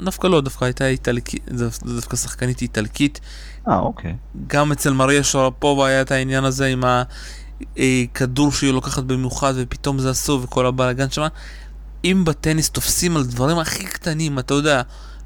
דווקא 0.00 0.26
לא, 0.26 0.40
דווקא 0.40 0.64
הייתה 0.64 0.86
איטלקית, 0.86 1.48
דווקא 1.84 2.16
שחקנית 2.16 2.62
איטלקית. 2.62 3.20
אה, 3.68 3.78
אוקיי. 3.78 4.16
גם 4.46 4.72
אצל 4.72 4.92
מריה 4.92 5.24
שרפובה 5.24 5.86
היה 5.86 6.02
את 6.02 6.10
העניין 6.10 6.44
הזה 6.44 6.66
עם 6.66 6.84
הכדור 7.76 8.52
שהיא 8.52 8.72
לוקחת 8.72 9.02
במיוחד 9.02 9.52
ופתאום 9.56 9.98
זה 9.98 10.10
אסור 10.10 10.40
וכל 10.42 10.66
הבלאגן 10.66 11.10
שם. 11.10 11.26
אם 12.04 12.22
בטניס 12.24 12.70
תופסים 12.70 13.16
על 13.16 13.24
דברים 13.24 13.58
הכי 13.58 13.84
קטנים, 13.84 14.38
אתה 14.38 14.54
יודע, 14.54 14.82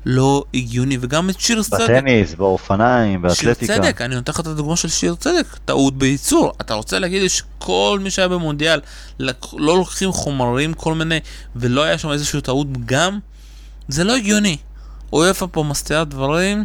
לא 0.09 0.45
הגיוני, 0.55 0.99
וגם 1.01 1.31
את 1.31 1.41
שיר 1.41 1.63
צדק. 1.63 1.81
בטניס, 1.81 2.35
באופניים, 2.35 3.23
באתלטיקה. 3.23 3.75
שיר 3.75 3.83
צדק, 3.83 4.01
אני 4.01 4.15
נותן 4.15 4.33
לך 4.33 4.41
את 4.41 4.47
הדוגמה 4.47 4.77
של 4.77 4.89
שיר 4.89 5.15
צדק, 5.15 5.47
טעות 5.65 5.99
בייצור. 5.99 6.53
אתה 6.61 6.75
רוצה 6.75 6.99
להגיד 6.99 7.23
לי 7.23 7.29
שכל 7.29 7.99
מי 8.03 8.11
שהיה 8.11 8.29
במונדיאל, 8.29 8.81
לא 9.19 9.77
לוקחים 9.77 10.13
חומרים 10.13 10.75
כל 10.75 10.95
מיני, 10.95 11.19
ולא 11.57 11.83
היה 11.83 11.99
שם 11.99 12.11
איזושהי 12.11 12.41
טעות 12.41 12.67
פגם? 12.73 13.19
זה 13.89 14.05
לא 14.05 14.17
הגיוני. 14.17 14.57
אויפה 15.13 15.47
פה 15.47 15.63
מסתירה 15.63 16.05
דברים, 16.05 16.65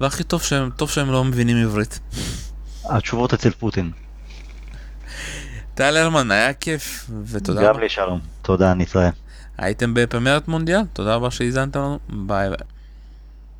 והכי 0.00 0.24
טוב 0.24 0.42
שהם, 0.42 0.70
טוב 0.76 0.90
שהם 0.90 1.12
לא 1.12 1.24
מבינים 1.24 1.56
עברית. 1.56 2.00
התשובות 2.84 3.34
אצל 3.34 3.50
פוטין. 3.50 3.90
טל 5.74 5.96
הרמן, 5.96 6.30
היה 6.30 6.52
כיף, 6.52 7.10
ותודה 7.26 7.62
גם. 7.62 7.80
לי 7.80 7.88
שלום. 7.88 8.20
תודה, 8.42 8.74
נתראה. 8.74 9.10
הייתם 9.60 9.94
בפרמיית 9.94 10.48
מונדיאל, 10.48 10.80
תודה 10.92 11.14
רבה 11.14 11.30
שהאזנתם 11.30 11.78
לנו, 11.80 11.98
ביי 12.08 12.48
ביי. 12.48 12.79